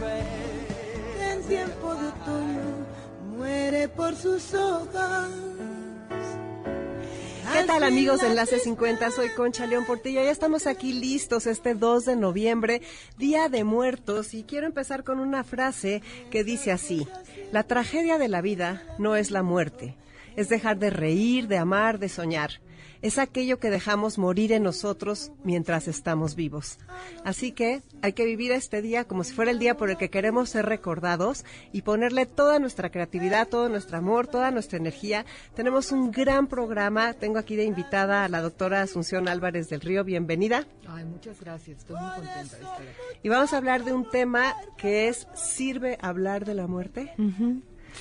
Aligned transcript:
En 0.00 1.42
tiempo 1.48 1.94
de 1.94 2.06
otoño 2.06 2.86
muere 3.36 3.88
por 3.88 4.14
sus 4.14 4.54
hojas. 4.54 5.28
¿Qué 7.52 7.64
tal 7.64 7.82
amigos 7.82 8.20
de 8.20 8.28
Enlace 8.28 8.60
50? 8.60 9.10
Soy 9.10 9.30
Concha 9.30 9.66
León 9.66 9.84
Portilla. 9.86 10.22
Ya 10.22 10.30
estamos 10.30 10.68
aquí 10.68 10.92
listos 10.92 11.46
este 11.46 11.74
2 11.74 12.04
de 12.04 12.16
noviembre, 12.16 12.82
Día 13.16 13.48
de 13.48 13.64
Muertos, 13.64 14.34
y 14.34 14.44
quiero 14.44 14.66
empezar 14.66 15.02
con 15.02 15.18
una 15.18 15.42
frase 15.42 16.02
que 16.30 16.44
dice 16.44 16.70
así, 16.70 17.08
la 17.50 17.64
tragedia 17.64 18.18
de 18.18 18.28
la 18.28 18.40
vida 18.40 18.82
no 18.98 19.16
es 19.16 19.32
la 19.32 19.42
muerte, 19.42 19.96
es 20.36 20.48
dejar 20.48 20.78
de 20.78 20.90
reír, 20.90 21.48
de 21.48 21.58
amar, 21.58 21.98
de 21.98 22.08
soñar 22.08 22.60
es 23.02 23.18
aquello 23.18 23.58
que 23.58 23.70
dejamos 23.70 24.18
morir 24.18 24.52
en 24.52 24.62
nosotros 24.62 25.32
mientras 25.44 25.88
estamos 25.88 26.34
vivos. 26.34 26.78
Así 27.24 27.52
que 27.52 27.82
hay 28.02 28.12
que 28.12 28.24
vivir 28.24 28.52
este 28.52 28.82
día 28.82 29.04
como 29.04 29.24
si 29.24 29.34
fuera 29.34 29.50
el 29.50 29.58
día 29.58 29.76
por 29.76 29.90
el 29.90 29.96
que 29.96 30.10
queremos 30.10 30.50
ser 30.50 30.66
recordados 30.66 31.44
y 31.72 31.82
ponerle 31.82 32.26
toda 32.26 32.58
nuestra 32.58 32.90
creatividad, 32.90 33.48
todo 33.48 33.68
nuestro 33.68 33.98
amor, 33.98 34.26
toda 34.26 34.50
nuestra 34.50 34.78
energía. 34.78 35.24
Tenemos 35.54 35.92
un 35.92 36.10
gran 36.10 36.46
programa. 36.46 37.14
Tengo 37.14 37.38
aquí 37.38 37.56
de 37.56 37.64
invitada 37.64 38.24
a 38.24 38.28
la 38.28 38.40
doctora 38.40 38.82
Asunción 38.82 39.28
Álvarez 39.28 39.68
del 39.68 39.80
Río. 39.80 40.04
Bienvenida. 40.04 40.66
Ay, 40.88 41.04
muchas 41.04 41.40
gracias. 41.40 41.78
Estoy 41.78 41.96
muy 41.96 42.10
contenta 42.10 42.38
de 42.38 42.42
estar 42.42 42.72
aquí. 42.72 42.82
Y 43.22 43.28
vamos 43.28 43.52
a 43.52 43.56
hablar 43.58 43.84
de 43.84 43.92
un 43.92 44.08
tema 44.10 44.54
que 44.76 45.08
es 45.08 45.28
¿sirve 45.34 45.98
hablar 46.00 46.44
de 46.44 46.54
la 46.54 46.66
muerte? 46.66 47.12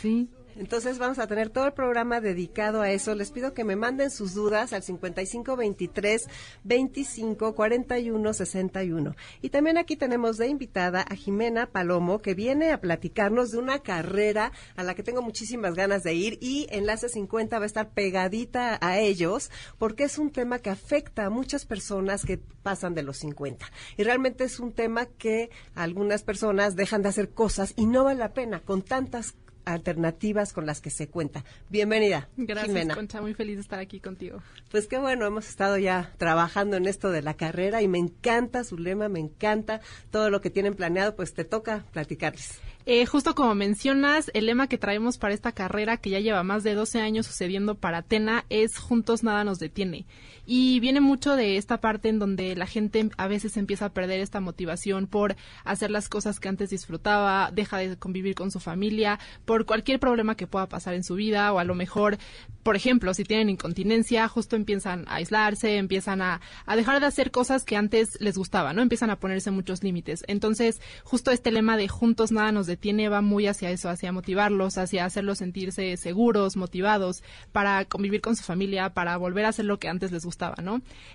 Sí. 0.02 0.30
Entonces 0.58 0.98
vamos 0.98 1.20
a 1.20 1.28
tener 1.28 1.50
todo 1.50 1.68
el 1.68 1.74
programa 1.74 2.20
dedicado 2.20 2.82
a 2.82 2.90
eso. 2.90 3.14
Les 3.14 3.30
pido 3.30 3.54
que 3.54 3.64
me 3.64 3.76
manden 3.76 4.10
sus 4.10 4.34
dudas 4.34 4.74
al 4.74 4.82
5523 4.82 6.28
25 6.64 7.54
41 7.54 8.34
61. 8.34 9.16
Y 9.42 9.50
también 9.50 9.78
aquí 9.78 9.96
tenemos 9.96 10.38
de 10.38 10.48
invitada 10.48 11.02
a 11.02 11.16
Jimena 11.16 11.68
Palomo 11.68 12.24
que 12.24 12.34
viene 12.34 12.72
a 12.72 12.82
platicarnos 12.82 13.52
de 13.52 13.60
una 13.60 13.80
carrera 13.80 14.52
a 14.76 14.84
la 14.84 14.96
que 14.96 15.04
tengo 15.04 15.22
muchísimas 15.22 15.76
ganas 15.76 16.04
de 16.04 16.16
ir 16.16 16.40
y 16.42 16.66
Enlace 16.72 17.10
50 17.10 17.60
va 17.60 17.64
a 17.64 17.68
estar 17.68 17.90
pegadita 17.92 18.80
a 18.82 18.98
ellos 18.98 19.52
porque 19.78 20.06
es 20.06 20.18
un 20.18 20.32
tema 20.32 20.58
que 20.58 20.72
afecta 20.72 21.26
a 21.26 21.30
muchas 21.30 21.66
personas 21.66 22.26
que 22.26 22.38
pasan 22.38 22.96
de 22.96 23.04
los 23.04 23.18
50. 23.18 23.66
Y 23.96 24.04
realmente 24.04 24.44
es 24.44 24.60
un 24.60 24.72
tema 24.72 25.06
que 25.06 25.52
algunas 25.76 26.24
personas 26.24 26.76
dejan 26.76 27.04
de 27.04 27.10
hacer 27.10 27.30
cosas 27.30 27.74
y 27.76 27.86
no 27.86 28.06
vale 28.06 28.20
la 28.20 28.34
pena 28.34 28.62
con 28.62 28.82
tantas 28.82 29.36
alternativas 29.68 30.54
con 30.54 30.66
las 30.66 30.82
que 30.82 30.90
se 30.90 31.08
cuenta. 31.08 31.44
Bienvenida. 31.70 32.30
Gracias, 32.38 32.96
Concha, 32.96 33.22
muy 33.22 33.34
feliz 33.34 33.56
de 33.56 33.62
estar 33.62 33.80
aquí 33.80 34.00
contigo. 34.00 34.42
Pues 34.72 34.88
qué 34.88 34.98
bueno, 34.98 35.26
hemos 35.26 35.48
estado 35.48 35.78
ya 35.78 36.14
trabajando 36.18 36.78
en 36.78 36.88
esto 36.88 37.12
de 37.12 37.22
la 37.22 37.36
carrera 37.36 37.82
y 37.82 37.88
me 37.88 38.00
encanta 38.00 38.64
su 38.64 38.78
lema, 38.78 39.10
me 39.10 39.20
encanta 39.20 39.82
todo 40.12 40.30
lo 40.30 40.42
que 40.42 40.50
tienen 40.50 40.76
planeado, 40.76 41.16
pues 41.16 41.34
te 41.34 41.44
toca 41.44 41.86
platicarles. 41.92 42.60
Eh, 42.90 43.06
justo 43.06 43.36
como 43.36 43.54
mencionas, 43.54 44.32
el 44.34 44.46
lema 44.46 44.68
que 44.68 44.78
traemos 44.78 45.18
para 45.18 45.34
esta 45.34 45.52
carrera, 45.52 45.98
que 45.98 46.10
ya 46.10 46.22
lleva 46.22 46.44
más 46.44 46.64
de 46.64 46.74
12 46.74 47.02
años 47.02 47.26
sucediendo 47.26 47.76
para 47.76 47.98
Atena, 47.98 48.46
es 48.50 48.78
Juntos 48.78 49.24
nada 49.24 49.44
nos 49.44 49.60
detiene. 49.60 50.06
Y 50.48 50.80
viene 50.80 51.00
mucho 51.02 51.36
de 51.36 51.58
esta 51.58 51.80
parte 51.80 52.10
en 52.10 52.18
donde 52.18 52.56
la 52.56 52.66
gente 52.66 53.12
a 53.18 53.28
veces 53.28 53.56
empieza 53.58 53.86
a 53.86 53.94
perder 53.94 54.20
esta 54.20 54.40
motivación 54.40 55.06
por 55.06 55.36
hacer 55.64 55.92
las 55.92 56.10
cosas 56.10 56.40
que 56.40 56.50
antes 56.50 56.72
disfrutaba, 56.72 57.52
deja 57.54 57.78
de 57.78 57.98
convivir 57.98 58.34
con 58.34 58.50
su 58.50 58.60
familia, 58.60 59.20
por 59.46 59.66
cualquier 59.66 60.00
problema 60.00 60.36
que 60.36 60.48
pueda 60.48 60.68
pasar 60.68 60.96
en 60.96 61.04
su 61.04 61.14
vida, 61.14 61.54
o 61.54 61.60
a 61.60 61.64
lo 61.64 61.76
mejor, 61.76 62.18
por 62.64 62.76
ejemplo, 62.76 63.14
si 63.14 63.26
tienen 63.26 63.50
incontinencia, 63.50 64.28
justo 64.28 64.56
empiezan 64.56 65.06
a 65.08 65.16
aislarse, 65.16 65.78
empiezan 65.78 66.24
a, 66.24 66.42
a 66.66 66.76
dejar 66.76 67.00
de 67.00 67.06
hacer 67.06 67.30
cosas 67.30 67.64
que 67.64 67.76
antes 67.76 68.20
les 68.20 68.38
gustaban, 68.38 68.76
¿no? 68.76 68.82
Empiezan 68.82 69.12
a 69.12 69.20
ponerse 69.20 69.52
muchos 69.52 69.84
límites. 69.84 70.24
Entonces, 70.28 70.82
justo 71.04 71.30
este 71.30 71.52
lema 71.52 71.78
de 71.78 71.88
Juntos 71.88 72.32
nada 72.32 72.52
nos 72.52 72.66
detiene 72.66 72.88
tiene 72.88 73.10
va 73.10 73.22
muy 73.22 73.48
hacia 73.48 73.70
eso, 73.70 73.90
hacia 73.90 74.14
motivarlos, 74.14 74.78
hacia 74.78 75.04
hacerlos 75.04 75.40
sentirse 75.40 75.98
seguros, 75.98 76.56
motivados, 76.56 77.22
para 77.52 77.84
convivir 77.84 78.22
con 78.22 78.38
su 78.38 78.44
familia, 78.44 78.94
para 78.94 79.18
volver 79.18 79.44
a 79.44 79.50
hacer 79.50 79.66
lo 79.66 79.78
que 79.78 79.90
antes 79.90 80.14
les 80.14 80.24
gustaba, 80.24 80.37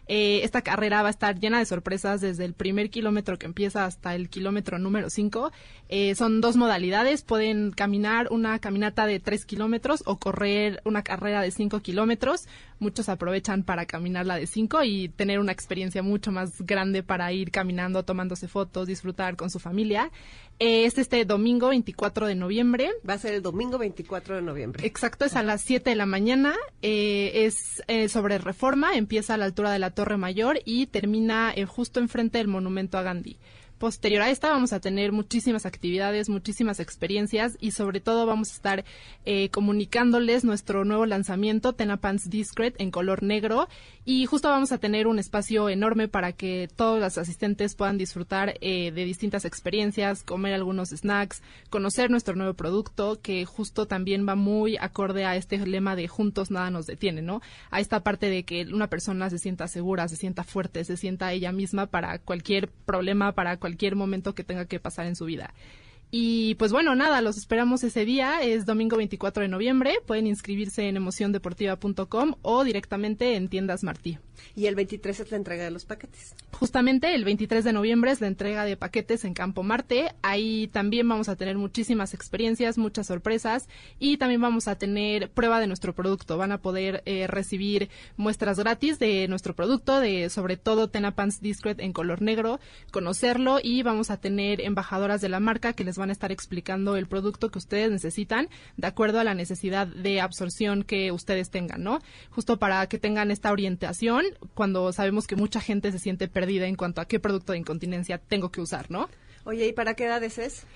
Eh, 0.09 0.41
esta 0.43 0.63
carrera 0.63 1.03
va 1.03 1.09
a 1.09 1.11
estar 1.11 1.39
llena 1.39 1.59
de 1.59 1.67
sorpresas 1.67 2.21
desde 2.21 2.45
el 2.45 2.55
primer 2.55 2.91
kilómetro 2.91 3.39
que 3.39 3.47
empieza 3.47 3.85
hasta 3.85 4.15
el 4.15 4.29
kilómetro 4.29 4.79
número 4.79 5.11
5. 5.11 5.53
Eh, 5.89 6.15
son 6.15 6.41
dos 6.41 6.57
modalidades, 6.57 7.23
pueden 7.23 7.71
caminar 7.71 8.29
una 8.31 8.59
caminata 8.59 9.07
de 9.07 9.21
3 9.21 9.45
kilómetros 9.45 10.03
o 10.07 10.19
correr 10.19 10.81
una 10.85 11.03
carrera 11.03 11.41
de 11.43 11.51
5 11.51 11.81
kilómetros. 11.81 12.47
Muchos 12.83 13.09
aprovechan 13.09 13.63
para 13.63 13.87
caminar 13.87 14.27
la 14.27 14.35
de 14.35 14.49
5 14.49 14.83
y 14.83 15.09
tener 15.09 15.39
una 15.39 15.53
experiencia 15.53 16.03
mucho 16.03 16.33
más 16.33 16.63
grande 16.63 17.05
para 17.05 17.33
ir 17.33 17.53
caminando, 17.53 18.05
tomándose 18.05 18.49
fotos, 18.49 18.89
disfrutar 18.89 19.37
con 19.37 19.51
su 19.51 19.61
familia. 19.61 20.11
Eh, 20.59 20.85
este 20.85 21.01
este 21.01 21.25
domingo 21.25 21.69
24 21.69 22.27
de 22.27 22.35
noviembre. 22.35 22.91
Va 23.09 23.15
a 23.15 23.19
ser 23.19 23.35
el 23.35 23.43
domingo 23.43 23.79
24 23.79 24.35
de 24.35 24.43
noviembre. 24.43 24.85
Exacto, 24.85 25.25
es 25.25 25.37
a 25.37 25.45
las 25.45 25.63
7 25.63 25.91
de 25.91 25.95
la 25.95 26.07
mañana. 26.07 26.57
Eh, 26.83 27.45
es 27.47 27.85
eh, 27.87 28.09
sobre 28.09 28.39
reforma, 28.39 28.97
empieza 28.97 29.35
a 29.35 29.37
la 29.37 29.45
altura 29.45 29.71
de 29.71 29.79
la 29.79 29.91
Torre 29.91 30.17
Mayor 30.17 30.59
y 30.65 30.87
termina 30.87 31.55
justo 31.69 32.01
enfrente 32.01 32.39
del 32.39 32.49
monumento 32.49 32.99
a 32.99 33.03
Gandhi. 33.03 33.39
Posterior 33.83 34.23
a 34.23 34.31
esta 34.31 34.49
vamos 34.49 34.73
a 34.73 34.79
tener 34.79 35.11
muchísimas 35.11 35.67
actividades, 35.67 36.29
muchísimas 36.29 36.79
experiencias 36.79 37.57
y 37.59 37.73
sobre 37.73 37.99
todo 37.99 38.27
vamos 38.27 38.51
a 38.51 38.55
estar 38.55 38.85
eh, 39.25 39.49
comunicándoles 39.49 40.45
nuestro 40.45 40.85
nuevo 40.85 41.05
lanzamiento 41.05 41.73
Tenapants 41.73 42.31
Discret 42.31 42.81
en 42.81 42.93
color 42.93 43.25
negro 43.25 43.69
y 44.05 44.25
justo 44.27 44.49
vamos 44.51 44.71
a 44.71 44.79
tener 44.79 45.09
un 45.09 45.19
espacio 45.19 45.69
enorme 45.69 46.07
para 46.07 46.31
que 46.31 46.69
todos 46.77 47.01
los 47.01 47.19
asistentes 47.19 47.75
puedan 47.75 47.99
disfrutar 47.99 48.55
eh, 48.61 48.93
de 48.93 49.05
distintas 49.05 49.45
experiencias, 49.45 50.23
comer 50.23 50.55
algunos 50.55 50.91
snacks, 50.91 51.43
conocer 51.69 52.09
nuestro 52.09 52.37
nuevo 52.37 52.55
producto 52.55 53.21
que 53.21 53.45
justo 53.47 53.87
también 53.87 54.29
va 54.29 54.37
muy 54.37 54.77
acorde 54.77 55.25
a 55.25 55.35
este 55.35 55.59
lema 55.59 55.97
de 55.97 56.07
juntos 56.07 56.53
nada 56.53 56.71
nos 56.71 56.87
detiene, 56.87 57.21
¿no? 57.21 57.43
A 57.73 57.81
esta 57.81 57.99
parte 57.99 58.31
de 58.31 58.45
que 58.45 58.63
una 58.73 58.87
persona 58.87 59.29
se 59.29 59.39
sienta 59.39 59.67
segura, 59.67 60.07
se 60.07 60.15
sienta 60.15 60.45
fuerte, 60.45 60.85
se 60.85 60.97
sienta 60.97 61.33
ella 61.33 61.51
misma 61.51 61.87
para 61.87 62.21
cualquier 62.21 62.69
problema, 62.69 63.33
para 63.33 63.57
cualquier 63.57 63.72
cualquier 63.73 63.97
momento 63.97 64.35
que 64.35 64.45
tenga 64.45 64.67
que 64.67 64.79
pasar 64.79 65.07
en 65.07 65.17
su 65.17 65.25
vida. 65.25 65.55
Y 66.15 66.57
pues 66.57 66.73
bueno, 66.73 66.95
nada, 66.95 67.23
los 67.23 67.39
esperamos 67.39 67.83
ese 67.85 68.05
día, 68.05 68.43
es 68.43 68.67
domingo 68.67 68.99
24 68.99 69.45
de 69.45 69.49
noviembre, 69.49 69.95
pueden 70.07 70.27
inscribirse 70.27 70.87
en 70.87 70.99
emociondeportiva.com 70.99 72.35
o 72.43 72.65
directamente 72.65 73.35
en 73.35 73.49
tiendas 73.49 73.83
Martí. 73.83 74.19
Y 74.55 74.67
el 74.67 74.75
23 74.75 75.21
es 75.21 75.31
la 75.31 75.39
entrega 75.39 75.65
de 75.65 75.71
los 75.71 75.87
paquetes. 75.87 76.35
Justamente 76.53 77.15
el 77.15 77.25
23 77.25 77.65
de 77.65 77.73
noviembre 77.73 78.11
es 78.11 78.21
la 78.21 78.27
entrega 78.27 78.65
de 78.65 78.77
paquetes 78.77 79.25
en 79.25 79.33
Campo 79.33 79.63
Marte. 79.63 80.13
Ahí 80.21 80.69
también 80.69 81.09
vamos 81.09 81.31
a 81.31 81.37
tener 81.37 81.57
muchísimas 81.57 82.13
experiencias, 82.13 82.77
muchas 82.77 83.07
sorpresas 83.07 83.69
y 83.99 84.19
también 84.19 84.41
vamos 84.41 84.69
a 84.69 84.77
tener 84.77 85.31
prueba 85.31 85.61
de 85.61 85.67
nuestro 85.67 85.95
producto. 85.95 86.37
Van 86.37 86.53
a 86.53 86.59
poder 86.59 87.03
eh, 87.07 87.27
recibir 87.27 87.89
muestras 88.17 88.59
gratis 88.59 88.99
de 88.99 89.27
nuestro 89.29 89.55
producto, 89.55 89.99
de 89.99 90.29
sobre 90.29 90.59
todo 90.59 90.89
Tenapants 90.91 91.41
Discret 91.41 91.81
en 91.81 91.93
color 91.93 92.21
negro, 92.21 92.61
conocerlo 92.91 93.59
y 93.63 93.83
vamos 93.83 94.11
a 94.11 94.19
tener 94.19 94.61
embajadoras 94.61 95.21
de 95.23 95.31
la 95.31 95.41
marca 95.41 95.73
que 95.73 95.85
les 95.85 95.97
van 95.97 96.02
a 96.11 96.13
estar 96.13 96.33
explicando 96.33 96.97
el 96.97 97.07
producto 97.07 97.51
que 97.51 97.59
ustedes 97.59 97.91
necesitan 97.91 98.49
de 98.77 98.87
acuerdo 98.87 99.21
a 99.21 99.25
la 99.25 99.35
necesidad 99.35 99.87
de 99.87 100.21
absorción 100.21 100.83
que 100.83 101.13
ustedes 101.13 101.51
tengan, 101.51 101.83
¿no? 101.83 102.01
Justo 102.31 102.59
para 102.59 102.87
que 102.87 102.99
tengan 102.99 103.31
esta 103.31 103.53
orientación 103.53 104.25
cuando 104.55 104.93
sabemos 104.93 105.27
que 105.27 105.37
mucha 105.37 105.61
gente 105.61 105.93
se 105.93 105.99
siente 105.99 106.29
perdida 106.29 106.67
en 106.67 106.77
cuanto 106.77 107.01
a 107.01 107.07
qué 107.07 107.21
producto 107.21 107.53
de 107.53 107.59
incontinencia 107.59 108.19
tengo 108.19 108.51
que 108.51 108.61
usar, 108.61 108.91
¿no? 108.91 109.09
Oye, 109.45 109.67
¿y 109.67 109.73
para 109.73 109.95
qué 109.95 110.05
edades 110.05 110.39
es? 110.39 110.67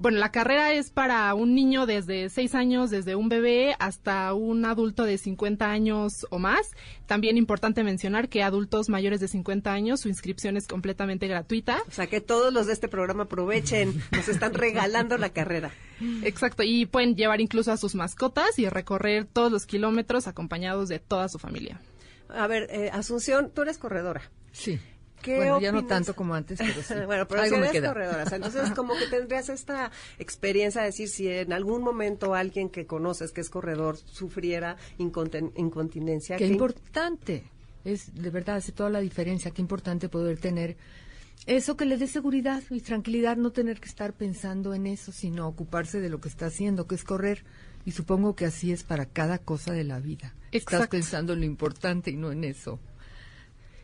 Bueno, 0.00 0.16
la 0.16 0.32
carrera 0.32 0.72
es 0.72 0.88
para 0.90 1.34
un 1.34 1.54
niño 1.54 1.84
desde 1.84 2.30
6 2.30 2.54
años, 2.54 2.88
desde 2.88 3.16
un 3.16 3.28
bebé 3.28 3.76
hasta 3.78 4.32
un 4.32 4.64
adulto 4.64 5.04
de 5.04 5.18
50 5.18 5.70
años 5.70 6.26
o 6.30 6.38
más. 6.38 6.70
También 7.04 7.36
importante 7.36 7.84
mencionar 7.84 8.30
que 8.30 8.42
adultos 8.42 8.88
mayores 8.88 9.20
de 9.20 9.28
50 9.28 9.70
años 9.70 10.00
su 10.00 10.08
inscripción 10.08 10.56
es 10.56 10.66
completamente 10.66 11.28
gratuita. 11.28 11.82
O 11.86 11.92
sea, 11.92 12.06
que 12.06 12.22
todos 12.22 12.50
los 12.50 12.66
de 12.66 12.72
este 12.72 12.88
programa 12.88 13.24
aprovechen, 13.24 14.02
nos 14.12 14.26
están 14.30 14.54
regalando 14.54 15.18
la 15.18 15.34
carrera. 15.34 15.70
Exacto, 16.22 16.62
y 16.62 16.86
pueden 16.86 17.14
llevar 17.14 17.42
incluso 17.42 17.70
a 17.70 17.76
sus 17.76 17.94
mascotas 17.94 18.58
y 18.58 18.70
recorrer 18.70 19.26
todos 19.26 19.52
los 19.52 19.66
kilómetros 19.66 20.26
acompañados 20.26 20.88
de 20.88 20.98
toda 20.98 21.28
su 21.28 21.38
familia. 21.38 21.78
A 22.30 22.46
ver, 22.46 22.68
eh, 22.70 22.88
Asunción, 22.90 23.50
tú 23.50 23.60
eres 23.60 23.76
corredora. 23.76 24.22
Sí. 24.52 24.80
¿Qué 25.22 25.36
Bueno, 25.36 25.60
ya 25.60 25.72
no 25.72 25.84
tanto 25.86 26.14
como 26.14 26.34
antes, 26.34 26.58
pero 26.58 26.82
sí. 26.82 26.94
bueno, 27.06 27.26
pero 27.28 27.42
Algo 27.42 27.56
si 27.56 27.62
eres 27.76 27.82
corredora, 27.88 28.22
o 28.24 28.26
sea, 28.26 28.36
entonces 28.36 28.70
como 28.76 28.94
que 28.96 29.06
tendrías 29.06 29.48
esta 29.48 29.90
experiencia 30.18 30.80
de 30.80 30.88
decir 30.88 31.08
si 31.08 31.28
en 31.28 31.52
algún 31.52 31.82
momento 31.82 32.34
alguien 32.34 32.68
que 32.70 32.86
conoces 32.86 33.32
que 33.32 33.40
es 33.40 33.50
corredor 33.50 33.96
sufriera 33.96 34.76
inconten- 34.98 35.52
incontinencia. 35.56 36.36
Qué 36.36 36.46
¿qué- 36.46 36.52
importante. 36.52 37.44
Es, 37.84 38.14
de 38.14 38.28
verdad, 38.30 38.56
hace 38.56 38.72
toda 38.72 38.90
la 38.90 39.00
diferencia. 39.00 39.50
Qué 39.52 39.62
importante 39.62 40.08
poder 40.08 40.38
tener 40.38 40.76
eso 41.46 41.76
que 41.76 41.86
le 41.86 41.96
dé 41.96 42.06
seguridad 42.06 42.62
y 42.68 42.80
tranquilidad, 42.80 43.36
no 43.38 43.52
tener 43.52 43.80
que 43.80 43.88
estar 43.88 44.12
pensando 44.12 44.74
en 44.74 44.86
eso, 44.86 45.12
sino 45.12 45.48
ocuparse 45.48 45.98
de 46.00 46.10
lo 46.10 46.20
que 46.20 46.28
está 46.28 46.46
haciendo, 46.46 46.86
que 46.86 46.94
es 46.94 47.04
correr. 47.04 47.44
Y 47.86 47.92
supongo 47.92 48.36
que 48.36 48.44
así 48.44 48.72
es 48.72 48.82
para 48.84 49.06
cada 49.06 49.38
cosa 49.38 49.72
de 49.72 49.84
la 49.84 49.98
vida. 50.00 50.34
Estás 50.52 50.74
Exacto. 50.74 50.90
pensando 50.90 51.32
en 51.32 51.40
lo 51.40 51.46
importante 51.46 52.10
y 52.10 52.16
no 52.16 52.30
en 52.30 52.44
eso. 52.44 52.78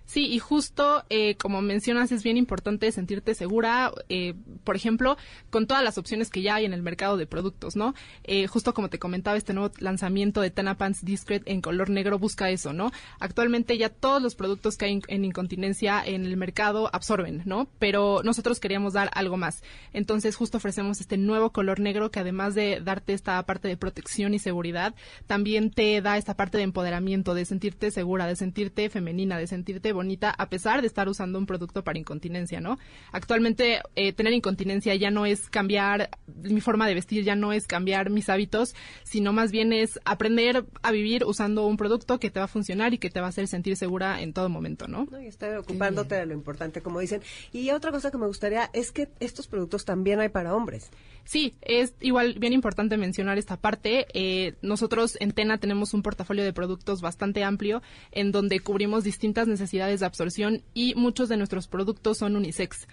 Sí, 0.07 0.27
y 0.27 0.39
justo 0.39 1.05
eh, 1.11 1.35
como 1.37 1.63
mencionas, 1.63 2.13
es 2.13 2.23
bien 2.23 2.37
importante 2.37 2.91
sentirte 2.93 3.35
segura, 3.35 3.93
eh, 4.09 4.35
por 4.65 4.77
ejemplo, 4.77 5.17
con 5.51 5.67
todas 5.67 5.83
las 5.83 5.99
opciones 5.99 6.31
que 6.31 6.43
ya 6.43 6.55
hay 6.55 6.65
en 6.65 6.73
el 6.73 6.83
mercado 6.83 7.17
de 7.17 7.27
productos, 7.27 7.75
¿no? 7.75 7.95
Eh, 8.25 8.47
justo 8.47 8.73
como 8.73 8.89
te 8.89 9.01
comentaba, 9.01 9.37
este 9.37 9.53
nuevo 9.53 9.73
lanzamiento 9.79 10.41
de 10.41 10.51
Tena 10.51 10.79
Pants 10.79 11.05
Discret 11.05 11.43
en 11.47 11.61
color 11.61 11.91
negro 11.91 12.19
busca 12.19 12.51
eso, 12.51 12.73
¿no? 12.73 12.93
Actualmente 13.19 13.77
ya 13.79 13.89
todos 13.89 14.23
los 14.23 14.37
productos 14.37 14.77
que 14.77 14.85
hay 14.85 15.03
en 15.09 15.25
incontinencia 15.25 16.03
en 16.05 16.25
el 16.25 16.37
mercado 16.37 16.89
absorben, 16.93 17.43
¿no? 17.45 17.69
Pero 17.79 18.23
nosotros 18.23 18.61
queríamos 18.61 18.93
dar 18.93 19.11
algo 19.13 19.37
más. 19.37 19.63
Entonces, 19.93 20.37
justo 20.37 20.59
ofrecemos 20.59 21.01
este 21.01 21.17
nuevo 21.17 21.51
color 21.51 21.81
negro 21.81 22.11
que 22.11 22.21
además 22.21 22.55
de 22.55 22.81
darte 22.81 23.13
esta 23.13 23.43
parte 23.45 23.67
de 23.67 23.77
protección 23.77 24.35
y 24.35 24.39
seguridad, 24.39 24.95
también 25.27 25.71
te 25.71 26.01
da 26.01 26.17
esta 26.17 26.35
parte 26.35 26.59
de 26.59 26.65
empoderamiento, 26.65 27.35
de 27.35 27.45
sentirte 27.45 27.91
segura, 27.91 28.27
de 28.27 28.37
sentirte 28.37 28.89
femenina, 28.89 29.39
de 29.39 29.47
sentirte 29.47 29.93
bonita, 29.97 30.31
a 30.31 30.49
pesar 30.49 30.81
de 30.81 30.87
estar 30.87 31.09
usando 31.09 31.39
un 31.39 31.47
producto 31.47 31.85
para 31.85 31.99
incontinencia, 31.99 32.61
¿no? 32.61 32.79
Actualmente, 33.13 33.81
eh, 33.95 34.13
tener 34.13 34.33
incontinencia 34.33 34.95
ya 34.95 35.11
no 35.11 35.27
es 35.27 35.49
cambiar 35.51 36.11
mi 36.27 36.61
forma 36.61 36.87
de 36.87 36.95
vestir, 36.95 37.25
ya 37.25 37.35
no 37.35 37.53
es 37.53 37.67
cambiar 37.67 38.11
mis 38.11 38.29
hábitos, 38.29 38.75
sino 39.05 39.33
más 39.33 39.51
bien 39.51 39.73
es 39.73 39.99
aprender 40.05 40.65
a 40.83 40.93
vivir 40.93 41.25
usando 41.25 41.67
un 41.67 41.77
producto 41.77 42.19
que 42.19 42.31
te 42.31 42.39
va 42.39 42.45
a 42.45 42.49
funcionar 42.49 42.95
y 42.95 42.99
que 42.99 43.11
te 43.11 43.21
va 43.21 43.27
a 43.27 43.31
hacer 43.31 43.49
sentir 43.49 43.77
segura 43.77 44.21
en 44.21 44.33
todo 44.33 44.49
momento, 44.49 44.87
¿no? 44.87 44.97
¿no? 45.11 45.21
Y 45.21 45.27
estar 45.27 45.57
ocupándote 45.57 46.15
de 46.15 46.27
lo 46.27 46.35
importante, 46.35 46.83
como 46.83 47.01
dicen. 47.01 47.23
Y 47.53 47.71
otra 47.71 47.91
cosa 47.91 48.11
que 48.11 48.19
me 48.19 48.27
gustaría 48.27 48.71
es 48.73 48.93
que 48.93 49.09
estos 49.21 49.47
productos 49.47 49.85
también 49.85 50.21
hay 50.21 50.29
para 50.29 50.55
hombres. 50.55 50.91
Sí, 51.27 51.57
es 51.61 51.95
igual 52.01 52.35
bien 52.39 52.53
importante 52.53 52.97
mencionar 52.97 53.37
esta 53.37 53.57
parte. 53.57 54.07
Eh, 54.15 54.55
nosotros 54.63 55.17
en 55.19 55.33
Tena 55.33 55.59
tenemos 55.59 55.93
un 55.93 56.03
portafolio 56.03 56.45
de 56.45 56.53
productos 56.53 57.01
bastante 57.01 57.43
amplio 57.43 57.83
en 58.13 58.31
donde 58.31 58.61
cubrimos 58.61 59.03
distintas 59.03 59.49
necesidades 59.49 60.01
de 60.01 60.07
absorción 60.07 60.63
y 60.73 60.95
muchos 60.95 61.29
de 61.29 61.37
nuestros 61.37 61.67
productos 61.67 62.19
son 62.19 62.37
unisex. 62.37 62.87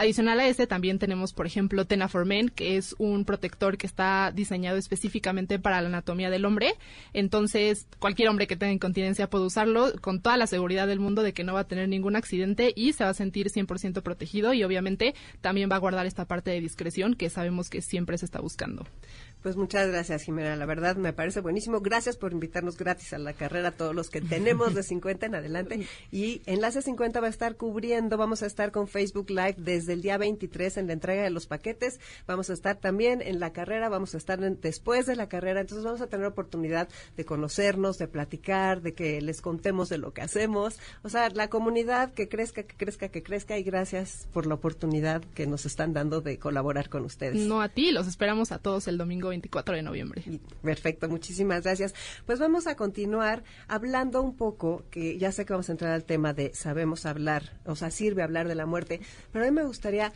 Adicional 0.00 0.38
a 0.38 0.46
este 0.46 0.68
también 0.68 1.00
tenemos, 1.00 1.32
por 1.32 1.44
ejemplo, 1.44 1.84
Tena 1.84 2.06
for 2.06 2.24
Men, 2.24 2.50
que 2.50 2.76
es 2.76 2.94
un 2.98 3.24
protector 3.24 3.76
que 3.76 3.88
está 3.88 4.30
diseñado 4.32 4.76
específicamente 4.78 5.58
para 5.58 5.80
la 5.80 5.88
anatomía 5.88 6.30
del 6.30 6.44
hombre. 6.44 6.74
Entonces, 7.12 7.88
cualquier 7.98 8.28
hombre 8.28 8.46
que 8.46 8.54
tenga 8.54 8.72
incontinencia 8.72 9.28
puede 9.28 9.46
usarlo 9.46 9.90
con 10.00 10.22
toda 10.22 10.36
la 10.36 10.46
seguridad 10.46 10.86
del 10.86 11.00
mundo 11.00 11.24
de 11.24 11.32
que 11.32 11.42
no 11.42 11.54
va 11.54 11.60
a 11.62 11.66
tener 11.66 11.88
ningún 11.88 12.14
accidente 12.14 12.72
y 12.76 12.92
se 12.92 13.02
va 13.02 13.10
a 13.10 13.14
sentir 13.14 13.48
100% 13.48 14.00
protegido 14.02 14.54
y 14.54 14.62
obviamente 14.62 15.16
también 15.40 15.68
va 15.68 15.74
a 15.74 15.80
guardar 15.80 16.06
esta 16.06 16.26
parte 16.26 16.52
de 16.52 16.60
discreción 16.60 17.14
que 17.14 17.28
sabemos 17.28 17.68
que 17.68 17.82
siempre 17.82 18.18
se 18.18 18.24
está 18.24 18.40
buscando. 18.40 18.86
Pues 19.42 19.56
muchas 19.56 19.88
gracias, 19.88 20.24
Jimena. 20.24 20.56
La 20.56 20.66
verdad 20.66 20.96
me 20.96 21.12
parece 21.12 21.40
buenísimo. 21.40 21.80
Gracias 21.80 22.16
por 22.16 22.32
invitarnos 22.32 22.76
gratis 22.76 23.12
a 23.12 23.18
la 23.18 23.32
carrera, 23.34 23.70
todos 23.70 23.94
los 23.94 24.10
que 24.10 24.20
tenemos 24.20 24.74
de 24.74 24.82
50 24.82 25.26
en 25.26 25.34
adelante. 25.36 25.86
Y 26.10 26.42
Enlace 26.46 26.82
50 26.82 27.20
va 27.20 27.28
a 27.28 27.30
estar 27.30 27.54
cubriendo, 27.56 28.16
vamos 28.16 28.42
a 28.42 28.46
estar 28.46 28.72
con 28.72 28.88
Facebook 28.88 29.30
Live 29.30 29.54
desde 29.58 29.92
el 29.92 30.02
día 30.02 30.18
23 30.18 30.76
en 30.78 30.88
la 30.88 30.92
entrega 30.92 31.22
de 31.22 31.30
los 31.30 31.46
paquetes. 31.46 32.00
Vamos 32.26 32.50
a 32.50 32.52
estar 32.52 32.76
también 32.78 33.22
en 33.22 33.38
la 33.38 33.52
carrera, 33.52 33.88
vamos 33.88 34.14
a 34.14 34.18
estar 34.18 34.42
en- 34.42 34.60
después 34.60 35.06
de 35.06 35.14
la 35.14 35.28
carrera. 35.28 35.60
Entonces 35.60 35.84
vamos 35.84 36.00
a 36.00 36.08
tener 36.08 36.26
oportunidad 36.26 36.88
de 37.16 37.24
conocernos, 37.24 37.96
de 37.98 38.08
platicar, 38.08 38.82
de 38.82 38.92
que 38.94 39.20
les 39.22 39.40
contemos 39.40 39.88
de 39.88 39.98
lo 39.98 40.12
que 40.12 40.20
hacemos. 40.22 40.78
O 41.02 41.08
sea, 41.08 41.30
la 41.30 41.48
comunidad 41.48 42.12
que 42.12 42.28
crezca, 42.28 42.64
que 42.64 42.74
crezca, 42.76 43.08
que 43.08 43.22
crezca. 43.22 43.56
Y 43.56 43.62
gracias 43.62 44.26
por 44.32 44.46
la 44.46 44.54
oportunidad 44.54 45.22
que 45.34 45.46
nos 45.46 45.64
están 45.64 45.92
dando 45.92 46.20
de 46.20 46.38
colaborar 46.40 46.88
con 46.88 47.04
ustedes. 47.04 47.36
No 47.46 47.62
a 47.62 47.68
ti, 47.68 47.92
los 47.92 48.08
esperamos 48.08 48.50
a 48.50 48.58
todos 48.58 48.88
el 48.88 48.98
domingo 48.98 49.27
24 49.28 49.74
de 49.76 49.82
noviembre. 49.82 50.22
Perfecto, 50.62 51.08
muchísimas 51.08 51.62
gracias. 51.64 51.94
Pues 52.26 52.38
vamos 52.38 52.66
a 52.66 52.76
continuar 52.76 53.44
hablando 53.66 54.22
un 54.22 54.36
poco, 54.36 54.84
que 54.90 55.18
ya 55.18 55.32
sé 55.32 55.44
que 55.44 55.52
vamos 55.52 55.68
a 55.68 55.72
entrar 55.72 55.92
al 55.92 56.04
tema 56.04 56.32
de 56.32 56.52
sabemos 56.54 57.06
hablar, 57.06 57.60
o 57.64 57.76
sea, 57.76 57.90
sirve 57.90 58.22
hablar 58.22 58.48
de 58.48 58.54
la 58.54 58.66
muerte, 58.66 59.00
pero 59.32 59.44
a 59.44 59.48
mí 59.48 59.54
me 59.54 59.64
gustaría 59.64 60.12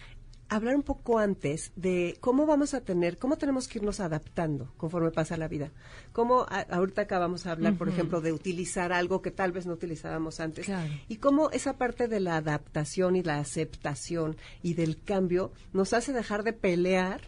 hablar 0.48 0.76
un 0.76 0.82
poco 0.82 1.18
antes 1.18 1.72
de 1.76 2.14
cómo 2.20 2.44
vamos 2.44 2.74
a 2.74 2.82
tener, 2.82 3.16
cómo 3.16 3.38
tenemos 3.38 3.68
que 3.68 3.78
irnos 3.78 4.00
adaptando 4.00 4.70
conforme 4.76 5.10
pasa 5.10 5.38
la 5.38 5.48
vida. 5.48 5.70
Cómo 6.12 6.42
a- 6.42 6.66
ahorita 6.68 7.00
acabamos 7.02 7.44
de 7.44 7.50
hablar, 7.50 7.78
por 7.78 7.88
ejemplo, 7.88 8.20
de 8.20 8.32
utilizar 8.34 8.92
algo 8.92 9.22
que 9.22 9.30
tal 9.30 9.52
vez 9.52 9.64
no 9.64 9.72
utilizábamos 9.72 10.40
antes. 10.40 10.66
Claro. 10.66 10.92
Y 11.08 11.16
cómo 11.16 11.48
esa 11.52 11.78
parte 11.78 12.06
de 12.06 12.20
la 12.20 12.36
adaptación 12.36 13.16
y 13.16 13.22
la 13.22 13.38
aceptación 13.38 14.36
y 14.62 14.74
del 14.74 15.00
cambio 15.02 15.52
nos 15.72 15.94
hace 15.94 16.12
dejar 16.12 16.42
de 16.42 16.52
pelear 16.52 17.22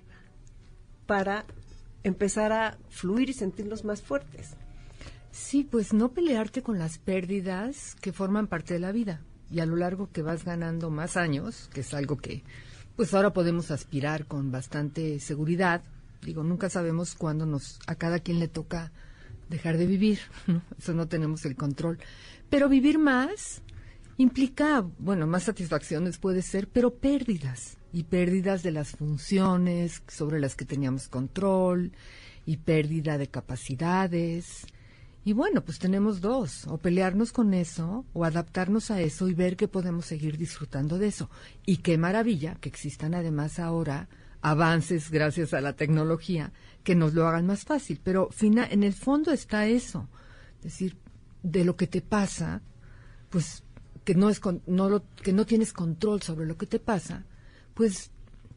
para 1.06 1.46
empezar 2.04 2.52
a 2.52 2.78
fluir 2.88 3.30
y 3.30 3.32
sentirnos 3.32 3.84
más 3.84 4.02
fuertes. 4.02 4.56
Sí, 5.32 5.64
pues 5.68 5.92
no 5.92 6.12
pelearte 6.12 6.62
con 6.62 6.78
las 6.78 6.98
pérdidas 6.98 7.96
que 8.00 8.12
forman 8.12 8.46
parte 8.46 8.74
de 8.74 8.80
la 8.80 8.92
vida. 8.92 9.20
Y 9.50 9.60
a 9.60 9.66
lo 9.66 9.74
largo 9.74 10.10
que 10.12 10.22
vas 10.22 10.44
ganando 10.44 10.90
más 10.90 11.16
años, 11.16 11.68
que 11.72 11.80
es 11.80 11.92
algo 11.92 12.16
que 12.16 12.44
pues 12.94 13.12
ahora 13.12 13.32
podemos 13.32 13.72
aspirar 13.72 14.26
con 14.26 14.52
bastante 14.52 15.18
seguridad. 15.18 15.82
Digo, 16.22 16.44
nunca 16.44 16.70
sabemos 16.70 17.16
cuándo 17.16 17.46
nos 17.46 17.80
a 17.88 17.96
cada 17.96 18.20
quien 18.20 18.38
le 18.38 18.46
toca 18.46 18.92
dejar 19.48 19.76
de 19.76 19.86
vivir, 19.86 20.20
¿no? 20.46 20.62
Eso 20.78 20.94
no 20.94 21.08
tenemos 21.08 21.44
el 21.44 21.56
control. 21.56 21.98
Pero 22.50 22.68
vivir 22.68 22.98
más 22.98 23.62
implica, 24.16 24.84
bueno, 24.98 25.26
más 25.26 25.44
satisfacciones 25.44 26.18
puede 26.18 26.42
ser, 26.42 26.68
pero 26.68 26.94
pérdidas. 26.94 27.76
Y 27.92 28.04
pérdidas 28.04 28.62
de 28.62 28.72
las 28.72 28.90
funciones 28.90 30.02
sobre 30.08 30.40
las 30.40 30.56
que 30.56 30.64
teníamos 30.64 31.08
control, 31.08 31.92
y 32.46 32.58
pérdida 32.58 33.18
de 33.18 33.28
capacidades. 33.28 34.66
Y 35.24 35.32
bueno, 35.32 35.64
pues 35.64 35.78
tenemos 35.78 36.20
dos, 36.20 36.66
o 36.66 36.76
pelearnos 36.76 37.32
con 37.32 37.54
eso, 37.54 38.04
o 38.12 38.24
adaptarnos 38.24 38.90
a 38.90 39.00
eso 39.00 39.28
y 39.28 39.34
ver 39.34 39.56
que 39.56 39.68
podemos 39.68 40.06
seguir 40.06 40.36
disfrutando 40.36 40.98
de 40.98 41.08
eso. 41.08 41.30
Y 41.64 41.78
qué 41.78 41.96
maravilla 41.96 42.56
que 42.56 42.68
existan 42.68 43.14
además 43.14 43.58
ahora 43.58 44.08
avances 44.42 45.10
gracias 45.10 45.54
a 45.54 45.62
la 45.62 45.72
tecnología 45.72 46.52
que 46.82 46.94
nos 46.94 47.14
lo 47.14 47.26
hagan 47.26 47.46
más 47.46 47.64
fácil. 47.64 48.00
Pero 48.04 48.28
fina, 48.30 48.66
en 48.70 48.82
el 48.82 48.92
fondo 48.92 49.32
está 49.32 49.66
eso, 49.66 50.08
es 50.58 50.64
decir, 50.64 50.98
de 51.42 51.64
lo 51.64 51.76
que 51.76 51.86
te 51.86 52.02
pasa, 52.02 52.60
pues 53.30 53.63
que 54.04 54.14
no 54.14 54.28
es 54.30 54.40
con- 54.40 54.62
no 54.66 54.88
lo- 54.88 55.04
que 55.22 55.32
no 55.32 55.46
tienes 55.46 55.72
control 55.72 56.22
sobre 56.22 56.46
lo 56.46 56.56
que 56.56 56.66
te 56.66 56.78
pasa, 56.78 57.24
pues 57.74 58.10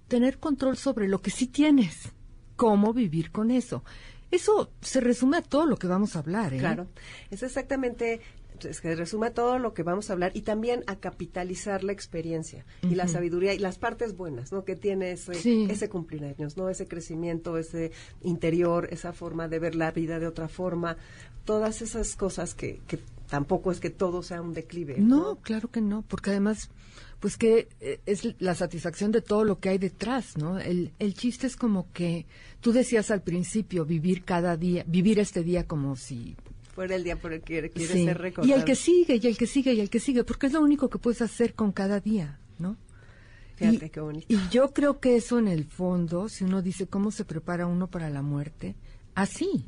tener 0.07 0.39
control 0.39 0.77
sobre 0.77 1.07
lo 1.07 1.21
que 1.21 1.31
sí 1.31 1.47
tienes, 1.47 2.11
cómo 2.55 2.93
vivir 2.93 3.31
con 3.31 3.51
eso. 3.51 3.83
Eso 4.31 4.71
se 4.81 4.99
resume 4.99 5.37
a 5.37 5.41
todo 5.41 5.65
lo 5.65 5.77
que 5.77 5.87
vamos 5.87 6.15
a 6.15 6.19
hablar, 6.19 6.53
¿eh? 6.53 6.57
Claro, 6.57 6.87
es 7.31 7.43
exactamente, 7.43 8.19
es 8.61 8.81
que 8.81 8.93
resuma 8.95 9.29
todo 9.31 9.57
lo 9.59 9.73
que 9.73 9.83
vamos 9.83 10.09
a 10.09 10.13
hablar 10.13 10.31
y 10.33 10.41
también 10.41 10.83
a 10.87 10.97
capitalizar 10.97 11.83
la 11.85 11.93
experiencia 11.93 12.65
y 12.81 12.95
la 12.95 13.07
sabiduría 13.07 13.53
y 13.53 13.59
las 13.59 13.77
partes 13.77 14.17
buenas, 14.17 14.51
¿no? 14.51 14.65
Que 14.65 14.75
tiene 14.75 15.11
ese, 15.11 15.33
Sí. 15.35 15.67
ese 15.69 15.87
cumplir 15.87 16.25
años, 16.25 16.57
¿no? 16.57 16.67
Ese 16.69 16.87
crecimiento, 16.87 17.57
ese 17.57 17.91
interior, 18.21 18.89
esa 18.91 19.13
forma 19.13 19.47
de 19.47 19.59
ver 19.59 19.75
la 19.75 19.91
vida 19.91 20.19
de 20.19 20.27
otra 20.27 20.49
forma, 20.49 20.97
todas 21.45 21.81
esas 21.81 22.15
cosas 22.17 22.53
que, 22.53 22.81
que 22.87 22.99
tampoco 23.29 23.71
es 23.71 23.79
que 23.79 23.89
todo 23.89 24.23
sea 24.23 24.41
un 24.41 24.53
declive. 24.53 24.95
No, 24.99 25.17
No, 25.17 25.35
claro 25.37 25.69
que 25.69 25.81
no, 25.81 26.01
porque 26.07 26.29
además, 26.31 26.69
pues 27.19 27.37
que 27.37 27.67
eh, 27.81 27.99
es 28.05 28.35
la 28.39 28.55
satisfacción 28.55 29.11
de 29.11 29.21
todo 29.21 29.43
lo 29.43 29.59
que 29.59 29.69
hay 29.69 29.77
detrás, 29.77 30.37
¿no? 30.37 30.59
El, 30.59 30.91
el 30.99 31.13
chiste 31.13 31.47
es 31.47 31.55
como 31.55 31.91
que 31.91 32.25
tú 32.61 32.71
decías 32.71 33.11
al 33.11 33.21
principio, 33.21 33.85
vivir 33.85 34.23
cada 34.23 34.55
día, 34.57 34.83
vivir 34.87 35.19
este 35.19 35.43
día 35.43 35.67
como 35.67 35.95
si... 35.95 36.35
Fuera 36.73 36.95
el 36.95 37.03
día 37.03 37.15
por 37.19 37.33
el 37.33 37.41
que 37.41 37.71
quiere 37.71 37.93
Sí. 37.93 38.05
ser 38.05 38.19
recordado. 38.19 38.47
Y 38.55 38.57
el 38.59 38.63
que 38.63 38.75
sigue, 38.75 39.19
y 39.21 39.25
el 39.27 39.35
que 39.35 39.47
sigue, 39.47 39.73
y 39.73 39.79
el 39.81 39.89
que 39.89 39.99
sigue, 39.99 40.23
porque 40.23 40.45
es 40.47 40.53
lo 40.53 40.61
único 40.61 40.89
que 40.89 40.99
puedes 40.99 41.21
hacer 41.23 41.55
con 41.55 41.71
cada 41.71 41.99
día, 41.99 42.39
¿no? 42.59 42.77
Fíjate 43.55 43.87
y, 43.87 43.89
qué 43.89 43.99
bonito. 43.99 44.27
y 44.29 44.37
yo 44.51 44.71
creo 44.73 44.99
que 44.99 45.15
eso 45.15 45.39
en 45.39 45.47
el 45.47 45.65
fondo, 45.65 46.29
si 46.29 46.43
uno 46.43 46.61
dice 46.61 46.85
cómo 46.85 47.09
se 47.09 47.25
prepara 47.25 47.65
uno 47.65 47.87
para 47.87 48.11
la 48.11 48.21
muerte, 48.21 48.75
así, 49.15 49.65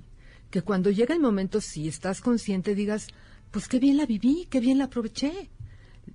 que 0.51 0.62
cuando 0.62 0.92
llega 0.92 1.16
el 1.16 1.20
momento, 1.20 1.60
si 1.62 1.88
estás 1.88 2.22
consciente, 2.22 2.75
digas, 2.75 3.08
pues 3.51 3.68
qué 3.68 3.79
bien 3.79 3.98
la 3.98 4.06
viví, 4.06 4.48
qué 4.50 4.60
bien 4.60 4.77
la 4.77 4.86
aproveché. 4.86 5.50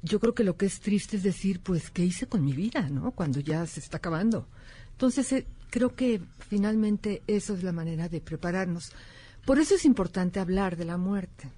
Yo 0.03 0.21
creo 0.21 0.35
que 0.35 0.45
lo 0.45 0.57
que 0.57 0.67
es 0.67 0.81
triste 0.81 1.17
es 1.17 1.23
decir, 1.23 1.61
pues, 1.61 1.91
¿qué 1.91 2.05
hice 2.05 2.27
con 2.27 2.45
mi 2.45 2.53
vida, 2.53 2.89
no? 2.89 3.13
Cuando 3.13 3.41
ya 3.41 3.67
se 3.67 3.81
está 3.81 3.99
acabando. 3.99 4.49
Entonces, 4.93 5.33
eh, 5.33 5.47
creo 5.71 5.95
que 5.95 6.21
finalmente 6.49 7.23
eso 7.27 7.55
es 7.55 7.63
la 7.63 7.73
manera 7.73 8.09
de 8.09 8.21
prepararnos. 8.21 8.93
Por 9.45 9.59
eso 9.59 9.75
es 9.75 9.85
importante 9.85 10.41
hablar 10.41 10.77
de 10.77 10.85
la 10.85 10.97
muerte. 10.97 11.51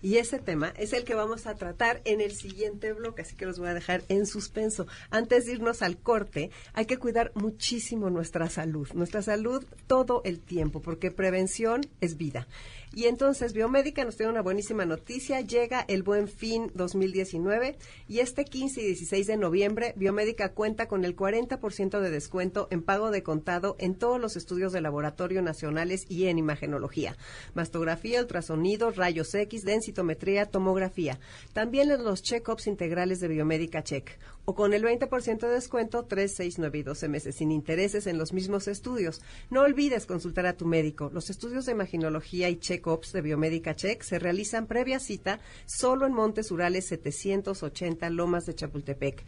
Y 0.00 0.18
ese 0.18 0.38
tema 0.38 0.72
es 0.76 0.92
el 0.92 1.04
que 1.04 1.14
vamos 1.14 1.46
a 1.46 1.56
tratar 1.56 2.00
en 2.04 2.20
el 2.20 2.32
siguiente 2.32 2.92
bloque, 2.92 3.22
así 3.22 3.34
que 3.34 3.46
los 3.46 3.58
voy 3.58 3.68
a 3.68 3.74
dejar 3.74 4.04
en 4.08 4.26
suspenso. 4.26 4.86
Antes 5.10 5.46
de 5.46 5.54
irnos 5.54 5.82
al 5.82 5.98
corte, 5.98 6.50
hay 6.72 6.86
que 6.86 6.98
cuidar 6.98 7.32
muchísimo 7.34 8.08
nuestra 8.08 8.48
salud, 8.48 8.88
nuestra 8.94 9.22
salud 9.22 9.64
todo 9.88 10.22
el 10.24 10.38
tiempo, 10.38 10.80
porque 10.80 11.10
prevención 11.10 11.80
es 12.00 12.16
vida. 12.16 12.46
Y 12.94 13.04
entonces 13.04 13.52
Biomédica 13.52 14.04
nos 14.04 14.16
tiene 14.16 14.32
una 14.32 14.42
buenísima 14.42 14.86
noticia. 14.86 15.40
Llega 15.40 15.84
el 15.88 16.02
Buen 16.02 16.28
Fin 16.28 16.70
2019 16.74 17.76
y 18.08 18.20
este 18.20 18.44
15 18.44 18.80
y 18.80 18.86
16 18.86 19.26
de 19.26 19.36
noviembre 19.36 19.92
Biomédica 19.96 20.52
cuenta 20.52 20.88
con 20.88 21.04
el 21.04 21.14
40% 21.14 22.00
de 22.00 22.10
descuento 22.10 22.68
en 22.70 22.82
pago 22.82 23.10
de 23.10 23.22
contado 23.22 23.76
en 23.78 23.94
todos 23.94 24.20
los 24.20 24.36
estudios 24.36 24.72
de 24.72 24.80
laboratorio 24.80 25.42
nacionales 25.42 26.06
y 26.08 26.26
en 26.26 26.38
imagenología, 26.38 27.16
mastografía, 27.54 28.20
ultrasonido, 28.20 28.90
rayos 28.90 29.34
X, 29.34 29.64
densitometría, 29.64 30.46
tomografía. 30.46 31.18
También 31.52 31.90
en 31.90 32.04
los 32.04 32.22
check-ups 32.22 32.66
integrales 32.66 33.20
de 33.20 33.28
Biomédica 33.28 33.82
Check 33.82 34.18
o 34.48 34.54
con 34.54 34.72
el 34.72 34.82
20% 34.82 35.40
de 35.40 35.48
descuento 35.48 36.06
3, 36.06 36.34
6, 36.34 36.58
9 36.58 36.78
y 36.78 36.82
12 36.82 37.08
meses 37.08 37.34
sin 37.34 37.52
intereses 37.52 38.06
en 38.06 38.16
los 38.16 38.32
mismos 38.32 38.66
estudios. 38.66 39.20
No 39.50 39.60
olvides 39.60 40.06
consultar 40.06 40.46
a 40.46 40.56
tu 40.56 40.64
médico. 40.64 41.10
Los 41.12 41.28
estudios 41.28 41.66
de 41.66 41.72
imaginología 41.72 42.48
y 42.48 42.56
check-ups 42.56 43.12
de 43.12 43.20
Biomédica 43.20 43.76
Check 43.76 44.02
se 44.02 44.18
realizan 44.18 44.66
previa 44.66 45.00
cita 45.00 45.40
solo 45.66 46.06
en 46.06 46.14
Montes 46.14 46.50
Urales 46.50 46.86
780 46.86 48.08
Lomas 48.08 48.46
de 48.46 48.54
Chapultepec. 48.54 49.22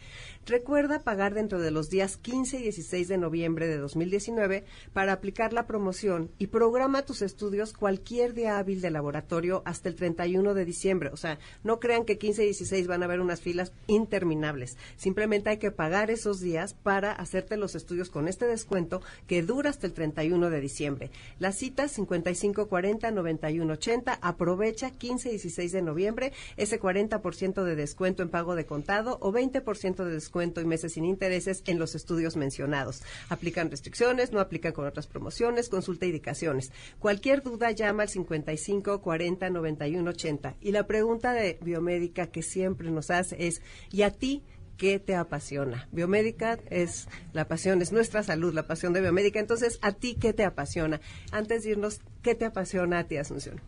Recuerda 0.46 1.00
pagar 1.00 1.34
dentro 1.34 1.60
de 1.60 1.70
los 1.70 1.90
días 1.90 2.16
15 2.16 2.58
y 2.58 2.62
16 2.62 3.08
de 3.08 3.18
noviembre 3.18 3.68
de 3.68 3.76
2019 3.76 4.64
para 4.94 5.12
aplicar 5.12 5.52
la 5.52 5.66
promoción 5.66 6.30
y 6.38 6.46
programa 6.46 7.04
tus 7.04 7.20
estudios 7.20 7.74
cualquier 7.74 8.32
día 8.32 8.56
hábil 8.58 8.80
de 8.80 8.90
laboratorio 8.90 9.60
hasta 9.66 9.90
el 9.90 9.96
31 9.96 10.54
de 10.54 10.64
diciembre. 10.64 11.10
O 11.12 11.18
sea, 11.18 11.38
no 11.62 11.78
crean 11.78 12.06
que 12.06 12.16
15 12.16 12.42
y 12.42 12.46
16 12.46 12.86
van 12.86 13.02
a 13.02 13.04
haber 13.04 13.20
unas 13.20 13.42
filas 13.42 13.74
interminables. 13.86 14.78
Simplemente 14.96 15.50
hay 15.50 15.58
que 15.58 15.72
pagar 15.72 16.10
esos 16.10 16.40
días 16.40 16.72
para 16.72 17.12
hacerte 17.12 17.58
los 17.58 17.74
estudios 17.74 18.08
con 18.08 18.26
este 18.26 18.46
descuento 18.46 19.02
que 19.26 19.42
dura 19.42 19.68
hasta 19.70 19.86
el 19.86 19.92
31 19.92 20.48
de 20.48 20.60
diciembre. 20.60 21.10
La 21.38 21.52
cita 21.52 21.84
5540-9180. 21.84 24.20
Aprovecha 24.22 24.90
15 24.90 25.28
y 25.28 25.32
16 25.32 25.72
de 25.72 25.82
noviembre 25.82 26.32
ese 26.56 26.80
40% 26.80 27.62
de 27.62 27.76
descuento 27.76 28.22
en 28.22 28.30
pago 28.30 28.56
de 28.56 28.64
contado 28.64 29.18
o 29.20 29.32
20% 29.32 30.02
de 30.02 30.10
descuento 30.10 30.29
y 30.34 30.64
meses 30.64 30.92
sin 30.92 31.04
intereses 31.04 31.62
en 31.66 31.78
los 31.78 31.94
estudios 31.94 32.36
mencionados. 32.36 33.02
Aplican 33.28 33.70
restricciones, 33.70 34.32
no 34.32 34.40
aplican 34.40 34.72
con 34.72 34.86
otras 34.86 35.06
promociones, 35.06 35.68
consulta 35.68 36.06
indicaciones. 36.06 36.72
Cualquier 36.98 37.42
duda 37.42 37.70
llama 37.72 38.04
al 38.04 38.08
5540-9180. 38.08 40.54
Y 40.60 40.72
la 40.72 40.86
pregunta 40.86 41.32
de 41.32 41.58
biomédica 41.62 42.28
que 42.28 42.42
siempre 42.42 42.90
nos 42.90 43.10
hace 43.10 43.46
es, 43.46 43.60
¿y 43.90 44.02
a 44.02 44.10
ti? 44.10 44.42
qué 44.76 44.98
te 44.98 45.14
apasiona. 45.14 45.88
Biomédica 45.92 46.58
es 46.70 47.06
la 47.34 47.46
pasión, 47.46 47.82
es 47.82 47.92
nuestra 47.92 48.22
salud, 48.22 48.54
la 48.54 48.66
pasión 48.66 48.94
de 48.94 49.02
biomédica. 49.02 49.38
Entonces, 49.38 49.78
¿a 49.82 49.92
ti 49.92 50.16
qué 50.18 50.32
te 50.32 50.42
apasiona? 50.42 51.02
Antes 51.32 51.64
de 51.64 51.72
irnos, 51.72 52.00
¿qué 52.22 52.34
te 52.34 52.46
apasiona 52.46 53.00
a 53.00 53.04
ti, 53.04 53.18
Asunción? 53.18 53.60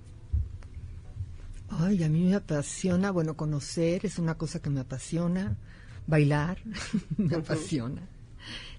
Ay, 1.68 2.02
a 2.02 2.08
mí 2.08 2.24
me 2.24 2.34
apasiona, 2.34 3.10
bueno, 3.10 3.36
conocer 3.36 4.06
es 4.06 4.18
una 4.18 4.36
cosa 4.36 4.60
que 4.60 4.70
me 4.70 4.80
apasiona, 4.80 5.58
bailar 6.06 6.58
me 7.16 7.36
apasiona, 7.36 8.02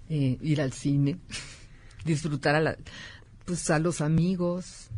eh, 0.09 0.37
ir 0.41 0.61
al 0.61 0.73
cine, 0.73 1.17
disfrutar 2.05 2.55
a, 2.55 2.61
la, 2.61 2.77
pues, 3.45 3.69
a 3.69 3.79
los 3.79 4.01
amigos. 4.01 4.89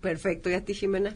Perfecto, 0.00 0.50
¿y 0.50 0.54
a 0.54 0.64
ti, 0.64 0.74
Jimena? 0.74 1.12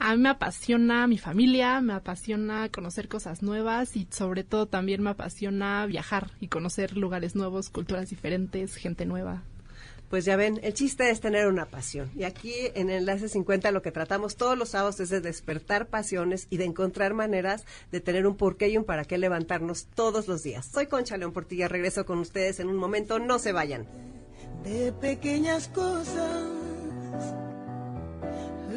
A 0.00 0.14
mí 0.14 0.22
me 0.22 0.28
apasiona 0.28 1.08
mi 1.08 1.18
familia, 1.18 1.80
me 1.80 1.92
apasiona 1.92 2.68
conocer 2.68 3.08
cosas 3.08 3.42
nuevas 3.42 3.96
y 3.96 4.06
sobre 4.10 4.44
todo 4.44 4.66
también 4.66 5.02
me 5.02 5.10
apasiona 5.10 5.84
viajar 5.86 6.30
y 6.40 6.46
conocer 6.46 6.96
lugares 6.96 7.34
nuevos, 7.34 7.68
culturas 7.68 8.08
diferentes, 8.08 8.76
gente 8.76 9.06
nueva. 9.06 9.42
Pues 10.08 10.24
ya 10.24 10.36
ven, 10.36 10.58
el 10.62 10.72
chiste 10.74 11.10
es 11.10 11.20
tener 11.20 11.46
una 11.46 11.66
pasión. 11.66 12.10
Y 12.16 12.24
aquí 12.24 12.54
en 12.74 12.90
Enlace 12.90 13.28
50 13.28 13.70
lo 13.72 13.82
que 13.82 13.92
tratamos 13.92 14.36
todos 14.36 14.56
los 14.56 14.70
sábados 14.70 15.00
es 15.00 15.10
de 15.10 15.20
despertar 15.20 15.88
pasiones 15.88 16.46
y 16.50 16.56
de 16.56 16.64
encontrar 16.64 17.14
maneras 17.14 17.64
de 17.92 18.00
tener 18.00 18.26
un 18.26 18.36
porqué 18.36 18.68
y 18.68 18.76
un 18.76 18.84
para 18.84 19.04
qué 19.04 19.18
levantarnos 19.18 19.86
todos 19.94 20.28
los 20.28 20.42
días. 20.42 20.66
Soy 20.66 20.86
Concha 20.86 21.16
León 21.16 21.32
Portilla, 21.32 21.68
regreso 21.68 22.06
con 22.06 22.18
ustedes 22.18 22.60
en 22.60 22.68
un 22.68 22.76
momento, 22.76 23.18
no 23.18 23.38
se 23.38 23.52
vayan. 23.52 23.86
De 24.64 24.92
pequeñas 24.92 25.68
cosas 25.68 26.58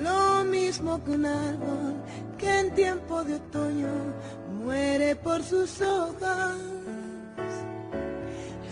lo 0.01 0.43
mismo 0.45 1.03
que 1.03 1.11
un 1.11 1.25
árbol 1.25 1.95
que 2.37 2.59
en 2.59 2.71
tiempo 2.73 3.23
de 3.23 3.35
otoño 3.35 3.89
muere 4.63 5.15
por 5.15 5.43
sus 5.43 5.81
hojas. 5.81 6.57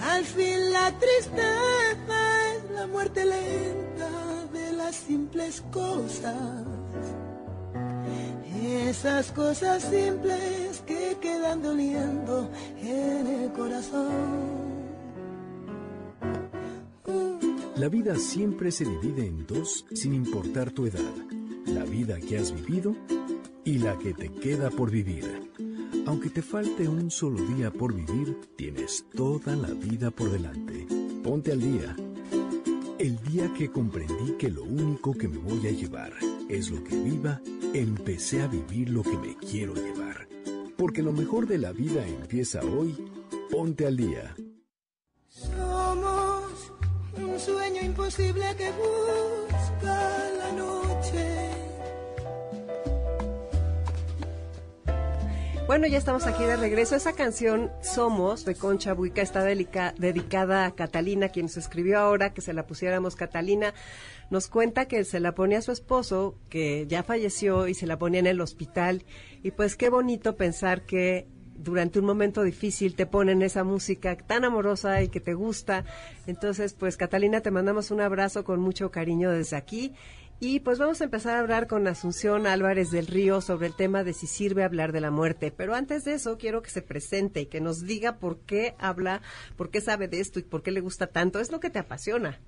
Al 0.01 0.24
fin 0.24 0.72
la 0.72 0.91
tristeza 0.98 2.56
es 2.56 2.72
la 2.72 2.88
muerte 2.88 3.25
lenta 3.25 4.46
de 4.53 4.72
las 4.74 4.96
simples 4.96 5.62
cosas. 5.72 6.36
Esas 8.62 9.32
cosas 9.32 9.84
simples 9.84 10.84
que 10.86 11.18
quedan 11.22 11.62
doliendo 11.62 12.50
en 12.82 13.27
el 13.27 13.51
corazón. 13.51 14.70
La 17.75 17.88
vida 17.88 18.15
siempre 18.18 18.72
se 18.72 18.84
divide 18.84 19.25
en 19.25 19.48
dos 19.48 19.86
sin 19.94 20.13
importar 20.13 20.72
tu 20.72 20.86
edad. 20.86 21.13
La 21.65 21.86
vida 21.86 22.20
que 22.20 22.38
has 22.38 22.51
vivido 22.51 22.96
y 23.63 23.77
la 23.77 23.98
que 23.98 24.13
te 24.13 24.29
queda 24.29 24.70
por 24.70 24.91
vivir. 24.91 25.50
Aunque 26.10 26.32
te 26.32 26.42
falte 26.42 26.88
un 26.88 27.12
solo 27.12 27.39
día 27.54 27.70
por 27.70 27.94
vivir, 27.94 28.36
tienes 28.56 29.06
toda 29.16 29.56
la 29.56 29.68
vida 29.68 30.10
por 30.10 30.32
delante. 30.32 30.88
Ponte 31.24 31.51
al 31.51 31.62
día. 31.62 31.96
El 32.98 33.22
día 33.25 33.54
que 33.54 33.70
comprendí 33.70 34.32
que 34.39 34.50
lo 34.50 34.63
único 34.63 35.13
que 35.13 35.28
me 35.28 35.38
voy 35.38 35.68
a 35.68 35.72
llevar 35.72 36.12
es 36.50 36.72
lo 36.72 36.84
que 36.84 36.96
viva, 36.96 37.39
empecé 37.75 38.42
a 38.42 38.48
vivir 38.48 38.89
lo 38.89 39.04
que 39.04 39.20
me 39.20 39.38
quiero 39.38 39.75
llevar. 39.75 40.28
Porque 40.75 41.04
lo 41.04 41.12
mejor 41.12 41.46
de 41.46 41.60
la 41.60 41.74
vida 41.74 42.04
empieza 42.08 42.62
hoy. 42.62 42.98
Ponte 43.51 43.86
al 43.86 43.96
día. 43.96 44.36
Somos 45.28 46.72
un 47.18 47.39
sueño 47.39 47.84
imposible 47.84 48.56
que 48.58 48.72
busca 48.72 50.19
Bueno, 55.70 55.86
ya 55.86 56.00
estamos 56.00 56.26
aquí 56.26 56.44
de 56.46 56.56
regreso. 56.56 56.96
Esa 56.96 57.14
canción 57.14 57.70
Somos 57.84 58.44
de 58.44 58.56
Concha 58.56 58.94
Buica 58.94 59.22
está 59.22 59.44
dedicada 59.44 60.66
a 60.66 60.72
Catalina, 60.72 61.30
quien 61.30 61.46
nos 61.46 61.58
escribió 61.58 62.00
ahora 62.00 62.34
que 62.34 62.42
se 62.42 62.54
la 62.54 62.66
pusiéramos 62.66 63.16
Catalina. 63.16 63.76
Nos 64.32 64.48
cuenta 64.48 64.88
que 64.88 65.04
se 65.04 65.20
la 65.20 65.36
ponía 65.36 65.60
a 65.60 65.62
su 65.62 65.72
esposo, 65.72 66.34
que 66.50 66.88
ya 66.88 67.04
falleció 67.04 67.68
y 67.68 67.76
se 67.76 67.86
la 67.86 68.00
ponía 68.00 68.20
en 68.20 68.26
el 68.26 68.42
hospital. 68.42 69.06
Y 69.44 69.52
pues 69.52 69.76
qué 69.76 69.92
bonito 69.92 70.38
pensar 70.38 70.88
que 70.88 71.28
durante 71.54 72.00
un 72.00 72.06
momento 72.06 72.42
difícil 72.42 72.96
te 72.96 73.06
ponen 73.06 73.44
esa 73.44 73.64
música 73.64 74.18
tan 74.18 74.46
amorosa 74.46 75.04
y 75.04 75.10
que 75.10 75.20
te 75.20 75.36
gusta. 75.36 75.86
Entonces, 76.26 76.74
pues 76.74 76.98
Catalina, 76.98 77.42
te 77.42 77.52
mandamos 77.52 77.92
un 77.92 78.02
abrazo 78.02 78.44
con 78.44 78.60
mucho 78.60 78.90
cariño 78.90 79.30
desde 79.30 79.58
aquí. 79.58 79.94
Y 80.41 80.62
pues 80.62 80.79
vamos 80.79 81.01
a 81.01 81.03
empezar 81.03 81.36
a 81.36 81.39
hablar 81.41 81.67
con 81.67 81.86
Asunción 81.88 82.48
Álvarez 82.48 82.91
del 82.91 83.08
Río 83.08 83.41
sobre 83.41 83.67
el 83.67 83.74
tema 83.74 84.05
de 84.05 84.13
si 84.13 84.25
sirve 84.25 84.63
hablar 84.63 84.93
de 84.93 85.01
la 85.01 85.12
muerte. 85.12 85.51
Pero 85.51 85.75
antes 85.75 86.05
de 86.05 86.13
eso, 86.13 86.38
quiero 86.38 86.62
que 86.62 86.69
se 86.69 86.81
presente 86.81 87.41
y 87.41 87.46
que 87.48 87.60
nos 87.60 87.81
diga 87.84 88.19
por 88.19 88.39
qué 88.39 88.74
habla, 88.79 89.22
por 89.58 89.69
qué 89.69 89.81
sabe 89.81 90.08
de 90.08 90.22
esto 90.22 90.39
y 90.39 90.43
por 90.43 90.63
qué 90.63 90.72
le 90.72 90.79
gusta 90.79 91.08
tanto. 91.08 91.41
Es 91.41 91.51
lo 91.51 91.60
que 91.60 91.69
te 91.69 91.79
apasiona. 91.79 92.39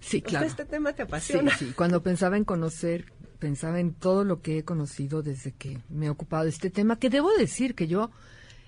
Sí, 0.00 0.20
claro. 0.20 0.44
Este 0.46 0.66
tema 0.66 0.92
te 0.92 1.02
Sí, 1.04 1.08
apasiona. 1.08 1.56
sí. 1.56 1.72
Cuando 1.74 2.02
pensaba 2.02 2.36
en 2.36 2.44
conocer, 2.44 3.06
pensaba 3.38 3.80
en 3.80 3.94
todo 3.94 4.24
lo 4.24 4.42
que 4.42 4.58
he 4.58 4.64
conocido 4.64 5.22
desde 5.22 5.52
que 5.52 5.78
me 5.88 6.06
he 6.06 6.10
ocupado 6.10 6.44
de 6.44 6.50
este 6.50 6.68
tema, 6.68 6.98
que 6.98 7.08
debo 7.08 7.32
decir 7.32 7.74
que 7.74 7.86
yo 7.86 8.10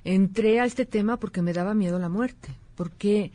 entré 0.04 0.58
a 0.58 0.64
este 0.64 0.86
tema 0.86 1.18
porque 1.20 1.42
me 1.42 1.52
daba 1.52 1.74
miedo 1.74 1.98
la 1.98 2.08
muerte, 2.08 2.48
porque 2.76 3.30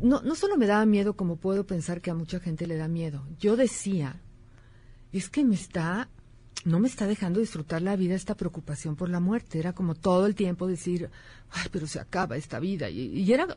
no, 0.00 0.22
no 0.22 0.36
solo 0.36 0.56
me 0.56 0.66
daba 0.68 0.86
miedo 0.86 1.16
como 1.16 1.34
puedo 1.34 1.66
pensar 1.66 2.00
que 2.00 2.12
a 2.12 2.14
mucha 2.14 2.38
gente 2.38 2.68
le 2.68 2.76
da 2.76 2.86
miedo, 2.86 3.26
yo 3.40 3.56
decía, 3.56 4.20
es 5.18 5.28
que 5.28 5.44
me 5.44 5.54
está, 5.54 6.08
no 6.64 6.80
me 6.80 6.88
está 6.88 7.06
dejando 7.06 7.40
disfrutar 7.40 7.82
la 7.82 7.96
vida 7.96 8.14
esta 8.14 8.36
preocupación 8.36 8.96
por 8.96 9.08
la 9.08 9.20
muerte, 9.20 9.58
era 9.58 9.72
como 9.72 9.94
todo 9.94 10.26
el 10.26 10.34
tiempo 10.34 10.66
decir, 10.66 11.10
ay, 11.50 11.68
pero 11.70 11.86
se 11.86 12.00
acaba 12.00 12.36
esta 12.36 12.58
vida, 12.60 12.90
y, 12.90 13.06
y 13.20 13.32
era, 13.32 13.56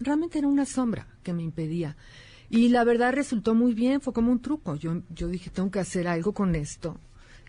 realmente 0.00 0.38
era 0.38 0.48
una 0.48 0.66
sombra 0.66 1.06
que 1.22 1.32
me 1.32 1.42
impedía. 1.42 1.96
Y 2.50 2.68
la 2.68 2.84
verdad 2.84 3.14
resultó 3.14 3.54
muy 3.54 3.72
bien, 3.72 4.00
fue 4.00 4.12
como 4.12 4.30
un 4.30 4.40
truco. 4.40 4.76
Yo, 4.76 5.00
yo 5.14 5.28
dije, 5.28 5.50
tengo 5.50 5.70
que 5.70 5.80
hacer 5.80 6.06
algo 6.06 6.32
con 6.32 6.54
esto. 6.54 7.00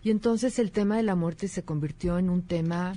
Y 0.02 0.10
entonces 0.10 0.58
el 0.58 0.72
tema 0.72 0.98
de 0.98 1.04
la 1.04 1.16
muerte 1.16 1.48
se 1.48 1.64
convirtió 1.64 2.18
en 2.18 2.30
un 2.30 2.44
tema, 2.44 2.94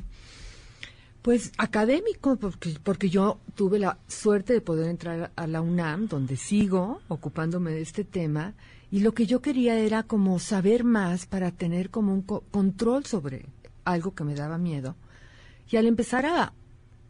Pues 1.22 1.52
académico, 1.58 2.36
porque, 2.36 2.76
porque 2.82 3.10
yo 3.10 3.40
tuve 3.54 3.78
la 3.78 3.98
suerte 4.06 4.52
de 4.52 4.60
poder 4.60 4.88
entrar 4.88 5.32
a 5.34 5.46
la 5.46 5.60
UNAM, 5.60 6.06
donde 6.06 6.36
sigo 6.36 7.00
ocupándome 7.08 7.72
de 7.72 7.82
este 7.82 8.04
tema, 8.04 8.54
y 8.90 9.00
lo 9.00 9.12
que 9.12 9.26
yo 9.26 9.40
quería 9.40 9.78
era 9.78 10.02
como 10.02 10.38
saber 10.38 10.84
más 10.84 11.26
para 11.26 11.50
tener 11.50 11.90
como 11.90 12.12
un 12.12 12.22
control 12.22 13.04
sobre 13.04 13.46
algo 13.84 14.14
que 14.14 14.24
me 14.24 14.34
daba 14.34 14.58
miedo. 14.58 14.96
Y 15.70 15.76
al 15.76 15.86
empezar 15.86 16.24
a, 16.24 16.52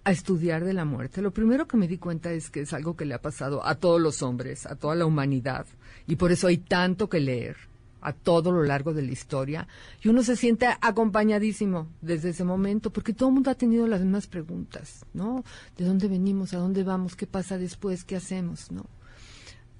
a 0.04 0.10
estudiar 0.10 0.64
de 0.64 0.72
la 0.72 0.84
muerte, 0.84 1.22
lo 1.22 1.30
primero 1.30 1.68
que 1.68 1.76
me 1.76 1.86
di 1.86 1.98
cuenta 1.98 2.32
es 2.32 2.50
que 2.50 2.60
es 2.60 2.72
algo 2.72 2.96
que 2.96 3.04
le 3.04 3.14
ha 3.14 3.22
pasado 3.22 3.64
a 3.64 3.76
todos 3.76 4.00
los 4.00 4.22
hombres, 4.22 4.66
a 4.66 4.74
toda 4.74 4.96
la 4.96 5.06
humanidad, 5.06 5.66
y 6.06 6.16
por 6.16 6.32
eso 6.32 6.48
hay 6.48 6.58
tanto 6.58 7.08
que 7.08 7.20
leer 7.20 7.56
a 8.00 8.12
todo 8.12 8.52
lo 8.52 8.62
largo 8.62 8.94
de 8.94 9.02
la 9.02 9.12
historia 9.12 9.66
y 10.02 10.08
uno 10.08 10.22
se 10.22 10.36
siente 10.36 10.68
acompañadísimo 10.80 11.88
desde 12.00 12.30
ese 12.30 12.44
momento 12.44 12.90
porque 12.90 13.12
todo 13.12 13.28
el 13.28 13.34
mundo 13.34 13.50
ha 13.50 13.54
tenido 13.56 13.86
las 13.86 14.00
mismas 14.00 14.26
preguntas, 14.26 15.04
¿no? 15.14 15.44
¿De 15.76 15.84
dónde 15.84 16.06
venimos? 16.08 16.54
¿A 16.54 16.58
dónde 16.58 16.84
vamos? 16.84 17.16
¿Qué 17.16 17.26
pasa 17.26 17.58
después? 17.58 18.04
¿Qué 18.04 18.16
hacemos? 18.16 18.70
¿No? 18.70 18.84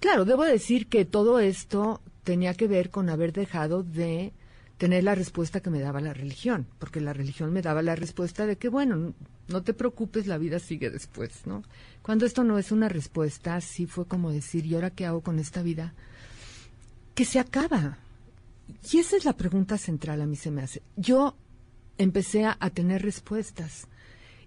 Claro, 0.01 0.25
debo 0.25 0.45
decir 0.45 0.89
que 0.89 1.05
todo 1.05 1.41
esto 1.41 2.01
tenía 2.25 2.55
que 2.55 2.69
ver 2.69 2.91
con 2.91 3.09
haber 3.11 3.33
dejado 3.33 3.83
de 3.83 4.33
tener 4.77 5.03
la 5.03 5.15
respuesta 5.15 5.61
que 5.61 5.71
me 5.71 5.81
daba 5.81 6.01
la 6.01 6.15
religión, 6.15 6.67
porque 6.79 7.01
la 7.01 7.13
religión 7.13 7.53
me 7.53 7.63
daba 7.63 7.83
la 7.83 7.97
respuesta 7.97 8.47
de 8.47 8.57
que, 8.57 8.69
bueno, 8.69 9.15
no 9.49 9.63
te 9.63 9.75
preocupes, 9.75 10.27
la 10.27 10.39
vida 10.39 10.61
sigue 10.61 10.91
después, 10.91 11.47
¿no? 11.47 11.65
Cuando 12.03 12.27
esto 12.27 12.45
no 12.45 12.59
es 12.59 12.71
una 12.71 12.89
respuesta, 12.89 13.61
sí 13.61 13.87
fue 13.87 14.07
como 14.07 14.31
decir, 14.31 14.67
¿y 14.67 14.75
ahora 14.75 14.91
qué 14.91 15.05
hago 15.05 15.21
con 15.21 15.41
esta 15.41 15.63
vida? 15.63 15.95
Que 17.17 17.25
se 17.25 17.41
acaba, 17.41 17.99
y 18.93 18.99
esa 18.99 19.17
es 19.17 19.25
la 19.25 19.37
pregunta 19.37 19.79
central 19.79 20.21
a 20.23 20.27
mí 20.27 20.37
se 20.37 20.51
me 20.51 20.63
hace. 20.63 20.83
Yo 20.97 21.35
empecé 21.97 22.45
a, 22.45 22.57
tener 22.71 23.03
respuestas. 23.03 23.89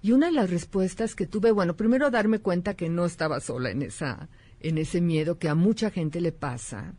Y 0.01 0.13
una 0.13 0.27
de 0.27 0.33
las 0.33 0.49
respuestas 0.49 1.15
que 1.15 1.27
tuve, 1.27 1.51
bueno, 1.51 1.75
primero 1.75 2.09
darme 2.09 2.39
cuenta 2.39 2.75
que 2.75 2.89
no 2.89 3.05
estaba 3.05 3.39
sola 3.39 3.69
en 3.71 3.83
esa 3.83 4.29
en 4.61 4.77
ese 4.77 5.01
miedo 5.01 5.37
que 5.37 5.49
a 5.49 5.55
mucha 5.55 5.89
gente 5.89 6.21
le 6.21 6.31
pasa, 6.31 6.93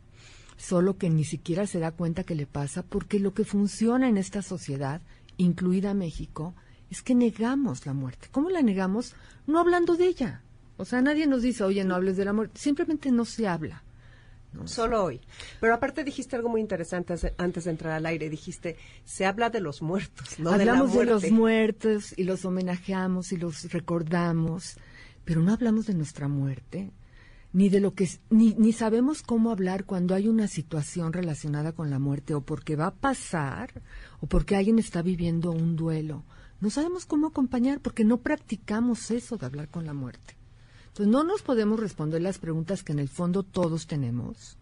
solo 0.57 0.97
que 0.97 1.09
ni 1.09 1.23
siquiera 1.23 1.67
se 1.67 1.79
da 1.79 1.91
cuenta 1.91 2.23
que 2.23 2.35
le 2.35 2.45
pasa 2.45 2.83
porque 2.83 3.19
lo 3.19 3.33
que 3.33 3.45
funciona 3.45 4.07
en 4.07 4.17
esta 4.17 4.41
sociedad, 4.41 5.01
incluida 5.37 5.93
México, 5.93 6.53
es 6.89 7.01
que 7.01 7.15
negamos 7.15 7.85
la 7.85 7.93
muerte. 7.93 8.27
¿Cómo 8.31 8.49
la 8.49 8.61
negamos? 8.61 9.15
No 9.47 9.59
hablando 9.59 9.95
de 9.95 10.07
ella. 10.07 10.41
O 10.77 10.85
sea, 10.85 11.01
nadie 11.01 11.27
nos 11.27 11.41
dice, 11.41 11.63
"Oye, 11.63 11.83
no 11.83 11.95
hables 11.95 12.17
de 12.17 12.25
la 12.25 12.33
muerte." 12.33 12.59
Simplemente 12.59 13.11
no 13.11 13.25
se 13.25 13.47
habla. 13.47 13.83
Solo 14.65 15.03
hoy. 15.03 15.19
Pero 15.59 15.73
aparte 15.73 16.03
dijiste 16.03 16.35
algo 16.35 16.49
muy 16.49 16.61
interesante 16.61 17.15
antes 17.37 17.63
de 17.63 17.71
entrar 17.71 17.93
al 17.93 18.05
aire. 18.05 18.29
Dijiste, 18.29 18.77
se 19.03 19.25
habla 19.25 19.49
de 19.49 19.59
los 19.59 19.81
muertos, 19.81 20.39
no 20.39 20.51
Hablamos 20.51 20.93
de, 20.93 20.99
de 20.99 21.05
los 21.05 21.31
muertos 21.31 22.13
y 22.17 22.23
los 22.23 22.45
homenajeamos 22.45 23.31
y 23.31 23.37
los 23.37 23.71
recordamos, 23.71 24.77
pero 25.25 25.41
no 25.41 25.53
hablamos 25.53 25.87
de 25.87 25.95
nuestra 25.95 26.27
muerte, 26.27 26.91
ni 27.53 27.69
de 27.69 27.79
lo 27.79 27.93
que 27.93 28.09
ni, 28.31 28.55
ni 28.55 28.73
sabemos 28.73 29.21
cómo 29.21 29.51
hablar 29.51 29.85
cuando 29.85 30.15
hay 30.15 30.27
una 30.27 30.47
situación 30.47 31.13
relacionada 31.13 31.71
con 31.71 31.91
la 31.91 31.99
muerte 31.99 32.33
o 32.33 32.41
porque 32.41 32.75
va 32.75 32.87
a 32.87 32.95
pasar 32.95 33.81
o 34.19 34.27
porque 34.27 34.55
alguien 34.55 34.79
está 34.79 35.03
viviendo 35.03 35.51
un 35.51 35.75
duelo. 35.75 36.23
No 36.59 36.71
sabemos 36.71 37.05
cómo 37.05 37.27
acompañar 37.27 37.79
porque 37.79 38.03
no 38.03 38.17
practicamos 38.17 39.11
eso 39.11 39.37
de 39.37 39.45
hablar 39.45 39.69
con 39.69 39.85
la 39.85 39.93
muerte. 39.93 40.35
Entonces 40.87 41.11
no 41.11 41.23
nos 41.23 41.43
podemos 41.43 41.79
responder 41.79 42.21
las 42.21 42.39
preguntas 42.39 42.83
que 42.83 42.91
en 42.91 42.99
el 42.99 43.09
fondo 43.09 43.43
todos 43.43 43.85
tenemos. 43.85 44.57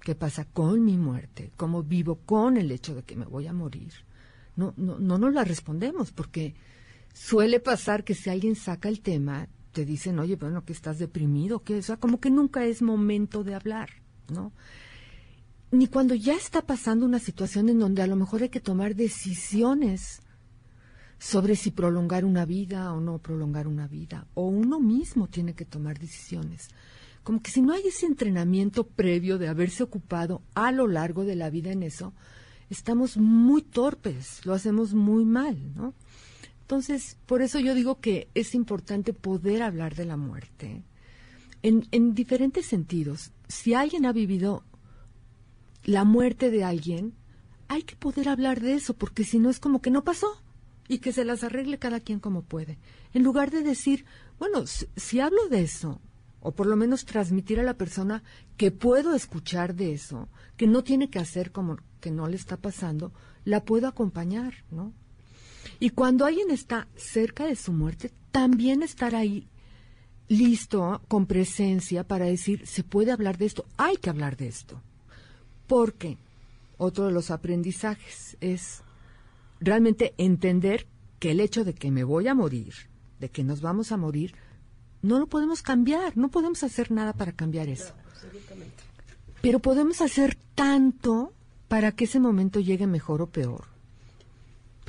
¿Qué 0.00 0.14
pasa 0.14 0.44
con 0.44 0.84
mi 0.84 0.96
muerte? 0.96 1.52
¿Cómo 1.56 1.82
vivo 1.82 2.16
con 2.26 2.56
el 2.56 2.70
hecho 2.70 2.94
de 2.94 3.02
que 3.02 3.16
me 3.16 3.26
voy 3.26 3.46
a 3.46 3.52
morir? 3.52 3.92
No, 4.56 4.74
no, 4.76 4.98
no 4.98 5.18
nos 5.18 5.32
las 5.32 5.48
respondemos 5.48 6.12
porque 6.12 6.54
suele 7.14 7.60
pasar 7.60 8.04
que 8.04 8.14
si 8.14 8.28
alguien 8.28 8.56
saca 8.56 8.88
el 8.88 9.00
tema, 9.00 9.48
te 9.72 9.84
dicen, 9.84 10.18
oye, 10.18 10.36
bueno, 10.36 10.64
que 10.64 10.72
estás 10.72 10.98
deprimido, 10.98 11.62
que 11.62 11.78
o 11.78 11.82
sea, 11.82 11.96
como 11.96 12.20
que 12.20 12.30
nunca 12.30 12.64
es 12.64 12.82
momento 12.82 13.44
de 13.44 13.54
hablar, 13.54 13.90
¿no? 14.32 14.52
Ni 15.70 15.86
cuando 15.86 16.14
ya 16.14 16.34
está 16.34 16.62
pasando 16.62 17.06
una 17.06 17.20
situación 17.20 17.68
en 17.68 17.78
donde 17.78 18.02
a 18.02 18.06
lo 18.06 18.16
mejor 18.16 18.42
hay 18.42 18.48
que 18.48 18.60
tomar 18.60 18.96
decisiones 18.96 20.22
sobre 21.18 21.54
si 21.54 21.70
prolongar 21.70 22.24
una 22.24 22.44
vida 22.44 22.92
o 22.92 23.00
no 23.00 23.18
prolongar 23.18 23.68
una 23.68 23.86
vida, 23.86 24.26
o 24.34 24.48
uno 24.48 24.80
mismo 24.80 25.28
tiene 25.28 25.54
que 25.54 25.66
tomar 25.66 25.98
decisiones. 25.98 26.68
Como 27.22 27.42
que 27.42 27.50
si 27.50 27.60
no 27.60 27.72
hay 27.72 27.82
ese 27.86 28.06
entrenamiento 28.06 28.84
previo 28.84 29.38
de 29.38 29.48
haberse 29.48 29.82
ocupado 29.82 30.42
a 30.54 30.72
lo 30.72 30.88
largo 30.88 31.24
de 31.24 31.36
la 31.36 31.50
vida 31.50 31.70
en 31.70 31.82
eso, 31.82 32.14
estamos 32.70 33.18
muy 33.18 33.62
torpes, 33.62 34.44
lo 34.46 34.54
hacemos 34.54 34.94
muy 34.94 35.24
mal, 35.24 35.56
¿no? 35.74 35.94
Entonces, 36.70 37.16
por 37.26 37.42
eso 37.42 37.58
yo 37.58 37.74
digo 37.74 37.98
que 37.98 38.28
es 38.32 38.54
importante 38.54 39.12
poder 39.12 39.60
hablar 39.60 39.96
de 39.96 40.04
la 40.04 40.16
muerte 40.16 40.84
en, 41.62 41.88
en 41.90 42.14
diferentes 42.14 42.64
sentidos. 42.64 43.32
Si 43.48 43.74
alguien 43.74 44.06
ha 44.06 44.12
vivido 44.12 44.62
la 45.82 46.04
muerte 46.04 46.48
de 46.52 46.62
alguien, 46.62 47.14
hay 47.66 47.82
que 47.82 47.96
poder 47.96 48.28
hablar 48.28 48.60
de 48.60 48.74
eso, 48.74 48.94
porque 48.94 49.24
si 49.24 49.40
no 49.40 49.50
es 49.50 49.58
como 49.58 49.82
que 49.82 49.90
no 49.90 50.04
pasó 50.04 50.28
y 50.86 50.98
que 50.98 51.10
se 51.10 51.24
las 51.24 51.42
arregle 51.42 51.80
cada 51.80 51.98
quien 51.98 52.20
como 52.20 52.42
puede. 52.42 52.78
En 53.14 53.24
lugar 53.24 53.50
de 53.50 53.64
decir, 53.64 54.04
bueno, 54.38 54.62
si, 54.68 55.18
hablo 55.18 55.48
de 55.48 55.62
eso, 55.62 56.00
o 56.38 56.52
por 56.52 56.68
lo 56.68 56.76
menos 56.76 57.04
transmitir 57.04 57.58
a 57.58 57.64
la 57.64 57.74
persona 57.74 58.22
que 58.56 58.70
puedo 58.70 59.16
escuchar 59.16 59.74
de 59.74 59.92
eso, 59.92 60.28
que 60.56 60.68
no 60.68 60.84
tiene 60.84 61.10
que 61.10 61.18
hacer 61.18 61.50
como 61.50 61.78
que 62.00 62.12
no 62.12 62.28
le 62.28 62.36
está 62.36 62.56
pasando, 62.56 63.12
la 63.44 63.64
puedo 63.64 63.88
acompañar, 63.88 64.54
¿no? 64.70 64.94
Y 65.80 65.90
cuando 65.90 66.26
alguien 66.26 66.50
está 66.50 66.86
cerca 66.94 67.46
de 67.46 67.56
su 67.56 67.72
muerte, 67.72 68.12
también 68.30 68.82
estar 68.82 69.14
ahí 69.14 69.48
listo, 70.28 71.00
con 71.08 71.26
presencia, 71.26 72.04
para 72.04 72.26
decir, 72.26 72.66
se 72.66 72.84
puede 72.84 73.10
hablar 73.10 73.38
de 73.38 73.46
esto, 73.46 73.64
hay 73.78 73.96
que 73.96 74.10
hablar 74.10 74.36
de 74.36 74.46
esto. 74.46 74.80
Porque 75.66 76.18
otro 76.76 77.06
de 77.06 77.12
los 77.12 77.30
aprendizajes 77.30 78.36
es 78.40 78.82
realmente 79.58 80.14
entender 80.18 80.86
que 81.18 81.32
el 81.32 81.40
hecho 81.40 81.64
de 81.64 81.74
que 81.74 81.90
me 81.90 82.04
voy 82.04 82.28
a 82.28 82.34
morir, 82.34 82.74
de 83.18 83.30
que 83.30 83.42
nos 83.42 83.60
vamos 83.60 83.90
a 83.90 83.96
morir, 83.96 84.34
no 85.02 85.18
lo 85.18 85.26
podemos 85.26 85.62
cambiar, 85.62 86.16
no 86.16 86.28
podemos 86.30 86.62
hacer 86.62 86.90
nada 86.90 87.12
para 87.14 87.32
cambiar 87.32 87.68
eso. 87.68 87.94
Pero 89.40 89.58
podemos 89.58 90.00
hacer 90.00 90.36
tanto 90.54 91.32
para 91.68 91.92
que 91.92 92.04
ese 92.04 92.20
momento 92.20 92.60
llegue 92.60 92.86
mejor 92.86 93.22
o 93.22 93.26
peor. 93.28 93.69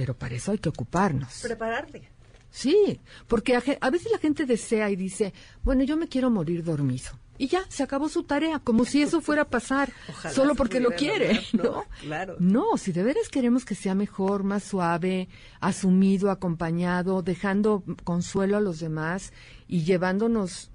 Pero 0.02 0.16
para 0.16 0.34
eso 0.34 0.52
hay 0.52 0.58
que 0.58 0.68
ocuparnos. 0.68 1.42
Prepararte. 1.44 2.10
Sí, 2.50 3.00
porque 3.28 3.56
a, 3.56 3.90
veces 3.92 4.12
la 4.12 4.18
gente 4.18 4.48
desea 4.48 4.90
y 4.90 4.96
dice, 4.96 5.32
bueno, 5.64 5.84
yo 5.84 5.96
me 5.96 6.08
quiero 6.08 6.32
morir 6.32 6.64
dormido 6.64 7.12
y 7.38 7.48
ya 7.48 7.64
se 7.70 7.84
acabó 7.84 8.10
su 8.10 8.24
tarea, 8.24 8.58
como 8.58 8.84
si 8.84 9.04
eso 9.04 9.22
fuera 9.22 9.44
a 9.44 9.48
pasar 9.48 9.94
solo 10.34 10.56
porque 10.56 10.80
lo 10.80 10.90
quiere, 10.90 11.40
¿no? 11.54 11.84
Claro. 12.00 12.36
No, 12.40 12.78
si 12.78 12.92
de 12.92 13.04
veras 13.04 13.30
queremos 13.30 13.64
que 13.64 13.76
sea 13.76 13.94
mejor, 13.94 14.42
más 14.42 14.64
suave, 14.64 15.30
asumido, 15.60 16.32
acompañado, 16.32 17.22
dejando 17.22 17.84
consuelo 18.04 18.58
a 18.58 18.62
los 18.62 18.80
demás 18.80 19.34
y 19.68 19.84
llevándonos 19.84 20.72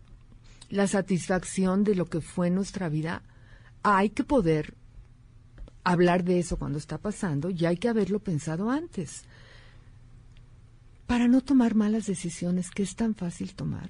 la 0.69 0.87
satisfacción 0.87 1.83
de 1.83 1.97
lo 1.97 2.05
que 2.05 2.21
fue 2.21 2.49
nuestra 2.49 2.89
vida, 2.89 3.25
hay 3.83 4.11
que 4.11 4.23
poder 4.23 4.75
hablar 5.87 6.25
de 6.25 6.40
eso 6.40 6.59
cuando 6.59 6.79
está 6.79 6.99
pasando 6.99 7.49
y 7.49 7.64
hay 7.64 7.77
que 7.77 7.88
haberlo 7.88 8.18
pensado 8.18 8.70
antes 8.70 9.22
para 11.07 11.29
no 11.29 11.40
tomar 11.40 11.77
malas 11.77 12.07
decisiones 12.07 12.70
que 12.70 12.83
es 12.83 12.96
tan 12.96 13.14
fácil 13.14 13.55
tomar. 13.55 13.88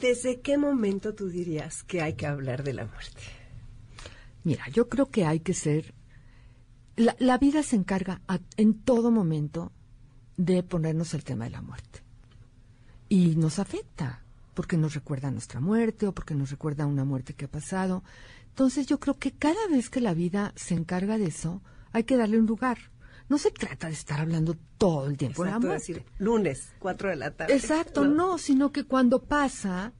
¿Desde 0.00 0.40
qué 0.40 0.56
momento 0.56 1.12
tú 1.12 1.28
dirías 1.28 1.82
que 1.82 2.00
hay 2.00 2.14
que 2.14 2.26
hablar 2.26 2.62
de 2.62 2.74
la 2.74 2.86
muerte? 2.86 3.20
Mira, 4.44 4.68
yo 4.68 4.88
creo 4.88 5.06
que 5.06 5.26
hay 5.26 5.40
que 5.40 5.54
ser... 5.54 5.92
La, 6.96 7.38
vida 7.38 7.64
se 7.64 7.74
encarga 7.74 8.20
en 8.56 8.74
todo 8.74 9.10
momento 9.10 9.72
de 10.36 10.62
ponernos 10.62 11.14
el 11.14 11.24
tema 11.24 11.44
de 11.44 11.50
la 11.50 11.62
muerte. 11.62 12.02
Y 13.08 13.34
nos 13.34 13.58
afecta, 13.58 14.22
porque 14.54 14.76
nos 14.76 14.94
recuerda 14.94 15.32
nuestra 15.32 15.60
muerte 15.60 16.06
o 16.06 16.12
porque 16.12 16.34
nos 16.34 16.50
recuerda 16.50 16.86
una 16.86 17.04
muerte 17.04 17.34
que 17.34 17.46
ha 17.46 17.50
pasado. 17.50 18.04
Entonces 18.50 18.86
yo 18.86 19.00
creo 19.00 19.18
que 19.18 19.32
cada 19.32 19.66
vez 19.68 19.90
que 19.90 20.00
la 20.00 20.14
vida 20.14 20.52
se 20.56 20.74
encarga 20.74 21.18
de 21.18 21.26
eso, 21.26 21.62
hay 21.92 22.04
que 22.04 22.16
darle 22.16 22.38
un 22.38 22.46
lugar. 22.46 22.78
No 23.28 23.38
se 23.38 23.50
trata 23.50 23.86
de 23.86 23.94
estar 23.94 24.20
hablando 24.20 24.56
todo 24.76 25.06
el 25.06 25.16
tiempo 25.16 25.44
Exacto, 25.44 25.68
decir, 25.68 26.04
lunes, 26.18 26.72
cuatro 26.78 27.08
de 27.08 27.16
la 27.16 27.30
tarde. 27.30 27.54
Exacto, 27.54 28.04
no. 28.04 28.38
sino 28.38 28.72
que 28.72 28.84
cuando 28.84 29.22
pasa, 29.22 29.92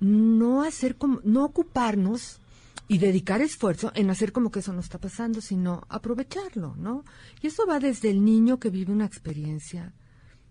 no 0.00 0.62
hacer 0.62 0.96
como, 0.96 1.20
no 1.22 1.44
ocuparnos 1.44 2.40
y 2.88 2.98
dedicar 2.98 3.40
esfuerzo 3.40 3.92
en 3.94 4.10
hacer 4.10 4.32
como 4.32 4.50
que 4.50 4.60
eso 4.60 4.72
no 4.72 4.80
está 4.80 4.98
pasando, 4.98 5.40
sino 5.40 5.86
aprovecharlo, 5.88 6.74
¿no? 6.76 7.04
Y 7.40 7.48
eso 7.48 7.66
va 7.66 7.78
desde 7.78 8.10
el 8.10 8.24
niño 8.24 8.58
que 8.58 8.70
vive 8.70 8.92
una 8.92 9.06
experiencia 9.06 9.94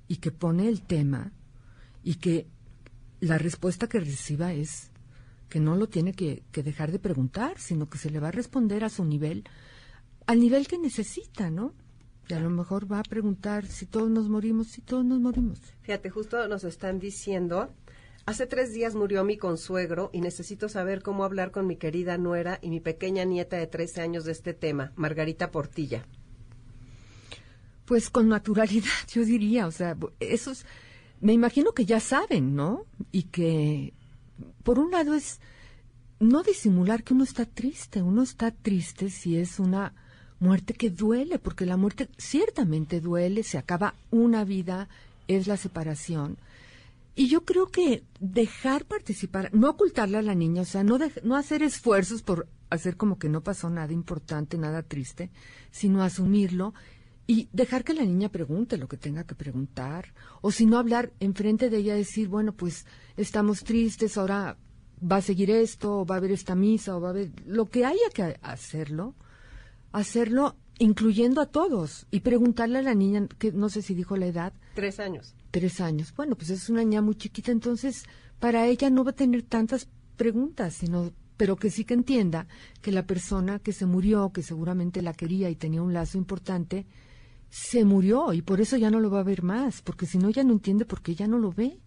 y 0.08 0.17
que 0.17 0.32
pone 0.32 0.67
el 0.67 0.82
tema 0.82 1.32
y 2.04 2.15
que 2.15 2.48
la 3.19 3.38
respuesta 3.38 3.88
que 3.88 4.00
reciba 4.00 4.54
es 4.54 4.91
que 5.50 5.60
no 5.60 5.76
lo 5.76 5.88
tiene 5.88 6.14
que, 6.14 6.44
que 6.52 6.64
dejar 6.64 6.92
de 6.92 7.00
preguntar, 7.00 7.60
sino 7.60 7.90
que 7.90 7.98
se 7.98 8.10
le 8.10 8.20
va 8.20 8.30
a 8.30 8.32
responder 8.32 8.84
a 8.84 8.90
su 8.90 9.06
nivel, 9.06 9.44
al 10.26 10.40
nivel 10.40 10.68
que 10.68 10.78
necesita, 10.78 11.50
¿no? 11.50 11.74
Y 12.28 12.34
a 12.34 12.40
lo 12.40 12.50
mejor 12.50 12.92
va 12.92 13.00
a 13.00 13.04
preguntar 13.04 13.68
si 13.68 13.86
todos 13.86 14.10
nos 14.10 14.30
morimos, 14.30 14.68
si 14.68 14.82
todos 14.82 15.06
nos 15.06 15.20
morimos. 15.20 15.60
Fíjate, 15.82 16.10
justo 16.10 16.48
nos 16.48 16.64
están 16.64 17.00
diciendo, 17.00 17.70
hace 18.26 18.48
tres 18.48 18.74
días 18.74 18.96
murió 18.96 19.24
mi 19.24 19.38
consuegro 19.38 20.10
y 20.12 20.22
necesito 20.22 20.68
saber 20.68 21.04
cómo 21.04 21.24
hablar 21.24 21.52
con 21.52 21.68
mi 21.68 21.76
querida 21.76 22.18
nuera 22.18 22.58
y 22.62 22.70
mi 22.70 22.80
pequeña 22.80 23.26
nieta 23.26 23.58
de 23.58 23.68
13 23.68 24.02
años 24.02 24.26
de 24.26 24.32
este 24.32 24.56
tema, 24.56 24.92
Margarita 24.96 25.52
Portilla. 25.52 26.08
Pues 27.86 28.10
con 28.10 28.28
naturalidad, 28.28 28.90
yo 29.14 29.24
diría, 29.24 29.68
o 29.68 29.72
sea, 29.72 29.96
esos, 30.20 30.66
me 31.22 31.34
imagino 31.34 31.74
que 31.74 31.86
ya 31.86 32.00
saben, 32.00 32.56
¿no? 32.56 32.88
Y 33.12 33.24
que, 33.24 33.94
por 34.63 34.80
un 34.80 34.91
lado 34.91 35.13
es 35.13 35.39
no 36.19 36.43
disimular 36.43 37.04
que 37.04 37.13
uno 37.13 37.24
está 37.24 37.45
triste, 37.45 38.02
uno 38.02 38.24
está 38.24 38.52
triste 38.52 39.10
si 39.10 39.38
es 39.38 39.60
una 39.60 39.93
muerte 40.39 40.74
que 40.74 40.89
duele, 40.89 41.39
porque 41.39 41.65
la 41.65 41.78
muerte 41.78 42.10
ciertamente 42.17 43.02
duele, 43.02 43.43
se 43.43 43.58
acaba 43.58 43.95
una 44.12 44.43
vida, 44.43 44.88
es 45.28 45.48
la 45.48 45.58
separación. 45.58 46.38
Y 47.15 47.28
yo 47.28 47.45
creo 47.45 47.67
que 47.67 48.04
dejar 48.19 48.86
participar, 48.86 49.50
no 49.54 49.69
ocultarle 49.69 50.17
a 50.17 50.21
la 50.21 50.36
niña, 50.36 50.63
o 50.63 50.65
sea, 50.65 50.84
no, 50.84 51.00
no 51.24 51.36
hacer 51.36 51.63
esfuerzos 51.63 52.21
por 52.21 52.48
hacer 52.69 52.98
como 52.98 53.17
que 53.17 53.30
no 53.30 53.41
pasó 53.41 53.69
nada 53.69 53.93
importante, 53.93 54.58
nada 54.58 54.84
triste, 54.84 55.30
sino 55.71 56.04
asumirlo 56.04 56.74
y 57.28 57.50
dejar 57.54 57.84
que 57.84 57.94
la 57.94 58.04
niña 58.04 58.30
pregunte 58.30 58.78
lo 58.78 58.88
que 58.88 58.98
tenga 58.98 59.24
que 59.24 59.36
preguntar, 59.36 60.14
o 60.42 60.52
si 60.52 60.66
no 60.66 60.78
hablar 60.78 61.12
enfrente 61.20 61.70
de 61.70 61.78
ella, 61.78 61.96
decir, 61.96 62.28
bueno, 62.28 62.54
pues 62.54 62.86
estamos 63.18 63.64
tristes, 63.64 64.18
ahora 64.18 64.58
va 65.02 65.18
a 65.18 65.22
seguir 65.22 65.50
esto, 65.50 66.00
o 66.00 66.06
va 66.06 66.16
a 66.16 66.18
haber 66.20 66.32
esta 66.32 66.56
misa, 66.56 66.96
o 66.96 67.02
va 67.02 67.10
a 67.10 67.12
haber 67.12 67.32
lo 67.46 67.66
que 67.66 67.86
haya 67.86 68.10
que 68.14 68.38
hacerlo, 68.42 69.16
hacerlo 69.92 70.56
incluyendo 70.78 71.42
a 71.42 71.46
todos 71.46 72.06
y 72.12 72.20
preguntarle 72.20 72.80
a 72.80 72.84
la 72.84 72.94
niña, 72.94 73.28
que 73.40 73.52
no 73.52 73.70
sé 73.70 73.82
si 73.82 73.96
dijo 73.96 74.18
la 74.18 74.28
edad. 74.28 74.54
Tres 74.76 75.00
años. 75.00 75.34
Tres 75.52 75.82
años. 75.82 76.14
Bueno, 76.16 76.36
pues 76.36 76.50
es 76.50 76.70
una 76.70 76.82
niña 76.82 77.02
muy 77.02 77.16
chiquita, 77.16 77.52
entonces 77.52 78.04
para 78.40 78.68
ella 78.68 78.90
no 78.90 79.04
va 79.04 79.12
a 79.12 79.16
tener 79.16 79.44
tantas 79.44 79.88
preguntas, 80.18 80.76
sino 80.76 81.12
pero 81.38 81.56
que 81.58 81.70
sí 81.70 81.84
que 81.84 81.94
entienda 81.94 82.48
que 82.82 82.92
la 82.92 83.06
persona 83.06 83.60
que 83.60 83.74
se 83.74 83.86
murió, 83.86 84.32
que 84.32 84.42
seguramente 84.42 85.02
la 85.02 85.14
quería 85.14 85.50
y 85.50 85.56
tenía 85.56 85.82
un 85.82 85.94
lazo 85.94 86.18
importante, 86.18 86.86
se 87.56 87.86
murió 87.86 88.34
y 88.34 88.41
por 88.41 88.60
eso 88.60 88.76
ya 88.76 88.91
no 88.91 89.00
lo 89.00 89.10
va 89.10 89.22
a 89.22 89.24
ver 89.24 89.41
más, 89.41 89.82
porque 89.82 90.06
si 90.06 90.18
no 90.18 90.30
ya 90.30 90.44
no 90.44 90.52
entiende 90.52 90.84
por 90.84 91.02
qué 91.02 91.15
ya 91.15 91.26
no 91.26 91.38
lo 91.38 91.54
ve, 91.54 91.80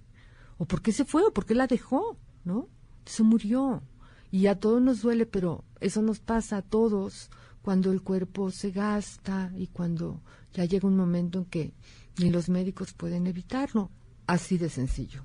o 0.56 0.64
por 0.64 0.80
qué 0.80 0.92
se 0.92 1.04
fue, 1.04 1.22
o 1.22 1.30
por 1.30 1.44
qué 1.44 1.54
la 1.54 1.66
dejó, 1.66 2.16
¿no? 2.42 2.70
Se 3.04 3.22
murió. 3.22 3.82
Y 4.30 4.46
a 4.46 4.58
todos 4.58 4.80
nos 4.80 5.02
duele, 5.02 5.26
pero 5.26 5.66
eso 5.80 6.00
nos 6.00 6.20
pasa 6.20 6.56
a 6.56 6.62
todos 6.62 7.28
cuando 7.60 7.92
el 7.92 8.00
cuerpo 8.00 8.50
se 8.50 8.70
gasta 8.70 9.52
y 9.56 9.66
cuando 9.66 10.22
ya 10.54 10.64
llega 10.64 10.88
un 10.88 10.96
momento 10.96 11.40
en 11.40 11.44
que 11.44 11.74
ni 12.18 12.30
los 12.30 12.48
médicos 12.48 12.94
pueden 12.94 13.26
evitarlo. 13.26 13.90
Así 14.26 14.56
de 14.56 14.70
sencillo. 14.70 15.22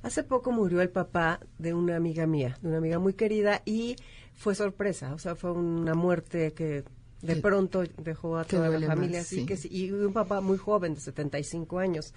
Hace 0.00 0.22
poco 0.22 0.52
murió 0.52 0.80
el 0.80 0.90
papá 0.90 1.40
de 1.58 1.74
una 1.74 1.96
amiga 1.96 2.28
mía, 2.28 2.56
de 2.62 2.68
una 2.68 2.78
amiga 2.78 3.00
muy 3.00 3.14
querida, 3.14 3.62
y 3.64 3.96
fue 4.32 4.54
sorpresa, 4.54 5.12
o 5.12 5.18
sea, 5.18 5.34
fue 5.34 5.50
una 5.50 5.94
muerte 5.94 6.52
que 6.52 6.84
de 7.22 7.36
pronto 7.36 7.84
dejó 7.98 8.36
a 8.36 8.44
toda 8.44 8.68
la 8.68 8.86
familia 8.86 9.20
así 9.20 9.46
que 9.46 9.56
sí, 9.56 9.68
y 9.70 9.90
un 9.90 10.12
papá 10.12 10.40
muy 10.40 10.58
joven 10.58 10.94
de 10.94 11.00
75 11.00 11.78
años. 11.78 12.14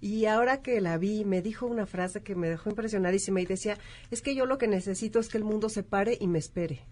Y 0.00 0.26
ahora 0.26 0.60
que 0.60 0.80
la 0.80 0.98
vi, 0.98 1.24
me 1.24 1.40
dijo 1.40 1.66
una 1.66 1.86
frase 1.86 2.22
que 2.22 2.34
me 2.34 2.48
dejó 2.48 2.68
impresionadísima 2.68 3.40
y 3.40 3.46
decía, 3.46 3.78
es 4.10 4.20
que 4.20 4.34
yo 4.34 4.44
lo 4.44 4.58
que 4.58 4.68
necesito 4.68 5.18
es 5.18 5.28
que 5.28 5.38
el 5.38 5.44
mundo 5.44 5.68
se 5.68 5.82
pare 5.82 6.18
y 6.20 6.26
me 6.26 6.38
espere. 6.38 6.82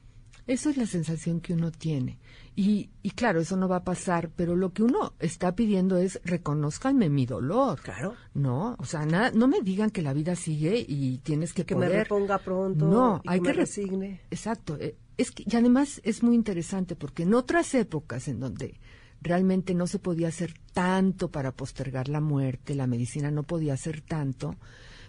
Eso 0.46 0.70
es 0.70 0.76
la 0.76 0.86
sensación 0.86 1.40
que 1.40 1.52
uno 1.54 1.70
tiene. 1.70 2.18
Y, 2.56 2.90
y 3.02 3.10
claro, 3.12 3.40
eso 3.40 3.56
no 3.56 3.68
va 3.68 3.76
a 3.76 3.84
pasar, 3.84 4.30
pero 4.34 4.56
lo 4.56 4.72
que 4.72 4.82
uno 4.82 5.14
está 5.20 5.54
pidiendo 5.54 5.96
es 5.96 6.20
reconozcanme 6.24 7.08
mi 7.08 7.26
dolor. 7.26 7.80
Claro. 7.80 8.14
No, 8.34 8.76
o 8.78 8.84
sea, 8.84 9.06
nada, 9.06 9.30
no 9.30 9.48
me 9.48 9.60
digan 9.60 9.90
que 9.90 10.02
la 10.02 10.12
vida 10.12 10.36
sigue 10.36 10.84
y 10.86 11.18
tienes 11.18 11.52
que 11.52 11.64
que 11.64 11.76
me 11.76 11.88
reponga 11.88 12.38
pronto. 12.38 12.86
No, 12.86 13.22
hay 13.26 13.40
que, 13.40 13.44
que 13.44 13.48
me 13.50 13.54
resigne. 13.54 14.20
Exacto. 14.30 14.76
Eh, 14.78 14.96
es 15.16 15.30
que, 15.30 15.44
y 15.46 15.56
además 15.56 16.00
es 16.04 16.22
muy 16.22 16.34
interesante 16.34 16.96
porque 16.96 17.22
en 17.22 17.34
otras 17.34 17.74
épocas 17.74 18.28
en 18.28 18.40
donde 18.40 18.80
realmente 19.22 19.74
no 19.74 19.86
se 19.86 19.98
podía 19.98 20.28
hacer 20.28 20.54
tanto 20.72 21.30
para 21.30 21.52
postergar 21.52 22.08
la 22.08 22.20
muerte, 22.20 22.74
la 22.74 22.86
medicina 22.86 23.30
no 23.30 23.44
podía 23.44 23.74
hacer 23.74 24.00
tanto, 24.00 24.56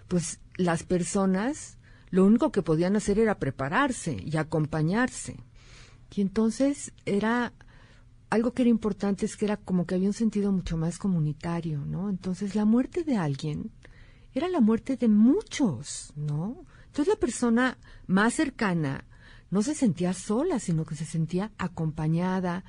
pues 0.08 0.39
las 0.56 0.84
personas 0.84 1.78
lo 2.13 2.26
único 2.26 2.52
que 2.52 2.62
podían 2.62 2.95
hacer 2.95 3.17
era 3.17 3.39
prepararse 3.39 4.15
y 4.23 4.38
acompañarse. 4.38 5.36
Y 6.15 6.21
entonces 6.21 6.93
era 7.08 7.54
algo 8.30 8.54
que 8.54 8.62
era 8.62 8.69
importante 8.69 9.26
es 9.26 9.36
que 9.36 9.45
era 9.45 9.58
como 9.58 9.88
que 9.88 9.95
había 9.95 10.10
un 10.10 10.13
sentido 10.13 10.52
mucho 10.52 10.78
más 10.78 10.99
comunitario, 10.99 11.84
¿no? 11.88 12.12
Entonces 12.12 12.54
la 12.54 12.65
muerte 12.65 13.04
de 13.04 13.17
alguien 13.17 13.71
era 14.32 14.47
la 14.47 14.62
muerte 14.62 14.95
de 14.95 15.08
muchos, 15.08 16.13
¿no? 16.15 16.67
Entonces 16.86 17.08
la 17.12 17.19
persona 17.19 17.80
más 18.06 18.36
cercana 18.36 19.06
no 19.49 19.63
se 19.63 19.73
sentía 19.73 20.13
sola, 20.13 20.60
sino 20.60 20.86
que 20.86 20.93
se 20.93 21.06
sentía 21.06 21.52
acompañada 21.58 22.63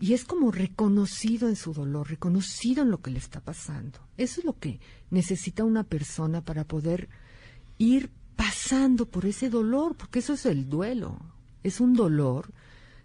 y 0.00 0.12
es 0.12 0.26
como 0.26 0.50
reconocido 0.50 1.48
en 1.48 1.56
su 1.56 1.72
dolor, 1.72 2.10
reconocido 2.10 2.82
en 2.82 2.90
lo 2.90 3.00
que 3.00 3.10
le 3.10 3.20
está 3.20 3.40
pasando. 3.40 4.00
Eso 4.18 4.40
es 4.40 4.44
lo 4.44 4.58
que 4.58 4.80
necesita 5.08 5.64
una 5.64 5.82
persona 5.82 6.44
para 6.44 6.64
poder 6.64 7.08
ir 7.78 8.10
pasando 8.36 9.06
por 9.06 9.26
ese 9.26 9.50
dolor, 9.50 9.96
porque 9.96 10.20
eso 10.20 10.34
es 10.34 10.46
el 10.46 10.68
duelo. 10.68 11.18
Es 11.62 11.80
un 11.80 11.94
dolor 11.94 12.52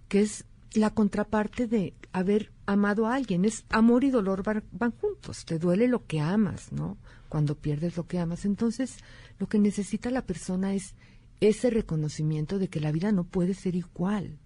que 0.07 0.21
es 0.21 0.45
la 0.73 0.91
contraparte 0.91 1.67
de 1.67 1.93
haber 2.11 2.51
amado 2.65 3.07
a 3.07 3.15
alguien. 3.15 3.45
Es 3.45 3.65
amor 3.69 4.03
y 4.03 4.09
dolor 4.09 4.43
van, 4.43 4.91
juntos. 4.91 5.45
Te 5.45 5.59
duele 5.59 5.87
lo 5.87 6.05
que 6.05 6.19
amas, 6.19 6.71
¿no? 6.71 6.97
Cuando 7.29 7.55
pierdes 7.55 7.97
lo 7.97 8.07
que 8.07 8.19
amas. 8.19 8.45
Entonces, 8.45 8.97
lo 9.39 9.47
que 9.47 9.59
necesita 9.59 10.09
la 10.09 10.25
persona 10.25 10.73
es 10.73 10.95
ese 11.39 11.69
reconocimiento 11.69 12.59
de 12.59 12.67
que 12.67 12.79
la 12.79 12.91
vida 12.91 13.11
no 13.11 13.23
puede 13.23 13.53
ser 13.53 13.75
igual. 13.75 14.39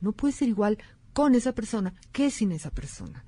No 0.00 0.12
puede 0.12 0.32
ser 0.32 0.48
igual 0.48 0.78
con 1.12 1.34
esa 1.34 1.52
persona 1.52 1.94
que 2.12 2.30
sin 2.30 2.52
esa 2.52 2.70
persona 2.70 3.24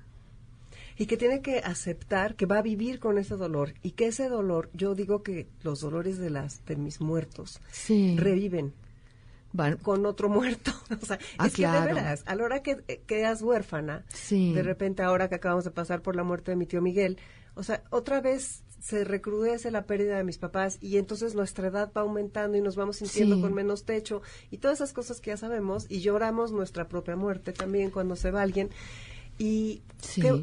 y 0.99 1.05
que 1.05 1.15
tiene 1.15 1.41
que 1.41 1.59
aceptar 1.59 2.35
que 2.35 2.45
va 2.45 2.57
a 2.57 2.61
vivir 2.61 2.99
con 2.99 3.17
ese 3.17 3.37
dolor 3.37 3.73
y 3.81 3.91
que 3.91 4.07
ese 4.07 4.27
dolor, 4.27 4.69
yo 4.73 4.95
digo 4.95 5.23
que 5.23 5.47
los 5.63 5.79
dolores 5.79 6.19
de 6.19 6.29
las 6.29 6.65
de 6.65 6.75
mis 6.75 6.99
muertos 6.99 7.61
reviven 7.87 8.73
con 9.81 10.05
otro 10.05 10.27
muerto. 10.27 10.71
o 11.01 11.05
sea, 11.05 11.17
ah, 11.37 11.47
es 11.47 11.53
que 11.53 11.65
de 11.65 11.79
veras, 11.79 12.23
a 12.25 12.35
la 12.35 12.43
hora 12.43 12.61
que 12.61 12.83
eh, 12.89 13.01
quedas 13.07 13.41
huérfana, 13.41 14.03
de 14.29 14.61
repente 14.61 15.01
ahora 15.01 15.29
que 15.29 15.35
acabamos 15.35 15.63
de 15.63 15.71
pasar 15.71 16.01
por 16.01 16.17
la 16.17 16.23
muerte 16.23 16.51
de 16.51 16.57
mi 16.57 16.65
tío 16.65 16.81
Miguel, 16.81 17.17
o 17.55 17.63
sea, 17.63 17.81
otra 17.91 18.19
vez 18.19 18.63
se 18.81 19.05
recrudece 19.05 19.71
la 19.71 19.85
pérdida 19.85 20.17
de 20.17 20.25
mis 20.25 20.37
papás 20.37 20.77
y 20.81 20.97
entonces 20.97 21.33
nuestra 21.33 21.69
edad 21.69 21.91
va 21.95 22.01
aumentando 22.01 22.57
y 22.57 22.61
nos 22.61 22.75
vamos 22.75 22.97
sintiendo 22.97 23.39
con 23.39 23.53
menos 23.53 23.85
techo 23.85 24.21
y 24.51 24.57
todas 24.57 24.79
esas 24.79 24.91
cosas 24.93 25.21
que 25.21 25.31
ya 25.31 25.37
sabemos 25.37 25.85
y 25.89 26.01
lloramos 26.01 26.51
nuestra 26.51 26.89
propia 26.89 27.15
muerte 27.15 27.53
también 27.53 27.89
cuando 27.89 28.17
se 28.17 28.31
va 28.31 28.41
alguien. 28.41 28.69
Y 29.39 29.81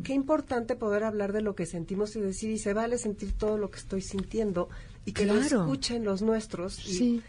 qué, 0.02 0.14
importante 0.14 0.74
poder 0.74 1.04
hablar 1.04 1.32
de 1.32 1.42
lo 1.42 1.54
que 1.54 1.66
sentimos 1.66 2.16
y 2.16 2.20
decir, 2.20 2.50
y 2.50 2.59
se 2.59 2.72
vale 2.72 2.98
sentir 2.98 3.32
todo 3.32 3.59
lo 3.59 3.70
que 3.70 3.78
estoy 3.78 4.00
sintiendo 4.00 4.68
y 5.04 5.12
que 5.12 5.26
lo 5.26 5.38
escuchen 5.38 6.04
los 6.04 6.22
nuestros. 6.22 6.78
Y, 6.88 6.94
sí. 6.94 7.22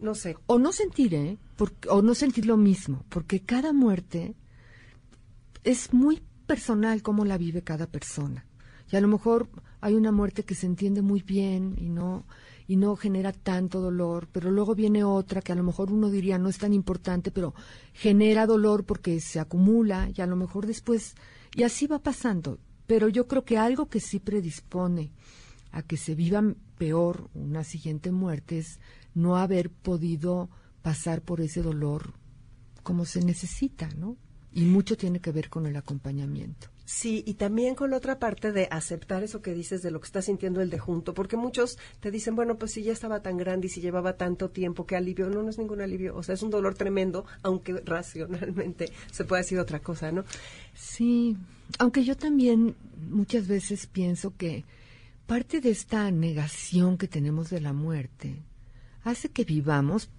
No 0.00 0.14
sé. 0.16 0.36
O 0.46 0.58
no 0.58 0.72
sentir, 0.72 1.14
¿eh? 1.14 1.38
o 1.88 2.02
no 2.02 2.14
sentir 2.14 2.46
lo 2.46 2.56
mismo, 2.56 3.04
porque 3.08 3.40
cada 3.40 3.72
muerte 3.72 4.34
es 5.62 5.92
muy 5.92 6.22
personal 6.46 7.02
cómo 7.02 7.24
la 7.24 7.38
vive 7.38 7.62
cada 7.62 7.86
persona. 7.86 8.46
Y 8.90 8.96
a 8.96 9.00
lo 9.00 9.08
mejor 9.08 9.48
hay 9.80 9.94
una 9.94 10.12
muerte 10.12 10.44
que 10.44 10.54
se 10.54 10.66
entiende 10.66 11.02
muy 11.02 11.22
bien 11.22 11.76
y 11.78 11.88
no 11.88 12.24
y 12.72 12.76
no 12.76 12.96
genera 12.96 13.32
tanto 13.32 13.82
dolor, 13.82 14.28
pero 14.32 14.50
luego 14.50 14.74
viene 14.74 15.04
otra 15.04 15.42
que 15.42 15.52
a 15.52 15.54
lo 15.54 15.62
mejor 15.62 15.92
uno 15.92 16.08
diría 16.08 16.38
no 16.38 16.48
es 16.48 16.56
tan 16.56 16.72
importante, 16.72 17.30
pero 17.30 17.52
genera 17.92 18.46
dolor 18.46 18.86
porque 18.86 19.20
se 19.20 19.40
acumula 19.40 20.08
y 20.16 20.22
a 20.22 20.26
lo 20.26 20.36
mejor 20.36 20.64
después, 20.66 21.14
y 21.54 21.64
así 21.64 21.86
va 21.86 21.98
pasando. 21.98 22.58
Pero 22.86 23.10
yo 23.10 23.28
creo 23.28 23.44
que 23.44 23.58
algo 23.58 23.90
que 23.90 24.00
sí 24.00 24.20
predispone 24.20 25.12
a 25.70 25.82
que 25.82 25.98
se 25.98 26.14
viva 26.14 26.42
peor 26.78 27.28
una 27.34 27.62
siguiente 27.62 28.10
muerte 28.10 28.60
es 28.60 28.80
no 29.12 29.36
haber 29.36 29.68
podido 29.68 30.48
pasar 30.80 31.20
por 31.20 31.42
ese 31.42 31.60
dolor 31.60 32.14
como 32.82 33.04
se 33.04 33.22
necesita, 33.22 33.90
¿no? 33.98 34.16
Y 34.50 34.62
mucho 34.62 34.96
tiene 34.96 35.20
que 35.20 35.30
ver 35.30 35.50
con 35.50 35.66
el 35.66 35.76
acompañamiento. 35.76 36.71
Sí, 36.84 37.22
y 37.26 37.34
también 37.34 37.74
con 37.74 37.90
la 37.90 37.96
otra 37.96 38.18
parte 38.18 38.50
de 38.50 38.66
aceptar 38.70 39.22
eso 39.22 39.40
que 39.40 39.54
dices 39.54 39.82
de 39.82 39.90
lo 39.90 40.00
que 40.00 40.06
está 40.06 40.20
sintiendo 40.20 40.60
el 40.60 40.70
de 40.70 40.78
junto, 40.78 41.14
porque 41.14 41.36
muchos 41.36 41.78
te 42.00 42.10
dicen, 42.10 42.34
bueno, 42.34 42.58
pues 42.58 42.72
si 42.72 42.82
ya 42.82 42.92
estaba 42.92 43.22
tan 43.22 43.36
grande 43.36 43.68
y 43.68 43.70
si 43.70 43.80
llevaba 43.80 44.16
tanto 44.16 44.50
tiempo, 44.50 44.86
qué 44.86 44.96
alivio. 44.96 45.30
No, 45.30 45.42
no 45.42 45.50
es 45.50 45.58
ningún 45.58 45.80
alivio, 45.80 46.16
o 46.16 46.22
sea, 46.22 46.34
es 46.34 46.42
un 46.42 46.50
dolor 46.50 46.74
tremendo, 46.74 47.24
aunque 47.42 47.74
racionalmente 47.84 48.92
se 49.10 49.24
puede 49.24 49.42
decir 49.42 49.58
otra 49.58 49.80
cosa, 49.80 50.10
¿no? 50.10 50.24
Sí, 50.74 51.36
aunque 51.78 52.04
yo 52.04 52.16
también 52.16 52.74
muchas 53.10 53.46
veces 53.46 53.86
pienso 53.86 54.36
que 54.36 54.64
parte 55.26 55.60
de 55.60 55.70
esta 55.70 56.10
negación 56.10 56.98
que 56.98 57.08
tenemos 57.08 57.48
de 57.50 57.60
la 57.60 57.72
muerte 57.72 58.34
hace 59.04 59.28
que 59.30 59.44
vivamos 59.44 60.10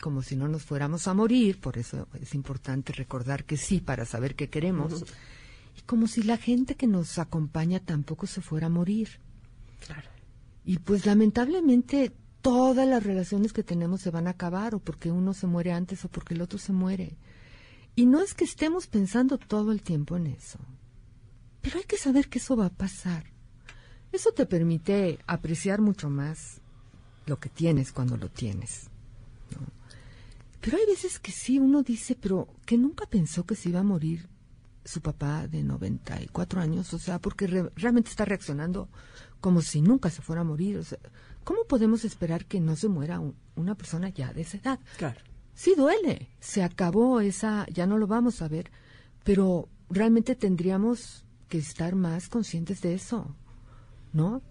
como 0.00 0.22
si 0.22 0.36
no 0.36 0.48
nos 0.48 0.64
fuéramos 0.64 1.08
a 1.08 1.14
morir, 1.14 1.60
por 1.60 1.78
eso 1.78 2.08
es 2.20 2.34
importante 2.34 2.92
recordar 2.92 3.44
que 3.44 3.56
sí, 3.56 3.80
para 3.80 4.04
saber 4.04 4.34
qué 4.34 4.50
queremos 4.50 5.04
y 5.76 5.82
como 5.82 6.06
si 6.06 6.22
la 6.22 6.36
gente 6.36 6.74
que 6.74 6.86
nos 6.86 7.18
acompaña 7.18 7.80
tampoco 7.80 8.26
se 8.26 8.40
fuera 8.40 8.66
a 8.66 8.70
morir. 8.70 9.20
Claro. 9.84 10.08
Y 10.64 10.78
pues 10.78 11.06
lamentablemente 11.06 12.12
todas 12.40 12.86
las 12.86 13.02
relaciones 13.02 13.52
que 13.52 13.62
tenemos 13.62 14.00
se 14.00 14.10
van 14.10 14.26
a 14.26 14.30
acabar, 14.30 14.74
o 14.74 14.78
porque 14.78 15.10
uno 15.10 15.34
se 15.34 15.46
muere 15.46 15.72
antes 15.72 16.04
o 16.04 16.08
porque 16.08 16.34
el 16.34 16.42
otro 16.42 16.58
se 16.58 16.72
muere. 16.72 17.16
Y 17.96 18.06
no 18.06 18.20
es 18.20 18.34
que 18.34 18.44
estemos 18.44 18.86
pensando 18.86 19.38
todo 19.38 19.72
el 19.72 19.82
tiempo 19.82 20.16
en 20.16 20.26
eso, 20.26 20.58
pero 21.60 21.78
hay 21.78 21.84
que 21.84 21.96
saber 21.96 22.28
que 22.28 22.38
eso 22.38 22.56
va 22.56 22.66
a 22.66 22.70
pasar. 22.70 23.24
Eso 24.12 24.32
te 24.32 24.46
permite 24.46 25.18
apreciar 25.26 25.80
mucho 25.80 26.10
más 26.10 26.60
lo 27.26 27.40
que 27.40 27.48
tienes 27.48 27.92
cuando 27.92 28.16
lo 28.16 28.28
tienes. 28.28 28.88
¿no? 29.52 29.66
Pero 30.60 30.76
hay 30.76 30.86
veces 30.86 31.18
que 31.18 31.32
sí, 31.32 31.58
uno 31.58 31.82
dice, 31.82 32.14
pero 32.14 32.48
que 32.64 32.78
nunca 32.78 33.06
pensó 33.06 33.44
que 33.44 33.56
se 33.56 33.70
iba 33.70 33.80
a 33.80 33.84
morir 33.84 34.28
su 34.84 35.00
papá 35.00 35.48
de 35.48 35.62
94 35.62 36.60
años, 36.60 36.92
o 36.94 36.98
sea, 36.98 37.18
porque 37.18 37.46
re- 37.46 37.70
realmente 37.76 38.10
está 38.10 38.24
reaccionando 38.24 38.88
como 39.40 39.62
si 39.62 39.80
nunca 39.82 40.10
se 40.10 40.22
fuera 40.22 40.42
a 40.42 40.44
morir. 40.44 40.76
O 40.78 40.84
sea, 40.84 40.98
¿cómo 41.44 41.64
podemos 41.68 42.04
esperar 42.04 42.44
que 42.46 42.60
no 42.60 42.76
se 42.76 42.88
muera 42.88 43.20
un- 43.20 43.34
una 43.56 43.74
persona 43.74 44.08
ya 44.10 44.32
de 44.32 44.42
esa 44.42 44.58
edad? 44.58 44.80
Claro. 44.98 45.20
Sí 45.54 45.74
duele, 45.76 46.28
se 46.40 46.62
acabó 46.62 47.20
esa, 47.20 47.66
ya 47.72 47.86
no 47.86 47.96
lo 47.98 48.06
vamos 48.06 48.42
a 48.42 48.48
ver, 48.48 48.70
pero 49.24 49.68
realmente 49.88 50.34
tendríamos 50.34 51.24
que 51.48 51.58
estar 51.58 51.94
más 51.94 52.28
conscientes 52.28 52.80
de 52.80 52.94
eso, 52.94 53.34
¿no? 54.12 54.42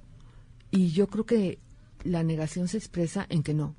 Y 0.71 0.91
yo 0.91 1.07
creo 1.07 1.25
que 1.25 1.59
la 2.03 2.23
negación 2.23 2.67
se 2.67 2.77
expresa 2.77 3.25
en 3.29 3.43
que 3.43 3.53
no, 3.53 3.75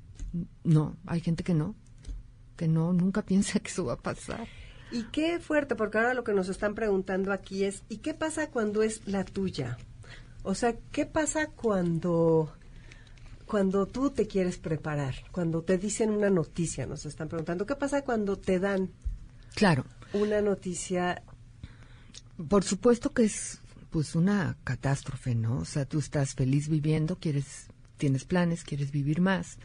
no, 0.63 0.95
hay 1.05 1.19
gente 1.21 1.43
que 1.43 1.53
no, 1.53 1.75
que 2.55 2.67
no, 2.67 2.93
nunca 2.93 3.21
piensa 3.25 3.59
que 3.59 3.69
eso 3.69 3.85
va 3.85 3.93
a 3.93 3.97
pasar. 4.01 4.47
Y 4.91 5.03
qué 5.05 5.39
fuerte, 5.39 5.75
porque 5.75 5.97
ahora 5.97 6.13
lo 6.13 6.23
que 6.23 6.33
nos 6.33 6.47
están 6.49 6.75
preguntando 6.75 7.31
aquí 7.33 7.63
es, 7.63 7.83
¿y 7.89 7.97
qué 7.97 8.13
pasa 8.13 8.49
cuando 8.49 8.83
es 8.83 9.05
la 9.07 9.23
tuya? 9.25 9.77
O 10.43 10.53
sea, 10.55 10.75
¿qué 10.91 11.05
pasa 11.05 11.47
cuando 11.47 12.53
cuando 13.45 13.85
tú 13.87 14.09
te 14.09 14.27
quieres 14.27 14.57
preparar? 14.57 15.15
Cuando 15.31 15.63
te 15.63 15.77
dicen 15.77 16.11
una 16.11 16.29
noticia, 16.29 16.85
nos 16.85 17.05
están 17.05 17.27
preguntando, 17.29 17.65
¿qué 17.65 17.75
pasa 17.75 18.03
cuando 18.03 18.37
te 18.37 18.59
dan 18.59 18.91
Claro, 19.55 19.85
una 20.13 20.41
noticia? 20.41 21.23
por 22.49 22.63
supuesto 22.63 23.13
que 23.13 23.23
es 23.25 23.61
pues 23.89 24.13
una 24.15 24.57
catástrofe, 24.63 25.35
¿no? 25.35 25.59
O 25.59 25.65
sea, 25.65 25.85
tú 25.85 25.99
estás 25.99 26.35
feliz 26.35 26.67
viviendo, 26.67 27.17
quieres, 27.17 27.67
tienes 27.97 28.25
planes, 28.25 28.63
quieres 28.65 28.91
vivir 28.91 29.21
más 29.21 29.57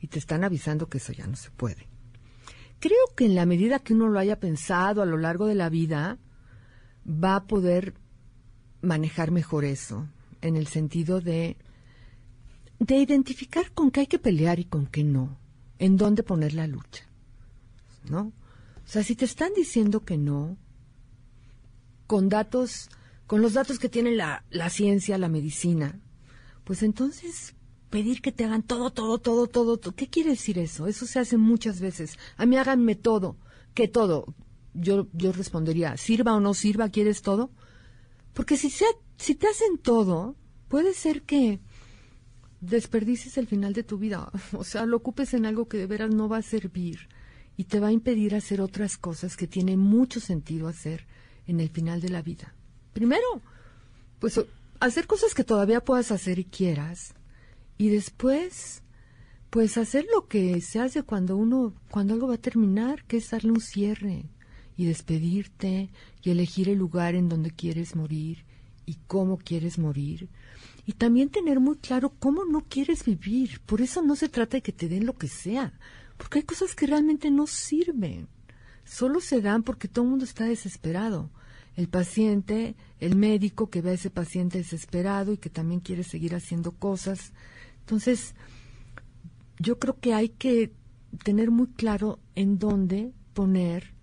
y 0.00 0.08
te 0.08 0.18
están 0.18 0.42
avisando 0.44 0.88
que 0.88 0.98
eso 0.98 1.12
ya 1.12 1.26
no 1.26 1.36
se 1.36 1.50
puede. 1.50 1.88
Creo 2.78 3.14
que 3.16 3.24
en 3.24 3.34
la 3.34 3.46
medida 3.46 3.78
que 3.78 3.94
uno 3.94 4.08
lo 4.08 4.18
haya 4.18 4.38
pensado 4.38 5.02
a 5.02 5.06
lo 5.06 5.16
largo 5.16 5.46
de 5.46 5.54
la 5.54 5.68
vida, 5.68 6.18
va 7.06 7.36
a 7.36 7.44
poder 7.46 7.94
manejar 8.82 9.30
mejor 9.30 9.64
eso, 9.64 10.08
en 10.42 10.56
el 10.56 10.66
sentido 10.66 11.20
de, 11.20 11.56
de 12.78 12.96
identificar 12.96 13.72
con 13.72 13.90
qué 13.90 14.00
hay 14.00 14.06
que 14.06 14.18
pelear 14.18 14.58
y 14.58 14.64
con 14.64 14.86
qué 14.86 15.04
no, 15.04 15.38
en 15.78 15.96
dónde 15.96 16.22
poner 16.22 16.54
la 16.54 16.66
lucha, 16.66 17.04
¿no? 18.08 18.32
O 18.84 18.88
sea, 18.88 19.02
si 19.02 19.16
te 19.16 19.24
están 19.24 19.52
diciendo 19.54 20.04
que 20.04 20.16
no, 20.18 20.56
con 22.06 22.28
datos, 22.28 22.88
con 23.26 23.42
los 23.42 23.54
datos 23.54 23.78
que 23.78 23.88
tiene 23.88 24.12
la, 24.14 24.44
la 24.50 24.70
ciencia, 24.70 25.18
la 25.18 25.28
medicina, 25.28 25.98
pues 26.62 26.82
entonces 26.82 27.55
pedir 27.90 28.20
que 28.20 28.32
te 28.32 28.44
hagan 28.44 28.62
todo, 28.62 28.90
todo, 28.90 29.18
todo, 29.18 29.46
todo, 29.46 29.76
todo. 29.78 29.94
¿Qué 29.94 30.08
quiere 30.08 30.30
decir 30.30 30.58
eso? 30.58 30.86
Eso 30.86 31.06
se 31.06 31.18
hace 31.18 31.36
muchas 31.36 31.80
veces. 31.80 32.18
A 32.36 32.46
mí 32.46 32.56
háganme 32.56 32.94
todo. 32.94 33.36
¿Qué 33.74 33.88
todo? 33.88 34.34
Yo, 34.74 35.06
yo 35.12 35.32
respondería, 35.32 35.96
¿sirva 35.96 36.34
o 36.34 36.40
no 36.40 36.54
sirva? 36.54 36.90
¿Quieres 36.90 37.22
todo? 37.22 37.50
Porque 38.34 38.56
si, 38.56 38.70
se, 38.70 38.84
si 39.16 39.34
te 39.34 39.48
hacen 39.48 39.78
todo, 39.78 40.36
puede 40.68 40.92
ser 40.92 41.22
que 41.22 41.60
desperdicies 42.60 43.38
el 43.38 43.46
final 43.46 43.72
de 43.72 43.82
tu 43.82 43.98
vida. 43.98 44.30
O 44.52 44.64
sea, 44.64 44.86
lo 44.86 44.98
ocupes 44.98 45.34
en 45.34 45.46
algo 45.46 45.68
que 45.68 45.78
de 45.78 45.86
veras 45.86 46.10
no 46.10 46.28
va 46.28 46.38
a 46.38 46.42
servir 46.42 47.08
y 47.56 47.64
te 47.64 47.80
va 47.80 47.88
a 47.88 47.92
impedir 47.92 48.34
hacer 48.34 48.60
otras 48.60 48.98
cosas 48.98 49.36
que 49.36 49.46
tiene 49.46 49.76
mucho 49.76 50.20
sentido 50.20 50.68
hacer 50.68 51.06
en 51.46 51.60
el 51.60 51.70
final 51.70 52.00
de 52.00 52.10
la 52.10 52.22
vida. 52.22 52.54
Primero, 52.92 53.40
pues 54.18 54.40
hacer 54.80 55.06
cosas 55.06 55.34
que 55.34 55.44
todavía 55.44 55.82
puedas 55.82 56.10
hacer 56.10 56.38
y 56.38 56.44
quieras. 56.44 57.14
Y 57.78 57.88
después, 57.90 58.82
pues 59.50 59.76
hacer 59.76 60.06
lo 60.14 60.26
que 60.28 60.60
se 60.60 60.80
hace 60.80 61.02
cuando 61.02 61.36
uno, 61.36 61.74
cuando 61.90 62.14
algo 62.14 62.28
va 62.28 62.34
a 62.34 62.38
terminar, 62.38 63.04
que 63.04 63.18
es 63.18 63.30
darle 63.30 63.52
un 63.52 63.60
cierre 63.60 64.24
y 64.76 64.86
despedirte 64.86 65.90
y 66.22 66.30
elegir 66.30 66.68
el 66.68 66.78
lugar 66.78 67.14
en 67.14 67.28
donde 67.28 67.50
quieres 67.50 67.96
morir 67.96 68.44
y 68.84 68.96
cómo 69.06 69.38
quieres 69.38 69.78
morir. 69.78 70.28
Y 70.86 70.92
también 70.92 71.30
tener 71.30 71.58
muy 71.58 71.76
claro 71.76 72.12
cómo 72.18 72.44
no 72.44 72.62
quieres 72.68 73.04
vivir. 73.04 73.60
Por 73.66 73.80
eso 73.80 74.02
no 74.02 74.14
se 74.14 74.28
trata 74.28 74.58
de 74.58 74.62
que 74.62 74.72
te 74.72 74.88
den 74.88 75.04
lo 75.04 75.14
que 75.14 75.28
sea, 75.28 75.72
porque 76.16 76.38
hay 76.38 76.44
cosas 76.44 76.74
que 76.74 76.86
realmente 76.86 77.30
no 77.30 77.46
sirven. 77.46 78.28
Solo 78.84 79.20
se 79.20 79.40
dan 79.40 79.64
porque 79.64 79.88
todo 79.88 80.04
el 80.04 80.10
mundo 80.10 80.24
está 80.24 80.44
desesperado. 80.44 81.30
El 81.74 81.88
paciente, 81.88 82.76
el 83.00 83.16
médico 83.16 83.68
que 83.68 83.82
ve 83.82 83.90
a 83.90 83.94
ese 83.94 84.10
paciente 84.10 84.58
desesperado 84.58 85.32
y 85.32 85.38
que 85.38 85.50
también 85.50 85.80
quiere 85.80 86.04
seguir 86.04 86.34
haciendo 86.34 86.70
cosas. 86.70 87.32
Entonces, 87.86 88.34
yo 89.60 89.78
creo 89.78 90.00
que 90.00 90.12
hay 90.12 90.30
que 90.30 90.72
tener 91.22 91.52
muy 91.52 91.68
claro 91.68 92.18
en 92.34 92.58
dónde 92.58 93.12
poner, 93.32 93.94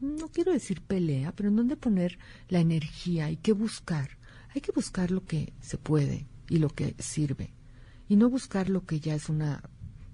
no 0.00 0.26
quiero 0.30 0.50
decir 0.50 0.82
pelea, 0.82 1.30
pero 1.30 1.48
en 1.48 1.54
dónde 1.54 1.76
poner 1.76 2.18
la 2.48 2.58
energía 2.58 3.30
y 3.30 3.36
qué 3.36 3.52
buscar. 3.52 4.10
Hay 4.52 4.60
que 4.60 4.72
buscar 4.72 5.12
lo 5.12 5.24
que 5.24 5.52
se 5.60 5.78
puede 5.78 6.26
y 6.48 6.58
lo 6.58 6.70
que 6.70 6.96
sirve, 6.98 7.50
y 8.08 8.16
no 8.16 8.28
buscar 8.28 8.68
lo 8.68 8.84
que 8.84 8.98
ya 8.98 9.14
es 9.14 9.28
una 9.28 9.62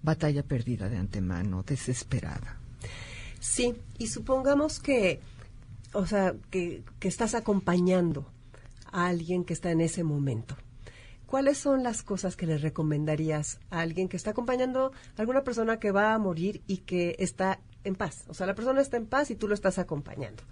batalla 0.03 0.43
perdida 0.43 0.91
de 0.91 0.99
antemano, 0.99 1.63
desesperada. 1.63 2.61
Sí, 3.41 3.77
y 3.97 4.09
supongamos 4.09 4.79
que, 4.79 5.21
o 5.95 6.05
sea, 6.05 6.35
que, 6.51 6.85
que 6.99 7.09
estás 7.09 7.35
acompañando 7.35 8.31
a 8.93 9.07
alguien 9.07 9.45
que 9.45 9.55
está 9.55 9.71
en 9.71 9.81
ese 9.81 10.05
momento. 10.05 10.55
¿Cuáles 11.31 11.59
son 11.59 11.85
las 11.85 12.03
cosas 12.03 12.35
que 12.35 12.45
le 12.45 12.59
recomendarías 12.59 13.61
a 13.71 13.81
alguien 13.83 14.09
que 14.09 14.17
está 14.17 14.31
acompañando 14.33 14.91
a 15.17 15.21
alguna 15.21 15.45
persona 15.45 15.79
que 15.79 15.93
va 15.93 16.13
a 16.13 16.19
morir 16.19 16.61
y 16.67 16.79
que 16.79 17.15
está 17.21 17.61
en 17.85 17.95
paz? 17.95 18.25
O 18.27 18.35
sea, 18.35 18.49
la 18.49 18.57
persona 18.57 18.81
está 18.81 18.97
en 18.97 19.07
paz 19.07 19.31
y 19.31 19.37
tú 19.37 19.47
lo 19.47 19.55
estás 19.55 19.79
acompañando. 19.79 20.43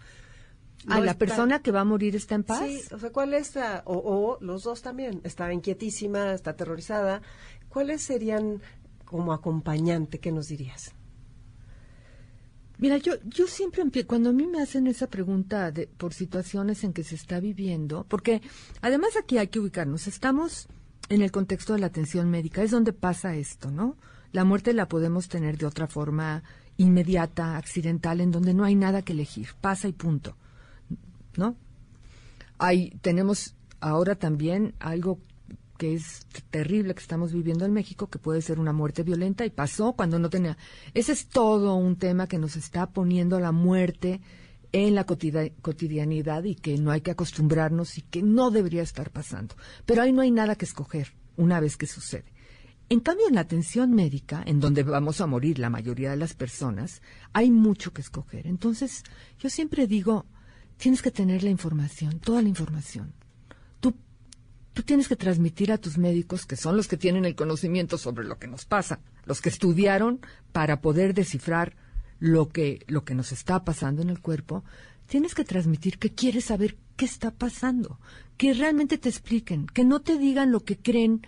¿A 0.86 1.00
la 1.00 1.06
está- 1.10 1.18
persona 1.18 1.60
que 1.62 1.72
va 1.72 1.80
a 1.80 1.84
morir 1.84 2.14
está 2.14 2.36
en 2.36 2.44
paz? 2.44 2.60
Sí, 2.64 2.80
o 2.94 2.98
sea, 3.00 3.10
¿cuál 3.10 3.34
es, 3.34 3.56
la- 3.56 3.82
o, 3.86 3.96
o 3.96 4.38
los 4.40 4.62
dos 4.62 4.80
también, 4.82 5.20
está 5.24 5.52
inquietísima, 5.52 6.32
está 6.32 6.50
aterrorizada. 6.52 7.22
¿Cuáles 7.68 8.00
serían 8.02 8.62
como 9.04 9.32
acompañante, 9.32 10.20
qué 10.20 10.30
nos 10.30 10.46
dirías? 10.46 10.92
Mira, 12.78 12.96
yo, 12.96 13.14
yo 13.24 13.48
siempre 13.48 13.84
cuando 14.06 14.30
a 14.30 14.32
mí 14.32 14.46
me 14.46 14.62
hacen 14.62 14.86
esa 14.86 15.08
pregunta 15.08 15.72
de, 15.72 15.88
por 15.88 16.14
situaciones 16.14 16.84
en 16.84 16.92
que 16.92 17.02
se 17.02 17.16
está 17.16 17.40
viviendo, 17.40 18.06
porque 18.08 18.40
además 18.80 19.10
aquí 19.16 19.36
hay 19.36 19.48
que 19.48 19.58
ubicarnos, 19.58 20.06
estamos 20.06 20.68
en 21.08 21.22
el 21.22 21.32
contexto 21.32 21.72
de 21.72 21.80
la 21.80 21.86
atención 21.86 22.30
médica, 22.30 22.62
es 22.62 22.70
donde 22.70 22.92
pasa 22.92 23.34
esto, 23.34 23.70
¿no? 23.70 23.96
La 24.30 24.44
muerte 24.44 24.72
la 24.74 24.88
podemos 24.88 25.28
tener 25.28 25.58
de 25.58 25.66
otra 25.66 25.88
forma 25.88 26.44
inmediata, 26.76 27.56
accidental, 27.56 28.20
en 28.20 28.30
donde 28.30 28.54
no 28.54 28.64
hay 28.64 28.76
nada 28.76 29.02
que 29.02 29.12
elegir, 29.12 29.48
pasa 29.60 29.88
y 29.88 29.92
punto, 29.92 30.36
¿no? 31.36 31.56
Hay, 32.58 32.90
tenemos 33.02 33.56
ahora 33.80 34.14
también 34.14 34.74
algo 34.78 35.18
que 35.78 35.94
es 35.94 36.26
terrible 36.50 36.94
que 36.94 37.00
estamos 37.00 37.32
viviendo 37.32 37.64
en 37.64 37.72
México, 37.72 38.08
que 38.08 38.18
puede 38.18 38.42
ser 38.42 38.58
una 38.58 38.72
muerte 38.72 39.04
violenta 39.04 39.46
y 39.46 39.50
pasó 39.50 39.94
cuando 39.94 40.18
no 40.18 40.28
tenía. 40.28 40.58
Ese 40.92 41.12
es 41.12 41.28
todo 41.28 41.76
un 41.76 41.96
tema 41.96 42.26
que 42.26 42.38
nos 42.38 42.56
está 42.56 42.90
poniendo 42.90 43.40
la 43.40 43.52
muerte 43.52 44.20
en 44.72 44.94
la 44.94 45.04
cotidianidad 45.04 46.44
y 46.44 46.56
que 46.56 46.76
no 46.76 46.90
hay 46.90 47.00
que 47.00 47.12
acostumbrarnos 47.12 47.96
y 47.96 48.02
que 48.02 48.22
no 48.22 48.50
debería 48.50 48.82
estar 48.82 49.10
pasando. 49.10 49.54
Pero 49.86 50.02
ahí 50.02 50.12
no 50.12 50.20
hay 50.20 50.30
nada 50.30 50.56
que 50.56 50.66
escoger 50.66 51.14
una 51.36 51.60
vez 51.60 51.76
que 51.76 51.86
sucede. 51.86 52.32
En 52.90 53.00
cambio, 53.00 53.28
en 53.28 53.34
la 53.34 53.42
atención 53.42 53.92
médica, 53.92 54.42
en 54.46 54.60
donde 54.60 54.82
vamos 54.82 55.20
a 55.20 55.26
morir 55.26 55.58
la 55.58 55.70
mayoría 55.70 56.10
de 56.10 56.16
las 56.16 56.34
personas, 56.34 57.02
hay 57.32 57.50
mucho 57.50 57.92
que 57.92 58.00
escoger. 58.00 58.46
Entonces, 58.46 59.04
yo 59.38 59.48
siempre 59.48 59.86
digo, 59.86 60.26
tienes 60.76 61.02
que 61.02 61.10
tener 61.10 61.44
la 61.44 61.50
información, 61.50 62.18
toda 62.18 62.42
la 62.42 62.48
información. 62.48 63.12
Tú 64.78 64.84
tienes 64.84 65.08
que 65.08 65.16
transmitir 65.16 65.72
a 65.72 65.78
tus 65.78 65.98
médicos, 65.98 66.46
que 66.46 66.54
son 66.54 66.76
los 66.76 66.86
que 66.86 66.96
tienen 66.96 67.24
el 67.24 67.34
conocimiento 67.34 67.98
sobre 67.98 68.24
lo 68.24 68.38
que 68.38 68.46
nos 68.46 68.64
pasa, 68.64 69.00
los 69.24 69.40
que 69.40 69.48
estudiaron 69.48 70.20
para 70.52 70.80
poder 70.80 71.14
descifrar 71.14 71.74
lo 72.20 72.48
que, 72.48 72.84
lo 72.86 73.04
que 73.04 73.16
nos 73.16 73.32
está 73.32 73.64
pasando 73.64 74.02
en 74.02 74.08
el 74.08 74.20
cuerpo, 74.20 74.62
tienes 75.08 75.34
que 75.34 75.42
transmitir 75.42 75.98
que 75.98 76.14
quieres 76.14 76.44
saber 76.44 76.76
qué 76.96 77.06
está 77.06 77.32
pasando, 77.32 77.98
que 78.36 78.54
realmente 78.54 78.98
te 78.98 79.08
expliquen, 79.08 79.66
que 79.66 79.84
no 79.84 79.98
te 79.98 80.16
digan 80.16 80.52
lo 80.52 80.60
que 80.60 80.76
creen 80.78 81.26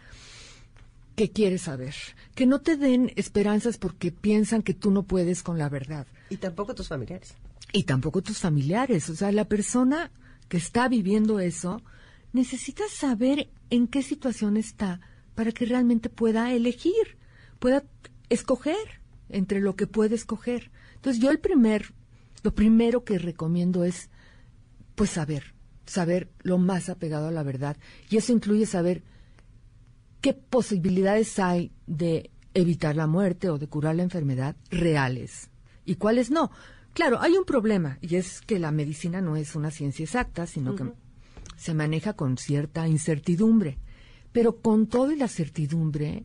que 1.17 1.33
quieres 1.33 1.63
saber, 1.63 1.97
que 2.37 2.47
no 2.47 2.61
te 2.61 2.77
den 2.77 3.13
esperanzas 3.17 3.79
porque 3.79 4.13
piensan 4.13 4.63
que 4.63 4.75
tú 4.75 4.93
no 4.93 5.03
puedes 5.03 5.43
con 5.43 5.59
la 5.59 5.69
verdad 5.69 6.07
Y 6.29 6.37
tampoco 6.37 6.73
tus 6.77 6.87
familiares. 6.87 7.35
y 7.73 7.83
tampoco 7.83 8.23
tus 8.23 8.39
familiares. 8.39 9.11
O 9.11 9.17
sea, 9.17 9.33
la 9.33 9.47
persona 9.47 10.13
que 10.49 10.57
está 10.59 10.87
viviendo 10.89 11.41
eso, 11.41 11.83
necesita 12.33 12.85
saber 12.89 13.51
en 13.71 13.87
qué 13.87 14.03
situación 14.03 14.57
está 14.57 15.01
para 15.35 15.53
que 15.53 15.65
realmente 15.65 16.09
pueda 16.09 16.53
elegir, 16.53 17.19
pueda 17.59 17.85
escoger 18.29 19.01
entre 19.29 19.61
lo 19.61 19.77
que 19.77 19.87
puede 19.87 20.15
escoger. 20.15 20.71
Entonces 20.97 21.23
yo 21.23 21.31
el 21.31 21.39
primer, 21.39 21.95
lo 22.43 22.55
primero 22.55 23.05
que 23.05 23.19
recomiendo 23.19 23.85
es, 23.85 24.11
pues 24.95 25.11
saber, 25.11 25.55
saber 25.87 26.31
lo 26.43 26.59
más 26.59 26.89
apegado 26.89 27.29
a 27.29 27.33
la 27.33 27.43
verdad. 27.43 27.77
Y 28.11 28.17
eso 28.17 28.33
incluye 28.33 28.67
saber 28.67 29.03
qué 30.21 30.35
posibilidades 30.35 31.39
hay 31.39 31.73
de 31.87 32.31
evitar 32.55 32.97
la 32.97 33.07
muerte 33.07 33.49
o 33.49 33.59
de 33.59 33.69
curar 33.69 33.95
la 33.95 34.03
enfermedad 34.03 34.57
reales 34.71 35.51
y 35.85 35.97
cuáles 35.97 36.31
no. 36.31 36.51
Claro, 36.93 37.21
hay 37.21 37.35
un 37.35 37.45
problema 37.45 37.99
y 38.01 38.17
es 38.17 38.41
que 38.41 38.59
la 38.59 38.73
medicina 38.73 39.21
no 39.21 39.37
es 39.37 39.55
una 39.55 39.71
ciencia 39.71 40.05
exacta, 40.05 40.47
sino 40.47 40.75
que 40.75 40.93
se 41.61 41.75
maneja 41.75 42.15
con 42.15 42.39
cierta 42.39 42.89
incertidumbre. 42.89 43.77
Pero 44.33 44.63
con 44.63 44.87
toda 44.87 45.15
la 45.15 45.29
certidumbre, 45.29 46.25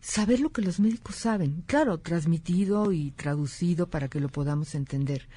saber 0.00 0.40
lo 0.40 0.50
que 0.50 0.62
los 0.62 0.80
médicos 0.80 1.16
saben, 1.16 1.62
claro, 1.66 1.98
transmitido 2.00 2.90
y 2.90 3.10
traducido 3.10 3.90
para 3.90 4.08
que 4.08 4.18
lo 4.18 4.30
podamos 4.30 4.74
entender. 4.74 5.28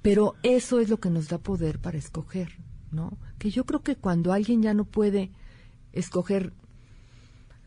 Pero 0.00 0.36
eso 0.42 0.80
es 0.80 0.88
lo 0.88 0.98
que 0.98 1.10
nos 1.10 1.28
da 1.28 1.36
poder 1.36 1.80
para 1.80 1.98
escoger, 1.98 2.56
¿no? 2.90 3.18
Que 3.38 3.50
yo 3.50 3.66
creo 3.66 3.82
que 3.82 3.96
cuando 3.96 4.32
alguien 4.32 4.62
ya 4.62 4.72
no 4.72 4.86
puede 4.86 5.32
escoger 5.92 6.54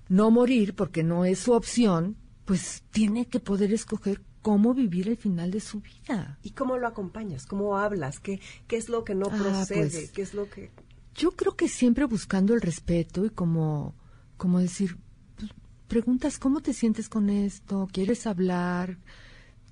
no 0.07 0.31
morir 0.31 0.73
porque 0.73 1.03
no 1.03 1.23
es 1.23 1.37
su 1.37 1.53
opción, 1.53 2.15
pues 2.45 2.81
tiene 2.89 3.27
que 3.27 3.39
poder 3.39 3.71
escoger 3.73 4.23
cómo 4.41 4.73
vivir 4.73 5.09
el 5.09 5.17
final 5.17 5.51
de 5.51 5.59
su 5.59 5.81
vida. 5.81 6.39
¿Y 6.43 6.51
cómo 6.51 6.77
lo 6.77 6.87
acompañas? 6.87 7.45
¿Cómo 7.45 7.77
hablas? 7.77 8.19
¿Qué, 8.19 8.39
qué 8.67 8.77
es 8.77 8.89
lo 8.89 9.03
que 9.03 9.15
no 9.15 9.27
ah, 9.31 9.37
procede? 9.37 9.89
Pues, 9.89 10.11
¿Qué 10.11 10.21
es 10.21 10.33
lo 10.33 10.49
que...? 10.49 10.71
Yo 11.15 11.31
creo 11.31 11.55
que 11.55 11.67
siempre 11.67 12.05
buscando 12.05 12.53
el 12.53 12.61
respeto 12.61 13.25
y 13.25 13.29
como, 13.29 13.95
como 14.37 14.59
decir, 14.59 14.97
pues, 15.35 15.51
preguntas, 15.87 16.39
¿cómo 16.39 16.61
te 16.61 16.73
sientes 16.73 17.09
con 17.09 17.29
esto? 17.29 17.89
¿Quieres 17.91 18.25
hablar? 18.25 18.97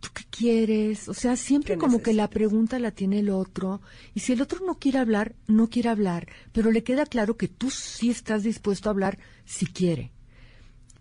¿Tú 0.01 0.09
qué 0.13 0.23
quieres? 0.29 1.07
O 1.07 1.13
sea, 1.13 1.35
siempre 1.37 1.77
como 1.77 2.01
que 2.01 2.13
la 2.13 2.29
pregunta 2.29 2.79
la 2.79 2.91
tiene 2.91 3.19
el 3.19 3.29
otro. 3.29 3.81
Y 4.13 4.19
si 4.19 4.33
el 4.33 4.41
otro 4.41 4.65
no 4.65 4.77
quiere 4.77 4.99
hablar, 4.99 5.35
no 5.47 5.69
quiere 5.69 5.89
hablar. 5.89 6.27
Pero 6.51 6.71
le 6.71 6.83
queda 6.83 7.05
claro 7.05 7.37
que 7.37 7.47
tú 7.47 7.71
sí 7.71 8.09
estás 8.09 8.43
dispuesto 8.43 8.89
a 8.89 8.91
hablar 8.91 9.17
si 9.45 9.65
quiere 9.65 10.11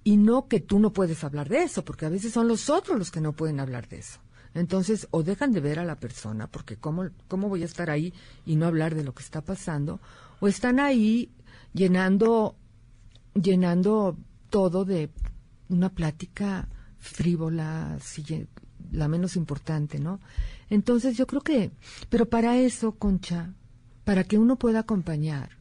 y 0.07 0.19
no 0.19 0.47
que 0.47 0.61
tú 0.61 0.79
no 0.79 0.93
puedes 0.93 1.25
hablar 1.25 1.49
de 1.49 1.65
eso, 1.65 1.85
porque 1.85 2.07
a 2.07 2.09
veces 2.09 2.33
son 2.33 2.47
los 2.47 2.71
otros 2.71 2.97
los 2.97 3.11
que 3.11 3.21
no 3.21 3.33
pueden 3.33 3.59
hablar 3.59 3.89
de 3.89 3.99
eso. 3.99 4.21
Entonces, 4.55 5.09
o 5.11 5.25
dejan 5.25 5.51
de 5.51 5.59
ver 5.59 5.81
a 5.81 5.85
la 5.85 5.99
persona, 5.99 6.47
porque 6.47 6.77
¿cómo, 6.77 7.09
cómo 7.27 7.49
voy 7.49 7.63
a 7.63 7.65
estar 7.65 7.91
ahí 7.91 8.15
y 8.45 8.55
no 8.55 8.67
hablar 8.67 8.95
de 8.95 9.03
lo 9.03 9.13
que 9.15 9.25
está 9.25 9.41
pasando? 9.41 9.99
O 10.39 10.47
están 10.47 10.79
ahí 10.79 11.33
llenando, 11.73 12.55
llenando 13.35 14.17
todo 14.49 14.85
de 14.85 15.11
una 15.71 15.89
plática 15.89 16.69
frívola, 16.99 17.99
la 18.93 19.09
menos 19.09 19.35
importante, 19.35 19.99
¿no? 19.99 20.21
Entonces, 20.71 21.17
yo 21.17 21.27
creo 21.27 21.41
que, 21.41 21.73
pero 22.11 22.27
para 22.27 22.57
eso, 22.57 22.93
Concha, 22.93 23.55
para 24.05 24.23
que 24.23 24.39
uno 24.39 24.55
pueda 24.57 24.79
acompañar, 24.79 25.59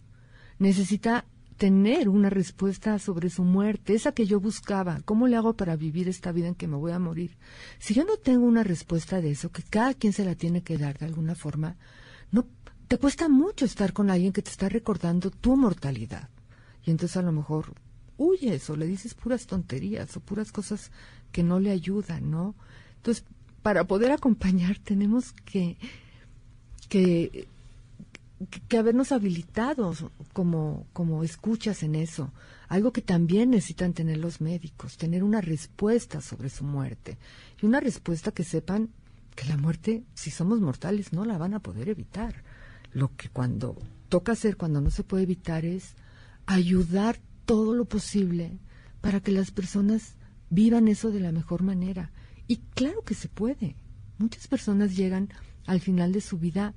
necesita 0.59 1.25
tener 1.57 2.09
una 2.09 2.29
respuesta 2.29 2.99
sobre 2.99 3.29
su 3.29 3.43
muerte, 3.43 3.93
esa 3.93 4.11
que 4.11 4.25
yo 4.25 4.39
buscaba. 4.39 5.01
¿Cómo 5.05 5.27
le 5.27 5.35
hago 5.35 5.53
para 5.53 5.75
vivir 5.75 6.09
esta 6.09 6.31
vida 6.31 6.47
en 6.47 6.55
que 6.55 6.67
me 6.67 6.75
voy 6.75 6.91
a 6.91 6.99
morir? 6.99 7.37
Si 7.79 7.93
yo 7.93 8.03
no 8.03 8.17
tengo 8.17 8.45
una 8.45 8.63
respuesta 8.63 9.21
de 9.21 9.31
eso, 9.31 9.51
que 9.51 9.63
cada 9.63 9.93
quien 9.93 10.13
se 10.13 10.25
la 10.25 10.35
tiene 10.35 10.63
que 10.63 10.77
dar 10.77 10.97
de 10.97 11.05
alguna 11.05 11.35
forma, 11.35 11.77
no 12.31 12.45
te 12.87 12.97
cuesta 12.97 13.29
mucho 13.29 13.65
estar 13.65 13.93
con 13.93 14.09
alguien 14.09 14.33
que 14.33 14.41
te 14.41 14.51
está 14.51 14.69
recordando 14.69 15.31
tu 15.31 15.55
mortalidad. 15.55 16.29
Y 16.85 16.91
entonces 16.91 17.17
a 17.17 17.21
lo 17.21 17.31
mejor 17.31 17.73
huyes 18.17 18.69
o 18.69 18.75
le 18.75 18.85
dices 18.85 19.13
puras 19.13 19.47
tonterías 19.47 20.15
o 20.17 20.19
puras 20.19 20.51
cosas 20.51 20.91
que 21.31 21.43
no 21.43 21.59
le 21.59 21.71
ayudan, 21.71 22.29
¿no? 22.29 22.55
Entonces, 22.97 23.23
para 23.61 23.85
poder 23.85 24.11
acompañar 24.11 24.77
tenemos 24.79 25.33
que 25.45 25.77
que 26.89 27.47
que, 28.67 28.77
habernos 28.77 29.11
habilitados 29.11 30.05
como, 30.33 30.87
como 30.93 31.23
escuchas 31.23 31.83
en 31.83 31.95
eso. 31.95 32.31
Algo 32.67 32.91
que 32.91 33.01
también 33.01 33.51
necesitan 33.51 33.93
tener 33.93 34.17
los 34.17 34.41
médicos, 34.41 34.97
tener 34.97 35.23
una 35.23 35.41
respuesta 35.41 36.21
sobre 36.21 36.49
su 36.49 36.63
muerte. 36.63 37.17
Y 37.61 37.65
una 37.65 37.79
respuesta 37.79 38.31
que 38.31 38.43
sepan 38.43 38.89
que 39.35 39.45
la 39.45 39.57
muerte, 39.57 40.03
si 40.13 40.31
somos 40.31 40.59
mortales, 40.61 41.13
no 41.13 41.25
la 41.25 41.37
van 41.37 41.53
a 41.53 41.59
poder 41.59 41.89
evitar. 41.89 42.43
Lo 42.91 43.15
que 43.15 43.29
cuando 43.29 43.77
toca 44.09 44.33
hacer, 44.33 44.57
cuando 44.57 44.81
no 44.81 44.89
se 44.89 45.03
puede 45.03 45.23
evitar, 45.23 45.65
es 45.65 45.95
ayudar 46.45 47.19
todo 47.45 47.75
lo 47.75 47.85
posible 47.85 48.57
para 49.01 49.19
que 49.19 49.31
las 49.31 49.51
personas 49.51 50.15
vivan 50.49 50.87
eso 50.87 51.11
de 51.11 51.19
la 51.19 51.31
mejor 51.31 51.63
manera. 51.63 52.11
Y 52.47 52.57
claro 52.73 53.01
que 53.03 53.13
se 53.13 53.29
puede. 53.29 53.75
Muchas 54.17 54.47
personas 54.47 54.95
llegan 54.95 55.29
al 55.65 55.81
final 55.81 56.11
de 56.11 56.21
su 56.21 56.37
vida 56.37 56.73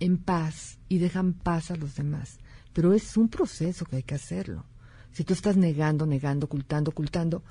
en 0.00 0.18
paz 0.18 0.78
y 0.88 0.98
dejan 0.98 1.34
paz 1.34 1.70
a 1.70 1.76
los 1.76 1.94
demás. 1.94 2.38
Pero 2.72 2.92
es 2.94 3.16
un 3.16 3.28
proceso 3.28 3.84
que 3.84 3.96
hay 3.96 4.02
que 4.02 4.14
hacerlo. 4.14 4.64
Si 5.12 5.24
tú 5.24 5.34
estás 5.34 5.56
negando, 5.56 6.06
negando, 6.06 6.46
ocultando, 6.46 6.90
ocultando, 6.90 7.42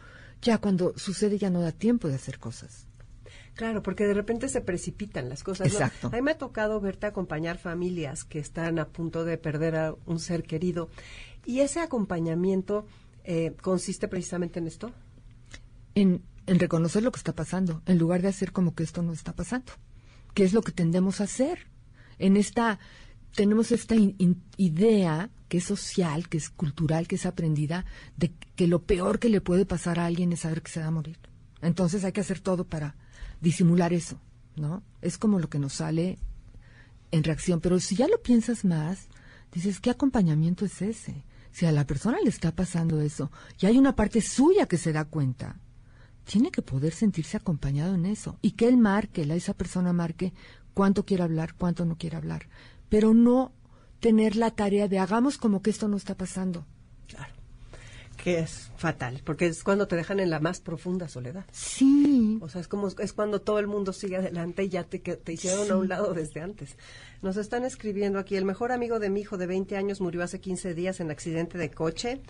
ya 0.41 0.57
cuando 0.57 0.93
sucede 0.97 1.37
ya 1.37 1.49
no 1.49 1.61
da 1.61 1.71
tiempo 1.71 2.07
de 2.07 2.15
hacer 2.15 2.39
cosas. 2.39 2.87
Claro, 3.55 3.83
porque 3.83 4.05
de 4.05 4.13
repente 4.13 4.47
se 4.47 4.61
precipitan 4.61 5.27
las 5.27 5.43
cosas. 5.43 5.67
Exacto. 5.67 6.07
A 6.07 6.11
mí 6.11 6.21
me 6.21 6.31
ha 6.31 6.37
tocado 6.37 6.79
verte 6.79 7.07
acompañar 7.07 7.57
familias 7.57 8.23
que 8.23 8.39
están 8.39 8.79
a 8.79 8.87
punto 8.87 9.25
de 9.25 9.37
perder 9.37 9.75
a 9.75 9.95
un 10.05 10.19
ser 10.19 10.43
querido. 10.43 10.89
¿Y 11.45 11.59
ese 11.59 11.81
acompañamiento 11.81 12.85
eh, 13.25 13.55
consiste 13.61 14.07
precisamente 14.07 14.59
en 14.59 14.67
esto? 14.67 14.93
En, 15.95 16.23
en 16.45 16.59
reconocer 16.59 17.03
lo 17.03 17.11
que 17.11 17.17
está 17.17 17.33
pasando, 17.33 17.81
en 17.85 17.97
lugar 17.97 18.21
de 18.21 18.29
hacer 18.29 18.53
como 18.53 18.73
que 18.73 18.83
esto 18.83 19.01
no 19.01 19.11
está 19.11 19.33
pasando. 19.33 19.73
¿Qué 20.33 20.43
es 20.45 20.53
lo 20.53 20.61
que 20.61 20.71
tendemos 20.71 21.19
a 21.19 21.25
hacer? 21.25 21.67
En 22.19 22.37
esta, 22.37 22.79
tenemos 23.33 23.71
esta 23.71 23.95
idea 24.57 25.29
que 25.47 25.57
es 25.57 25.63
social, 25.63 26.29
que 26.29 26.37
es 26.37 26.49
cultural, 26.49 27.07
que 27.07 27.15
es 27.15 27.25
aprendida, 27.25 27.85
de 28.17 28.31
que 28.55 28.67
lo 28.67 28.83
peor 28.83 29.19
que 29.19 29.29
le 29.29 29.41
puede 29.41 29.65
pasar 29.65 29.99
a 29.99 30.05
alguien 30.05 30.31
es 30.31 30.41
saber 30.41 30.61
que 30.61 30.71
se 30.71 30.79
va 30.79 30.87
a 30.87 30.91
morir. 30.91 31.17
Entonces 31.61 32.03
hay 32.03 32.11
que 32.11 32.21
hacer 32.21 32.39
todo 32.39 32.65
para 32.65 32.95
disimular 33.41 33.93
eso, 33.93 34.19
¿no? 34.55 34.83
Es 35.01 35.17
como 35.17 35.39
lo 35.39 35.49
que 35.49 35.59
nos 35.59 35.73
sale 35.73 36.19
en 37.11 37.23
reacción. 37.23 37.59
Pero 37.59 37.79
si 37.79 37.95
ya 37.95 38.07
lo 38.07 38.21
piensas 38.21 38.63
más, 38.63 39.07
dices, 39.51 39.79
¿qué 39.79 39.89
acompañamiento 39.89 40.65
es 40.65 40.81
ese? 40.81 41.23
Si 41.51 41.65
a 41.65 41.71
la 41.71 41.87
persona 41.87 42.19
le 42.23 42.29
está 42.29 42.55
pasando 42.55 43.01
eso 43.01 43.31
y 43.59 43.65
hay 43.65 43.77
una 43.77 43.95
parte 43.95 44.21
suya 44.21 44.67
que 44.67 44.77
se 44.77 44.93
da 44.93 45.05
cuenta, 45.05 45.59
tiene 46.25 46.51
que 46.51 46.61
poder 46.61 46.93
sentirse 46.93 47.37
acompañado 47.37 47.95
en 47.95 48.05
eso 48.05 48.37
y 48.41 48.51
que 48.51 48.67
él 48.67 48.77
marque, 48.77 49.25
la, 49.25 49.35
esa 49.35 49.55
persona 49.55 49.93
marque 49.93 50.31
cuánto 50.79 51.03
quiere 51.03 51.23
hablar, 51.23 51.55
cuánto 51.55 51.83
no 51.83 51.97
quiere 51.97 52.15
hablar, 52.15 52.47
pero 52.87 53.13
no 53.13 53.51
tener 53.99 54.37
la 54.37 54.51
tarea 54.51 54.87
de 54.87 54.97
hagamos 54.97 55.37
como 55.37 55.61
que 55.61 55.71
esto 55.71 55.89
no 55.89 55.97
está 55.97 56.15
pasando. 56.15 56.65
Claro. 57.05 57.33
Que 58.15 58.39
es 58.39 58.71
fatal, 58.77 59.19
porque 59.25 59.47
es 59.47 59.65
cuando 59.65 59.89
te 59.89 59.97
dejan 59.97 60.21
en 60.21 60.29
la 60.29 60.39
más 60.39 60.61
profunda 60.61 61.09
soledad. 61.09 61.43
Sí. 61.51 62.37
O 62.39 62.47
sea, 62.47 62.61
es 62.61 62.69
como 62.69 62.87
es 62.87 63.11
cuando 63.11 63.41
todo 63.41 63.59
el 63.59 63.67
mundo 63.67 63.91
sigue 63.91 64.15
adelante 64.15 64.63
y 64.63 64.69
ya 64.69 64.85
te, 64.85 64.99
te 64.99 65.33
hicieron 65.33 65.69
a 65.69 65.75
un 65.75 65.89
lado 65.89 66.13
desde 66.13 66.39
antes. 66.39 66.77
Nos 67.21 67.35
están 67.35 67.65
escribiendo 67.65 68.17
aquí, 68.17 68.37
el 68.37 68.45
mejor 68.45 68.71
amigo 68.71 68.99
de 68.99 69.09
mi 69.09 69.19
hijo 69.19 69.37
de 69.37 69.47
20 69.47 69.75
años 69.75 69.99
murió 69.99 70.23
hace 70.23 70.39
15 70.39 70.75
días 70.75 71.01
en 71.01 71.11
accidente 71.11 71.57
de 71.57 71.71
coche. 71.71 72.21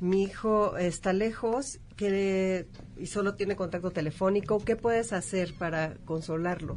Mi 0.00 0.24
hijo 0.24 0.76
está 0.76 1.14
lejos 1.14 1.78
que, 1.96 2.66
y 2.98 3.06
solo 3.06 3.36
tiene 3.36 3.56
contacto 3.56 3.90
telefónico. 3.90 4.62
¿Qué 4.62 4.76
puedes 4.76 5.14
hacer 5.14 5.54
para 5.54 5.94
consolarlo? 6.04 6.76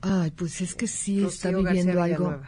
Ay, 0.00 0.30
pues 0.30 0.60
es 0.60 0.74
que 0.74 0.86
sí 0.86 1.24
está 1.24 1.50
viviendo 1.50 2.02
algo. 2.02 2.40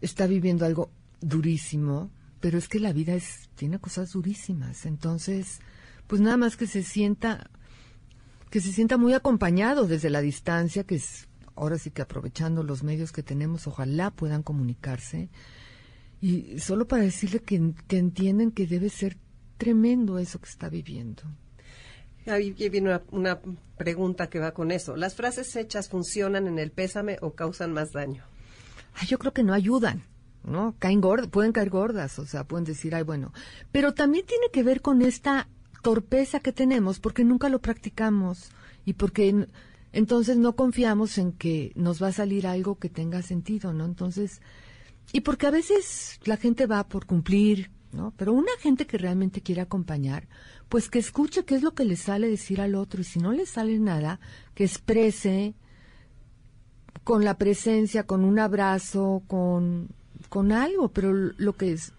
Está 0.00 0.26
viviendo 0.26 0.64
algo 0.64 0.90
durísimo, 1.20 2.10
pero 2.40 2.58
es 2.58 2.68
que 2.68 2.80
la 2.80 2.92
vida 2.92 3.14
es 3.14 3.48
tiene 3.54 3.78
cosas 3.78 4.12
durísimas, 4.12 4.86
entonces 4.86 5.60
pues 6.08 6.20
nada 6.20 6.36
más 6.36 6.56
que 6.56 6.66
se 6.66 6.82
sienta 6.82 7.50
que 8.50 8.60
se 8.60 8.72
sienta 8.72 8.98
muy 8.98 9.14
acompañado 9.14 9.86
desde 9.86 10.10
la 10.10 10.20
distancia, 10.20 10.84
que 10.84 10.96
es 10.96 11.28
ahora 11.54 11.78
sí 11.78 11.90
que 11.90 12.02
aprovechando 12.02 12.62
los 12.62 12.82
medios 12.82 13.12
que 13.12 13.22
tenemos, 13.22 13.66
ojalá 13.66 14.10
puedan 14.10 14.42
comunicarse. 14.42 15.30
Y 16.20 16.58
solo 16.58 16.86
para 16.86 17.02
decirle 17.02 17.40
que, 17.40 17.74
que 17.88 17.98
entienden 17.98 18.52
que 18.52 18.66
debe 18.66 18.90
ser 18.90 19.16
tremendo 19.56 20.18
eso 20.18 20.38
que 20.38 20.50
está 20.50 20.68
viviendo. 20.68 21.22
Ahí 22.26 22.52
viene 22.52 23.00
una, 23.10 23.40
pregunta 23.76 24.28
que 24.28 24.38
va 24.38 24.52
con 24.52 24.70
eso. 24.70 24.96
¿Las 24.96 25.14
frases 25.14 25.56
hechas 25.56 25.88
funcionan 25.88 26.46
en 26.46 26.58
el 26.58 26.70
pésame 26.70 27.18
o 27.20 27.32
causan 27.32 27.72
más 27.72 27.92
daño? 27.92 28.24
yo 29.08 29.18
creo 29.18 29.32
que 29.32 29.42
no 29.42 29.54
ayudan, 29.54 30.02
¿no? 30.44 30.76
Caen 30.78 31.00
gordas, 31.00 31.28
pueden 31.28 31.52
caer 31.52 31.70
gordas, 31.70 32.18
o 32.18 32.26
sea, 32.26 32.44
pueden 32.44 32.64
decir, 32.64 32.94
ay, 32.94 33.02
bueno. 33.02 33.32
Pero 33.72 33.94
también 33.94 34.26
tiene 34.26 34.46
que 34.52 34.62
ver 34.62 34.82
con 34.82 35.02
esta 35.02 35.48
torpeza 35.82 36.40
que 36.40 36.52
tenemos 36.52 37.00
porque 37.00 37.24
nunca 37.24 37.48
lo 37.48 37.60
practicamos 37.60 38.50
y 38.84 38.92
porque 38.92 39.46
entonces 39.92 40.36
no 40.36 40.54
confiamos 40.54 41.18
en 41.18 41.32
que 41.32 41.72
nos 41.74 42.02
va 42.02 42.08
a 42.08 42.12
salir 42.12 42.46
algo 42.46 42.78
que 42.78 42.88
tenga 42.88 43.22
sentido, 43.22 43.72
¿no? 43.72 43.84
Entonces, 43.84 44.40
y 45.12 45.20
porque 45.20 45.46
a 45.46 45.50
veces 45.50 46.20
la 46.24 46.36
gente 46.36 46.66
va 46.66 46.88
por 46.88 47.06
cumplir, 47.06 47.70
¿no? 47.92 48.12
Pero 48.16 48.32
una 48.32 48.52
gente 48.58 48.86
que 48.86 48.98
realmente 48.98 49.42
quiere 49.42 49.60
acompañar, 49.60 50.28
pues 50.68 50.88
que 50.88 50.98
escuche 50.98 51.44
qué 51.44 51.54
es 51.54 51.62
lo 51.62 51.74
que 51.74 51.84
le 51.84 51.96
sale 51.96 52.28
decir 52.28 52.60
al 52.60 52.74
otro 52.74 53.00
y 53.00 53.04
si 53.04 53.18
no 53.18 53.32
le 53.32 53.46
sale 53.46 53.78
nada, 53.78 54.20
que 54.54 54.64
exprese 54.64 55.54
con 57.04 57.24
la 57.24 57.36
presencia, 57.36 58.06
con 58.06 58.24
un 58.24 58.38
abrazo, 58.38 59.22
con, 59.26 59.88
con 60.28 60.52
algo, 60.52 60.88
pero 60.88 61.12
lo 61.12 61.52
que 61.54 61.72
es, 61.72 61.92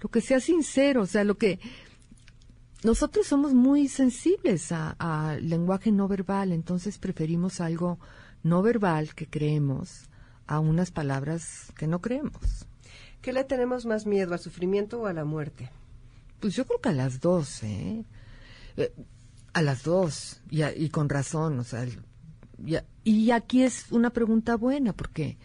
lo 0.00 0.10
que 0.10 0.20
sea 0.20 0.40
sincero, 0.40 1.02
o 1.02 1.06
sea, 1.06 1.24
lo 1.24 1.36
que 1.36 1.60
nosotros 2.82 3.26
somos 3.26 3.52
muy 3.52 3.88
sensibles 3.88 4.72
al 4.72 5.48
lenguaje 5.48 5.92
no 5.92 6.08
verbal, 6.08 6.52
entonces 6.52 6.98
preferimos 6.98 7.60
algo 7.60 7.98
no 8.42 8.62
verbal 8.62 9.14
que 9.14 9.26
creemos 9.26 10.08
a 10.46 10.60
unas 10.60 10.90
palabras 10.90 11.72
que 11.76 11.86
no 11.86 12.00
creemos. 12.00 12.66
¿Qué 13.22 13.32
le 13.32 13.44
tenemos 13.44 13.86
más 13.86 14.06
miedo, 14.06 14.32
al 14.32 14.40
sufrimiento 14.40 15.00
o 15.00 15.06
a 15.06 15.12
la 15.12 15.24
muerte? 15.24 15.70
Pues 16.40 16.54
yo 16.54 16.66
creo 16.66 16.80
que 16.80 16.88
a 16.88 16.92
las 16.92 17.20
dos, 17.20 17.62
¿eh? 17.62 18.04
eh 18.76 18.92
a 19.52 19.62
las 19.62 19.82
dos, 19.82 20.40
y, 20.48 20.62
y, 20.62 20.90
con 20.90 21.08
razón, 21.08 21.58
o 21.58 21.64
sea, 21.64 21.84
y 23.02 23.30
aquí 23.32 23.62
es 23.62 23.90
una 23.90 24.10
pregunta 24.10 24.56
buena, 24.56 24.92
porque 24.92 25.38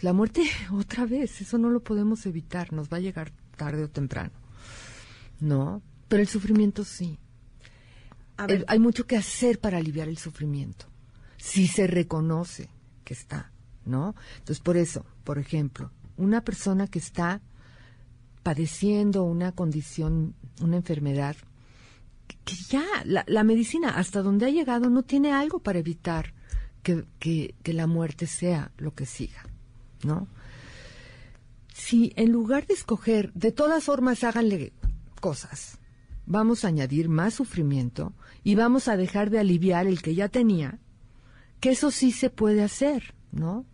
la 0.00 0.12
muerte, 0.12 0.42
otra 0.72 1.06
vez, 1.06 1.40
eso 1.40 1.58
no 1.58 1.70
lo 1.70 1.82
podemos 1.82 2.26
evitar, 2.26 2.72
nos 2.72 2.88
va 2.88 2.96
a 2.96 3.00
llegar 3.00 3.32
tarde 3.56 3.84
o 3.84 3.90
temprano, 3.90 4.32
¿no? 5.40 5.82
Pero 6.08 6.22
el 6.22 6.28
sufrimiento 6.28 6.84
sí. 6.84 7.18
hay 8.36 8.78
mucho 8.78 9.06
que 9.06 9.16
hacer 9.16 9.60
para 9.60 9.78
aliviar 9.78 10.08
el 10.08 10.18
sufrimiento, 10.18 10.86
si 11.36 11.66
se 11.66 11.86
reconoce 11.86 12.68
que 13.04 13.14
está, 13.14 13.52
¿no? 13.84 14.14
Entonces, 14.38 14.60
por 14.60 14.76
eso, 14.76 15.06
por 15.24 15.38
ejemplo, 15.38 15.90
una 16.22 16.42
persona 16.42 16.86
que 16.86 16.98
está 16.98 17.40
padeciendo 18.42 19.24
una 19.24 19.52
condición, 19.52 20.34
una 20.60 20.76
enfermedad, 20.76 21.36
que 22.44 22.54
ya 22.68 22.84
la, 23.04 23.44
medicina 23.44 23.90
hasta 23.96 24.22
donde 24.22 24.46
ha 24.46 24.50
llegado 24.50 24.88
no 24.88 25.02
tiene 25.02 25.32
algo 25.32 25.60
para 25.60 25.78
evitar 25.78 26.32
que, 26.82 27.04
que, 27.18 27.72
la 27.72 27.86
muerte 27.86 28.26
sea 28.26 28.72
lo 28.78 28.94
que 28.94 29.06
siga, 29.06 29.44
¿no? 30.04 30.28
Si 31.72 32.12
en 32.16 32.32
lugar 32.32 32.66
de 32.66 32.74
escoger, 32.74 33.32
de 33.34 33.52
todas 33.52 33.84
formas 33.84 34.24
háganle 34.24 34.72
cosas, 35.20 35.78
vamos 36.26 36.64
a 36.64 36.68
añadir 36.68 37.08
más 37.08 37.34
sufrimiento 37.34 38.12
y 38.44 38.54
vamos 38.54 38.88
a 38.88 38.96
dejar 38.96 39.30
de 39.30 39.38
aliviar 39.38 39.86
el 39.86 40.02
que 40.02 40.14
ya 40.14 40.28
tenía, 40.28 40.78
que 41.60 41.70
eso 41.70 41.90
sí 41.90 42.12
se 42.12 42.30
puede 42.30 42.62
hacer, 42.62 43.14
¿no? 43.30 43.64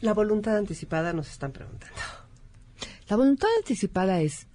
La 0.00 0.14
voluntad 0.14 0.56
anticipada 0.56 1.12
nos 1.12 1.30
están 1.30 1.52
preguntando. 1.52 1.96
La 3.08 3.16
voluntad 3.16 3.48
anticipada 3.58 4.20
es, 4.20 4.46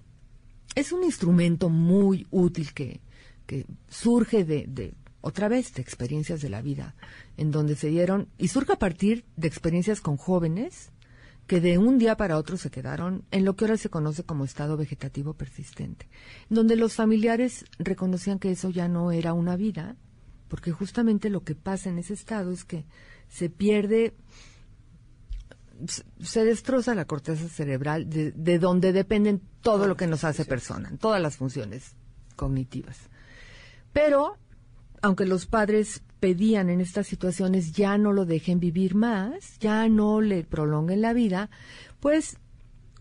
es 0.74 0.92
un 0.92 1.04
instrumento 1.04 1.68
muy 1.68 2.26
útil 2.30 2.72
que, 2.72 3.00
que 3.46 3.66
surge 3.88 4.44
de, 4.44 4.64
de, 4.66 4.94
otra 5.20 5.48
vez, 5.48 5.74
de 5.74 5.82
experiencias 5.82 6.40
de 6.40 6.48
la 6.48 6.62
vida, 6.62 6.94
en 7.36 7.50
donde 7.50 7.76
se 7.76 7.88
dieron, 7.88 8.28
y 8.38 8.48
surge 8.48 8.72
a 8.72 8.78
partir 8.78 9.24
de 9.36 9.48
experiencias 9.48 10.00
con 10.00 10.16
jóvenes 10.16 10.90
que 11.46 11.60
de 11.60 11.78
un 11.78 11.98
día 11.98 12.16
para 12.16 12.38
otro 12.38 12.56
se 12.56 12.70
quedaron 12.70 13.24
en 13.30 13.44
lo 13.44 13.54
que 13.54 13.64
ahora 13.64 13.76
se 13.76 13.88
conoce 13.88 14.24
como 14.24 14.44
estado 14.44 14.76
vegetativo 14.76 15.34
persistente, 15.34 16.08
donde 16.48 16.76
los 16.76 16.94
familiares 16.94 17.64
reconocían 17.78 18.38
que 18.38 18.50
eso 18.50 18.70
ya 18.70 18.88
no 18.88 19.12
era 19.12 19.32
una 19.32 19.56
vida, 19.56 19.96
porque 20.48 20.72
justamente 20.72 21.30
lo 21.30 21.42
que 21.42 21.54
pasa 21.54 21.88
en 21.88 21.98
ese 21.98 22.14
estado 22.14 22.50
es 22.52 22.64
que 22.64 22.84
se 23.28 23.48
pierde, 23.48 24.14
se 26.20 26.44
destroza 26.44 26.94
la 26.94 27.04
corteza 27.04 27.48
cerebral 27.48 28.08
de, 28.08 28.32
de 28.32 28.58
donde 28.58 28.92
dependen 28.92 29.40
todo 29.60 29.86
lo 29.86 29.96
que 29.96 30.06
nos 30.06 30.24
hace 30.24 30.44
persona, 30.44 30.92
todas 30.98 31.20
las 31.20 31.36
funciones 31.36 31.94
cognitivas. 32.36 32.98
Pero, 33.92 34.36
aunque 35.02 35.26
los 35.26 35.46
padres 35.46 36.02
pedían 36.20 36.70
en 36.70 36.80
estas 36.80 37.06
situaciones 37.06 37.72
ya 37.72 37.98
no 37.98 38.12
lo 38.12 38.24
dejen 38.24 38.60
vivir 38.60 38.94
más, 38.94 39.58
ya 39.58 39.88
no 39.88 40.20
le 40.20 40.44
prolonguen 40.44 41.00
la 41.00 41.12
vida, 41.12 41.50
pues 42.00 42.38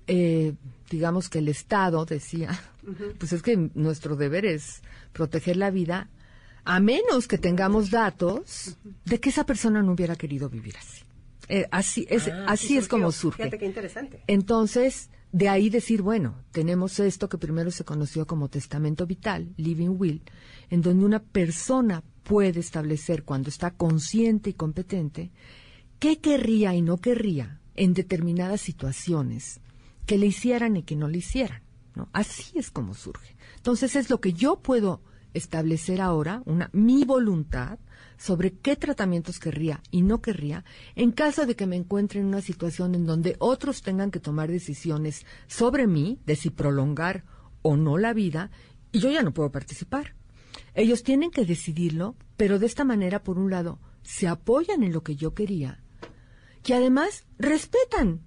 eh, 0.07 0.53
digamos 0.89 1.29
que 1.29 1.39
el 1.39 1.47
Estado 1.47 2.05
decía, 2.05 2.59
pues 3.19 3.33
es 3.33 3.41
que 3.41 3.71
nuestro 3.73 4.15
deber 4.15 4.45
es 4.45 4.81
proteger 5.13 5.57
la 5.57 5.71
vida, 5.71 6.09
a 6.63 6.79
menos 6.79 7.27
que 7.27 7.37
tengamos 7.37 7.91
datos 7.91 8.77
de 9.05 9.19
que 9.19 9.29
esa 9.29 9.45
persona 9.45 9.81
no 9.81 9.93
hubiera 9.93 10.15
querido 10.15 10.49
vivir 10.49 10.75
así. 10.77 11.04
Eh, 11.47 11.67
así 11.71 12.07
es, 12.09 12.27
ah, 12.27 12.45
así 12.47 12.77
es 12.77 12.87
como 12.87 13.11
surge. 13.11 13.43
Fíjate 13.43 13.59
qué 13.59 13.65
interesante. 13.65 14.23
Entonces, 14.27 15.09
de 15.31 15.49
ahí 15.49 15.69
decir, 15.69 16.01
bueno, 16.01 16.43
tenemos 16.51 16.99
esto 16.99 17.29
que 17.29 17.37
primero 17.37 17.71
se 17.71 17.83
conoció 17.83 18.25
como 18.25 18.49
testamento 18.49 19.05
vital, 19.05 19.53
living 19.57 19.95
will, 19.97 20.23
en 20.69 20.81
donde 20.81 21.05
una 21.05 21.19
persona 21.21 22.03
puede 22.23 22.59
establecer 22.59 23.23
cuando 23.23 23.49
está 23.49 23.71
consciente 23.71 24.49
y 24.49 24.53
competente 24.53 25.31
qué 25.99 26.19
querría 26.19 26.73
y 26.73 26.81
no 26.81 26.97
querría 26.97 27.61
en 27.75 27.93
determinadas 27.93 28.61
situaciones 28.61 29.59
que 30.05 30.17
le 30.17 30.27
hicieran 30.27 30.77
y 30.77 30.83
que 30.83 30.95
no 30.95 31.07
le 31.07 31.19
hicieran. 31.19 31.61
¿no? 31.95 32.09
Así 32.13 32.57
es 32.57 32.71
como 32.71 32.93
surge. 32.93 33.35
Entonces 33.57 33.95
es 33.95 34.09
lo 34.09 34.19
que 34.19 34.33
yo 34.33 34.57
puedo 34.57 35.01
establecer 35.33 36.01
ahora, 36.01 36.41
una, 36.45 36.69
mi 36.73 37.03
voluntad 37.03 37.79
sobre 38.17 38.53
qué 38.53 38.75
tratamientos 38.75 39.39
querría 39.39 39.81
y 39.91 40.01
no 40.01 40.21
querría 40.21 40.63
en 40.95 41.11
caso 41.11 41.45
de 41.45 41.55
que 41.55 41.67
me 41.67 41.75
encuentre 41.75 42.19
en 42.19 42.27
una 42.27 42.41
situación 42.41 42.95
en 42.95 43.05
donde 43.05 43.35
otros 43.39 43.81
tengan 43.81 44.11
que 44.11 44.19
tomar 44.19 44.49
decisiones 44.49 45.25
sobre 45.47 45.87
mí, 45.87 46.19
de 46.25 46.35
si 46.35 46.49
prolongar 46.49 47.23
o 47.61 47.77
no 47.77 47.97
la 47.97 48.13
vida, 48.13 48.51
y 48.91 48.99
yo 48.99 49.09
ya 49.09 49.23
no 49.23 49.33
puedo 49.33 49.51
participar. 49.51 50.15
Ellos 50.73 51.03
tienen 51.03 51.31
que 51.31 51.45
decidirlo, 51.45 52.15
pero 52.37 52.59
de 52.59 52.65
esta 52.65 52.83
manera, 52.83 53.23
por 53.23 53.37
un 53.37 53.49
lado, 53.49 53.79
se 54.03 54.27
apoyan 54.27 54.83
en 54.83 54.93
lo 54.93 55.03
que 55.03 55.15
yo 55.15 55.33
quería, 55.33 55.81
que 56.63 56.73
además 56.73 57.25
respetan 57.37 58.21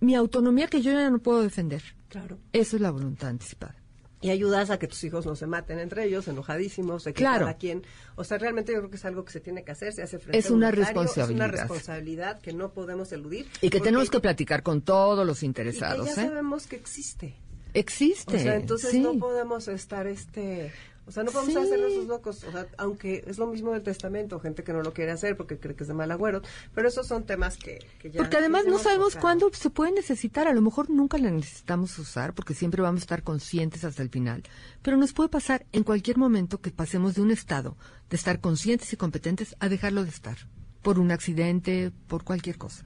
mi 0.00 0.14
autonomía 0.14 0.68
que 0.68 0.82
yo 0.82 0.92
ya 0.92 1.10
no 1.10 1.18
puedo 1.18 1.42
defender. 1.42 1.82
Claro. 2.08 2.38
Eso 2.52 2.76
es 2.76 2.82
la 2.82 2.90
voluntad 2.90 3.30
anticipada. 3.30 3.83
Y 4.24 4.30
ayudas 4.30 4.70
a 4.70 4.78
que 4.78 4.88
tus 4.88 5.04
hijos 5.04 5.26
no 5.26 5.36
se 5.36 5.46
maten 5.46 5.78
entre 5.78 6.04
ellos, 6.04 6.28
enojadísimos, 6.28 7.04
de 7.04 7.12
que 7.12 7.18
claro. 7.18 7.40
cada 7.40 7.58
quien. 7.58 7.82
O 8.16 8.24
sea, 8.24 8.38
realmente 8.38 8.72
yo 8.72 8.78
creo 8.78 8.90
que 8.90 8.96
es 8.96 9.04
algo 9.04 9.22
que 9.22 9.32
se 9.32 9.40
tiene 9.40 9.64
que 9.64 9.72
hacer, 9.72 9.92
se 9.92 10.02
hace 10.02 10.18
frente 10.18 10.38
Es 10.38 10.48
una 10.48 10.70
responsabilidad. 10.70 11.30
Es 11.30 11.34
una 11.34 11.46
responsabilidad 11.46 12.40
que 12.40 12.54
no 12.54 12.72
podemos 12.72 13.12
eludir. 13.12 13.46
Y 13.60 13.68
que 13.68 13.80
tenemos 13.80 14.08
que 14.08 14.20
platicar 14.20 14.62
con 14.62 14.80
todos 14.80 15.26
los 15.26 15.42
interesados. 15.42 16.06
Y 16.06 16.14
ya 16.14 16.22
¿eh? 16.22 16.28
sabemos 16.28 16.66
que 16.66 16.76
existe. 16.76 17.36
Existe. 17.74 18.36
O 18.36 18.38
sea, 18.38 18.54
entonces 18.54 18.94
no 18.94 19.18
podemos 19.18 19.68
estar 19.68 20.06
este 20.06 20.72
o 21.06 21.12
sea, 21.12 21.22
no 21.22 21.30
podemos 21.30 21.56
hacernos 21.56 21.92
esos 21.92 22.06
locos, 22.06 22.44
o 22.44 22.52
sea, 22.52 22.66
aunque 22.78 23.24
es 23.26 23.38
lo 23.38 23.46
mismo 23.46 23.72
del 23.72 23.82
testamento, 23.82 24.40
gente 24.40 24.64
que 24.64 24.72
no 24.72 24.82
lo 24.82 24.92
quiere 24.92 25.12
hacer 25.12 25.36
porque 25.36 25.58
cree 25.58 25.74
que 25.74 25.84
es 25.84 25.88
de 25.88 25.94
mal 25.94 26.10
agüero, 26.10 26.40
pero 26.74 26.88
esos 26.88 27.06
son 27.06 27.24
temas 27.24 27.56
que, 27.56 27.78
ya... 28.02 28.18
Porque 28.18 28.38
además 28.38 28.64
no 28.66 28.78
sabemos 28.78 29.16
cuándo 29.16 29.50
se 29.52 29.70
puede 29.70 29.92
necesitar, 29.92 30.48
a 30.48 30.54
lo 30.54 30.62
mejor 30.62 30.88
nunca 30.88 31.18
la 31.18 31.30
necesitamos 31.30 31.98
usar 31.98 32.34
porque 32.34 32.54
siempre 32.54 32.82
vamos 32.82 33.02
a 33.02 33.04
estar 33.04 33.22
conscientes 33.22 33.84
hasta 33.84 34.02
el 34.02 34.08
final, 34.08 34.42
pero 34.82 34.96
nos 34.96 35.12
puede 35.12 35.28
pasar 35.28 35.66
en 35.72 35.82
cualquier 35.82 36.16
momento 36.16 36.60
que 36.60 36.70
pasemos 36.70 37.14
de 37.14 37.22
un 37.22 37.30
estado 37.30 37.76
de 38.08 38.16
estar 38.16 38.40
conscientes 38.40 38.92
y 38.92 38.96
competentes 38.96 39.56
a 39.60 39.68
dejarlo 39.68 40.04
de 40.04 40.10
estar, 40.10 40.36
por 40.82 40.98
un 40.98 41.10
accidente, 41.10 41.92
por 42.08 42.24
cualquier 42.24 42.58
cosa. 42.58 42.84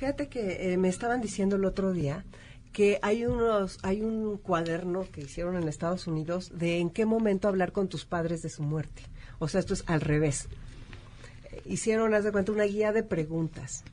Fíjate 0.00 0.28
que 0.28 0.72
eh, 0.72 0.76
me 0.78 0.88
estaban 0.88 1.20
diciendo 1.20 1.56
el 1.56 1.64
otro 1.64 1.92
día 1.92 2.24
que 2.72 2.98
hay 3.02 3.26
unos 3.26 3.78
hay 3.82 4.02
un 4.02 4.38
cuaderno 4.38 5.06
que 5.10 5.22
hicieron 5.22 5.56
en 5.56 5.68
Estados 5.68 6.06
Unidos 6.06 6.52
de 6.54 6.78
en 6.78 6.90
qué 6.90 7.04
momento 7.04 7.48
hablar 7.48 7.72
con 7.72 7.88
tus 7.88 8.04
padres 8.04 8.42
de 8.42 8.48
su 8.48 8.62
muerte. 8.62 9.02
O 9.38 9.48
sea, 9.48 9.60
esto 9.60 9.74
es 9.74 9.84
al 9.86 10.00
revés. 10.00 10.48
Hicieron, 11.64 12.14
haz 12.14 12.24
de 12.24 12.32
cuenta, 12.32 12.52
una 12.52 12.64
guía 12.64 12.92
de 12.92 13.02
preguntas. 13.02 13.84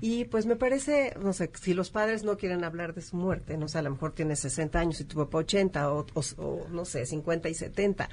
Y 0.00 0.24
pues 0.24 0.46
me 0.46 0.56
parece, 0.56 1.14
no 1.22 1.32
sé, 1.32 1.50
si 1.60 1.74
los 1.74 1.90
padres 1.90 2.24
no 2.24 2.36
quieren 2.36 2.64
hablar 2.64 2.94
de 2.94 3.02
su 3.02 3.16
muerte, 3.16 3.56
no 3.56 3.68
sé, 3.68 3.78
a 3.78 3.82
lo 3.82 3.90
mejor 3.90 4.12
tiene 4.12 4.34
60 4.34 4.78
años 4.78 5.00
y 5.00 5.04
tu 5.04 5.16
papá 5.16 5.38
80 5.38 5.92
o, 5.92 6.06
o, 6.14 6.66
no 6.70 6.84
sé, 6.84 7.06
50 7.06 7.48
y 7.48 7.54
70 7.54 8.08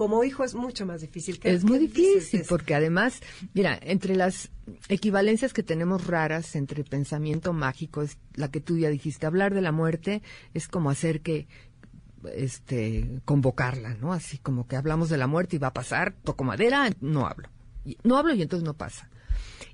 como 0.00 0.24
hijo 0.24 0.44
es 0.44 0.54
mucho 0.54 0.86
más 0.86 1.02
difícil. 1.02 1.38
que 1.38 1.52
es 1.52 1.62
muy 1.62 1.78
difícil 1.78 2.42
porque 2.48 2.74
además, 2.74 3.20
mira, 3.52 3.78
entre 3.82 4.16
las 4.16 4.48
equivalencias 4.88 5.52
que 5.52 5.62
tenemos 5.62 6.06
raras 6.06 6.56
entre 6.56 6.84
pensamiento 6.84 7.52
mágico 7.52 8.00
es 8.00 8.16
la 8.34 8.50
que 8.50 8.62
tú 8.62 8.78
ya 8.78 8.88
dijiste, 8.88 9.26
hablar 9.26 9.52
de 9.52 9.60
la 9.60 9.72
muerte 9.72 10.22
es 10.54 10.68
como 10.68 10.88
hacer 10.88 11.20
que 11.20 11.48
este 12.34 13.20
convocarla, 13.26 13.92
¿no? 13.92 14.14
Así 14.14 14.38
como 14.38 14.66
que 14.66 14.76
hablamos 14.76 15.10
de 15.10 15.18
la 15.18 15.26
muerte 15.26 15.56
y 15.56 15.58
va 15.58 15.68
a 15.68 15.74
pasar, 15.74 16.14
toco 16.24 16.44
madera, 16.44 16.88
no 17.02 17.26
hablo. 17.26 17.50
No 18.02 18.16
hablo 18.16 18.32
y 18.32 18.40
entonces 18.40 18.64
no 18.64 18.72
pasa. 18.72 19.10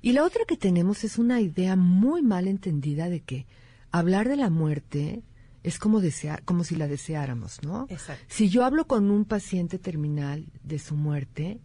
Y 0.01 0.11
la 0.11 0.25
otra 0.25 0.43
que 0.45 0.57
tenemos 0.57 1.05
es 1.05 1.17
una 1.17 1.39
idea 1.39 1.77
muy 1.77 2.21
mal 2.21 2.49
entendida 2.49 3.07
de 3.07 3.21
que 3.21 3.45
hablar 3.91 4.27
de 4.27 4.35
la 4.35 4.49
muerte 4.49 5.23
es 5.67 5.79
como 5.79 5.99
desear, 5.99 6.43
como 6.43 6.63
si 6.63 6.77
la 6.77 6.87
deseáramos, 6.87 7.61
¿no? 7.61 7.87
Exacto. 7.89 8.23
Si 8.29 8.47
yo 8.47 8.63
hablo 8.63 8.87
con 8.87 9.11
un 9.11 9.25
paciente 9.25 9.77
terminal 9.77 10.47
de 10.63 10.79
su 10.79 10.95
muerte, 10.95 11.59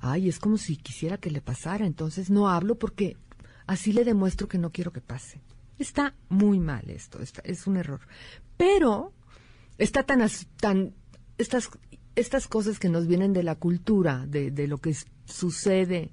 ay, 0.00 0.28
es 0.28 0.40
como 0.40 0.58
si 0.58 0.76
quisiera 0.76 1.16
que 1.16 1.30
le 1.30 1.40
pasara, 1.40 1.86
entonces 1.86 2.28
no 2.28 2.48
hablo 2.48 2.76
porque 2.76 3.16
así 3.68 3.92
le 3.92 4.04
demuestro 4.04 4.48
que 4.48 4.58
no 4.58 4.72
quiero 4.72 4.92
que 4.92 5.00
pase. 5.00 5.40
Está 5.78 6.16
muy 6.28 6.58
mal 6.58 6.90
esto, 6.90 7.22
está, 7.22 7.40
es 7.44 7.68
un 7.68 7.76
error. 7.76 8.00
Pero 8.56 9.12
está 9.78 10.02
tan, 10.02 10.28
tan 10.56 10.92
estas, 11.38 11.70
estas 12.16 12.48
cosas 12.48 12.80
que 12.80 12.88
nos 12.88 13.06
vienen 13.06 13.32
de 13.32 13.44
la 13.44 13.54
cultura, 13.54 14.26
de, 14.26 14.50
de 14.50 14.66
lo 14.66 14.78
que 14.78 14.96
sucede 15.24 16.10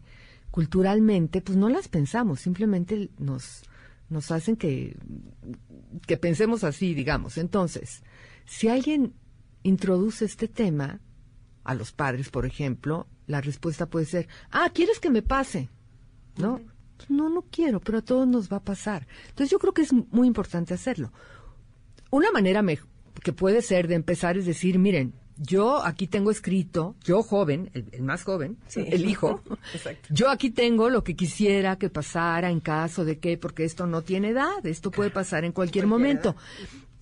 culturalmente, 0.52 1.42
pues 1.42 1.58
no 1.58 1.68
las 1.68 1.88
pensamos, 1.88 2.42
simplemente 2.42 3.10
nos, 3.18 3.64
nos 4.10 4.32
hacen 4.32 4.56
que, 4.56 4.96
que 6.06 6.18
pensemos 6.18 6.64
así, 6.64 6.94
digamos. 6.94 7.38
Entonces, 7.38 8.04
si 8.46 8.68
alguien 8.68 9.14
introduce 9.64 10.26
este 10.26 10.48
tema 10.48 11.02
a 11.64 11.74
los 11.76 11.92
padres, 11.92 12.30
por 12.30 12.46
ejemplo, 12.46 13.08
la 13.26 13.42
respuesta 13.42 13.90
puede 13.90 14.06
ser, 14.06 14.28
ah, 14.52 14.72
¿quieres 14.74 15.00
que 15.00 15.10
me 15.10 15.22
pase? 15.22 15.70
¿No? 16.38 16.62
No, 17.10 17.30
no 17.30 17.44
quiero, 17.44 17.80
pero 17.80 18.00
a 18.00 18.02
todos 18.04 18.28
nos 18.28 18.52
va 18.52 18.58
a 18.58 18.64
pasar. 18.64 19.08
Entonces 19.30 19.52
yo 19.52 19.60
creo 19.60 19.74
que 19.74 19.84
es 19.84 19.94
muy 19.94 20.28
importante 20.28 20.74
hacerlo. 20.74 21.12
Una 22.10 22.32
manera 22.32 22.64
que 23.24 23.34
puede 23.34 23.62
ser 23.62 23.88
de 23.88 23.96
empezar 23.96 24.38
es 24.38 24.46
decir, 24.46 24.80
miren, 24.80 25.14
yo 25.38 25.84
aquí 25.84 26.08
tengo 26.08 26.32
escrito, 26.32 26.96
yo 27.04 27.22
joven, 27.22 27.70
el, 27.74 28.02
más 28.02 28.24
joven, 28.24 28.58
el 28.76 29.06
hijo, 29.06 29.42
yo 30.10 30.30
aquí 30.30 30.50
tengo 30.50 30.90
lo 30.90 31.04
que 31.04 31.16
quisiera 31.16 31.78
que 31.78 31.90
pasara 31.90 32.50
en 32.50 32.60
caso 32.60 33.06
de 33.06 33.20
que, 33.20 33.38
porque 33.38 33.64
esto 33.64 33.86
no 33.86 34.02
tiene 34.02 34.30
edad, 34.30 34.66
esto 34.66 34.92
puede 34.92 35.10
pasar 35.10 35.46
en 35.46 35.52
cualquier 35.52 35.88
momento. 35.88 36.36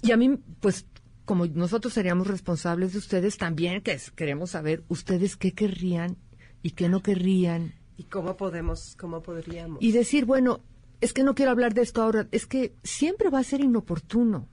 Y 0.01 0.11
a 0.11 0.17
mí, 0.17 0.37
pues, 0.59 0.85
como 1.23 1.45
nosotros 1.47 1.93
seríamos 1.93 2.27
responsables 2.27 2.93
de 2.93 2.99
ustedes, 2.99 3.37
también 3.37 3.81
que 3.81 3.97
queremos 4.15 4.51
saber 4.51 4.83
ustedes 4.89 5.35
qué 5.37 5.53
querrían 5.53 6.17
y 6.61 6.71
qué 6.71 6.89
no 6.89 7.01
querrían. 7.01 7.73
¿Y 7.97 8.03
cómo 8.03 8.35
podemos, 8.35 8.95
cómo 8.99 9.21
podríamos? 9.21 9.81
Y 9.81 9.93
decir, 9.93 10.25
bueno, 10.25 10.59
es 10.99 11.13
que 11.13 11.23
no 11.23 11.35
quiero 11.35 11.51
hablar 11.51 11.73
de 11.73 11.81
esto 11.81 12.01
ahora, 12.01 12.27
es 12.31 12.45
que 12.45 12.75
siempre 12.83 13.29
va 13.29 13.39
a 13.39 13.43
ser 13.43 13.61
inoportuno, 13.61 14.49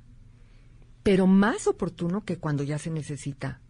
pero 1.03 1.27
más 1.27 1.67
oportuno 1.67 2.25
que 2.25 2.39
cuando 2.39 2.63
ya 2.63 2.79
se 2.79 2.91
necesita 2.91 3.61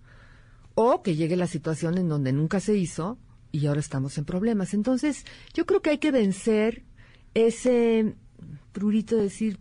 o 0.74 1.02
que 1.02 1.16
llegue 1.16 1.36
la 1.36 1.46
situación 1.46 1.98
en 1.98 2.08
donde 2.08 2.32
nunca 2.32 2.60
se 2.60 2.76
hizo 2.76 3.18
y 3.50 3.66
ahora 3.66 3.80
estamos 3.80 4.16
en 4.18 4.24
problemas. 4.24 4.74
Entonces, 4.74 5.24
yo 5.54 5.66
creo 5.66 5.82
que 5.82 5.90
hay 5.90 5.98
que 5.98 6.10
vencer 6.10 6.84
ese 7.34 8.16
prurito 8.72 9.16
de 9.16 9.22
decir, 9.24 9.58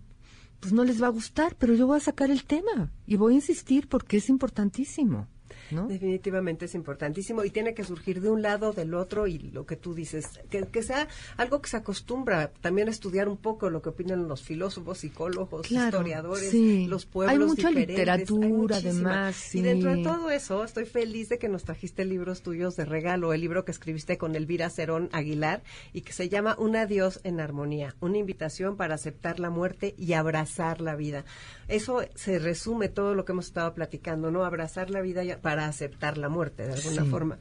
pues 0.59 0.73
no 0.73 0.83
les 0.83 1.01
va 1.01 1.07
a 1.07 1.11
gustar, 1.11 1.55
pero 1.57 1.73
yo 1.73 1.87
voy 1.87 1.97
a 1.97 2.01
sacar 2.01 2.31
el 2.31 2.45
tema 2.45 2.91
y 3.05 3.17
voy 3.17 3.33
a 3.33 3.35
insistir 3.35 3.87
porque 3.87 4.17
es 4.17 4.29
importantísimo. 4.29 5.27
Definitivamente 5.71 6.65
es 6.65 6.75
importantísimo 6.75 7.43
y 7.43 7.49
tiene 7.49 7.73
que 7.73 7.83
surgir 7.83 8.21
de 8.21 8.29
un 8.29 8.41
lado, 8.41 8.73
del 8.73 8.93
otro 8.93 9.27
y 9.27 9.37
lo 9.39 9.65
que 9.65 9.75
tú 9.75 9.93
dices, 9.93 10.39
que, 10.49 10.83
sea 10.83 11.07
algo 11.37 11.61
que 11.61 11.69
se 11.69 11.77
acostumbra 11.77 12.51
también 12.61 12.87
a 12.87 12.91
estudiar 12.91 13.27
un 13.27 13.37
poco 13.37 13.69
lo 13.69 13.81
que 13.81 13.89
opinan 13.89 14.27
los 14.27 14.43
filósofos, 14.43 14.99
psicólogos, 14.99 15.71
historiadores, 15.71 16.53
los 16.87 17.05
pueblos 17.05 17.33
Hay 17.33 17.45
mucha 17.45 17.71
literatura, 17.71 18.77
además. 18.77 19.55
Y 19.55 19.61
dentro 19.61 19.95
de 19.95 20.03
todo 20.03 20.29
eso, 20.29 20.63
estoy 20.63 20.85
feliz 20.85 21.29
de 21.29 21.37
que 21.37 21.49
nos 21.49 21.63
trajiste 21.63 22.05
libros 22.05 22.41
tuyos 22.41 22.75
de 22.75 22.85
regalo, 22.85 23.33
el 23.33 23.41
libro 23.41 23.65
que 23.65 23.71
escribiste 23.71 24.17
con 24.17 24.35
Elvira 24.35 24.69
Cerón 24.69 25.09
Aguilar 25.11 25.63
y 25.93 26.01
que 26.01 26.13
se 26.13 26.29
llama 26.29 26.55
Un 26.57 26.75
adiós 26.75 27.19
en 27.23 27.39
armonía, 27.39 27.95
una 27.99 28.17
invitación 28.17 28.75
para 28.75 28.95
aceptar 28.95 29.39
la 29.39 29.49
muerte 29.49 29.95
y 29.97 30.13
abrazar 30.13 30.81
la 30.81 30.95
vida. 30.95 31.25
Eso 31.71 32.01
se 32.15 32.37
resume 32.37 32.89
todo 32.89 33.15
lo 33.15 33.25
que 33.25 33.31
hemos 33.31 33.47
estado 33.47 33.73
platicando, 33.73 34.29
¿no? 34.29 34.43
Abrazar 34.43 34.89
la 34.89 35.01
vida 35.01 35.23
para 35.41 35.65
aceptar 35.65 36.17
la 36.17 36.29
muerte 36.29 36.67
de 36.67 36.73
alguna 36.73 37.05
forma. 37.05 37.37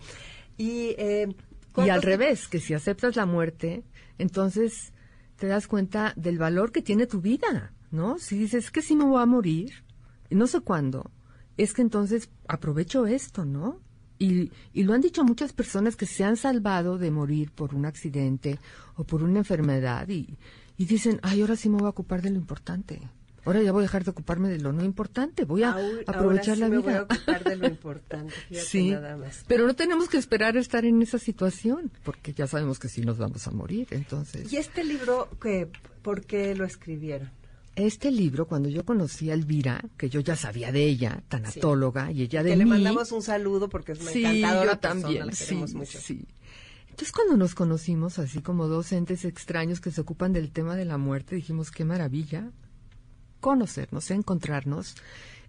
Y, 0.56 0.94
eh, 0.98 1.34
y 1.76 1.88
al 1.88 2.02
revés, 2.02 2.48
que 2.48 2.60
si 2.60 2.74
aceptas 2.74 3.16
la 3.16 3.26
muerte, 3.26 3.82
entonces 4.18 4.92
te 5.36 5.46
das 5.46 5.66
cuenta 5.66 6.12
del 6.16 6.38
valor 6.38 6.70
que 6.70 6.82
tiene 6.82 7.06
tu 7.06 7.20
vida, 7.20 7.72
¿no? 7.90 8.18
Si 8.18 8.38
dices 8.38 8.70
que 8.70 8.82
si 8.82 8.94
me 8.94 9.04
voy 9.04 9.22
a 9.22 9.26
morir, 9.26 9.72
no 10.30 10.46
sé 10.46 10.60
cuándo, 10.60 11.10
es 11.56 11.72
que 11.72 11.82
entonces 11.82 12.30
aprovecho 12.46 13.06
esto, 13.06 13.44
¿no? 13.44 13.80
Y, 14.18 14.52
y, 14.74 14.82
lo 14.82 14.92
han 14.92 15.00
dicho 15.00 15.24
muchas 15.24 15.54
personas 15.54 15.96
que 15.96 16.04
se 16.04 16.24
han 16.24 16.36
salvado 16.36 16.98
de 16.98 17.10
morir 17.10 17.52
por 17.52 17.74
un 17.74 17.86
accidente 17.86 18.58
o 18.96 19.04
por 19.04 19.22
una 19.22 19.38
enfermedad 19.38 20.06
y, 20.10 20.36
y 20.76 20.84
dicen, 20.84 21.20
ay, 21.22 21.40
ahora 21.40 21.56
sí 21.56 21.70
me 21.70 21.78
voy 21.78 21.86
a 21.86 21.90
ocupar 21.90 22.20
de 22.20 22.28
lo 22.28 22.36
importante. 22.36 23.00
Ahora 23.44 23.62
ya 23.62 23.72
voy 23.72 23.80
a 23.80 23.82
dejar 23.82 24.04
de 24.04 24.10
ocuparme 24.10 24.48
de 24.48 24.58
lo 24.58 24.72
no 24.72 24.84
importante, 24.84 25.44
voy 25.44 25.62
a 25.62 25.76
aprovechar 26.06 26.58
la 26.58 26.68
vida. 26.68 26.80
voy 26.80 26.92
a 26.92 27.02
ocupar 27.02 27.44
de 27.44 27.56
lo 27.56 27.66
importante, 27.66 28.34
sí, 28.52 28.90
nada 28.90 29.16
más. 29.16 29.44
Pero 29.46 29.66
no 29.66 29.74
tenemos 29.74 30.08
que 30.08 30.18
esperar 30.18 30.56
a 30.56 30.60
estar 30.60 30.84
en 30.84 31.00
esa 31.00 31.18
situación, 31.18 31.90
porque 32.04 32.34
ya 32.34 32.46
sabemos 32.46 32.78
que 32.78 32.88
sí 32.88 33.00
nos 33.00 33.18
vamos 33.18 33.46
a 33.46 33.50
morir, 33.50 33.88
entonces. 33.90 34.52
¿Y 34.52 34.58
este 34.58 34.84
libro, 34.84 35.28
que, 35.40 35.68
por 36.02 36.24
qué 36.26 36.54
lo 36.54 36.64
escribieron? 36.64 37.30
Este 37.76 38.10
libro, 38.10 38.46
cuando 38.46 38.68
yo 38.68 38.84
conocí 38.84 39.30
a 39.30 39.34
Elvira, 39.34 39.82
que 39.96 40.10
yo 40.10 40.20
ya 40.20 40.36
sabía 40.36 40.70
de 40.70 40.84
ella, 40.84 41.22
tanatóloga, 41.28 42.10
y 42.12 42.22
ella 42.22 42.42
de 42.42 42.50
que 42.50 42.56
le 42.56 42.66
mandamos 42.66 43.10
un 43.12 43.22
saludo 43.22 43.68
porque 43.68 43.92
es 43.92 44.00
una 44.00 44.10
sí, 44.10 44.24
encantadora 44.24 44.72
yo 44.72 44.78
también, 44.78 45.32
sí, 45.32 45.54
mucho. 45.54 45.98
Sí. 45.98 46.26
Entonces, 46.90 47.12
cuando 47.12 47.38
nos 47.38 47.54
conocimos 47.54 48.18
así 48.18 48.42
como 48.42 48.68
dos 48.68 48.92
entes 48.92 49.24
extraños 49.24 49.80
que 49.80 49.90
se 49.90 50.02
ocupan 50.02 50.34
del 50.34 50.50
tema 50.50 50.76
de 50.76 50.84
la 50.84 50.98
muerte, 50.98 51.36
dijimos, 51.36 51.70
qué 51.70 51.86
maravilla, 51.86 52.50
conocernos, 53.40 54.10
encontrarnos. 54.10 54.94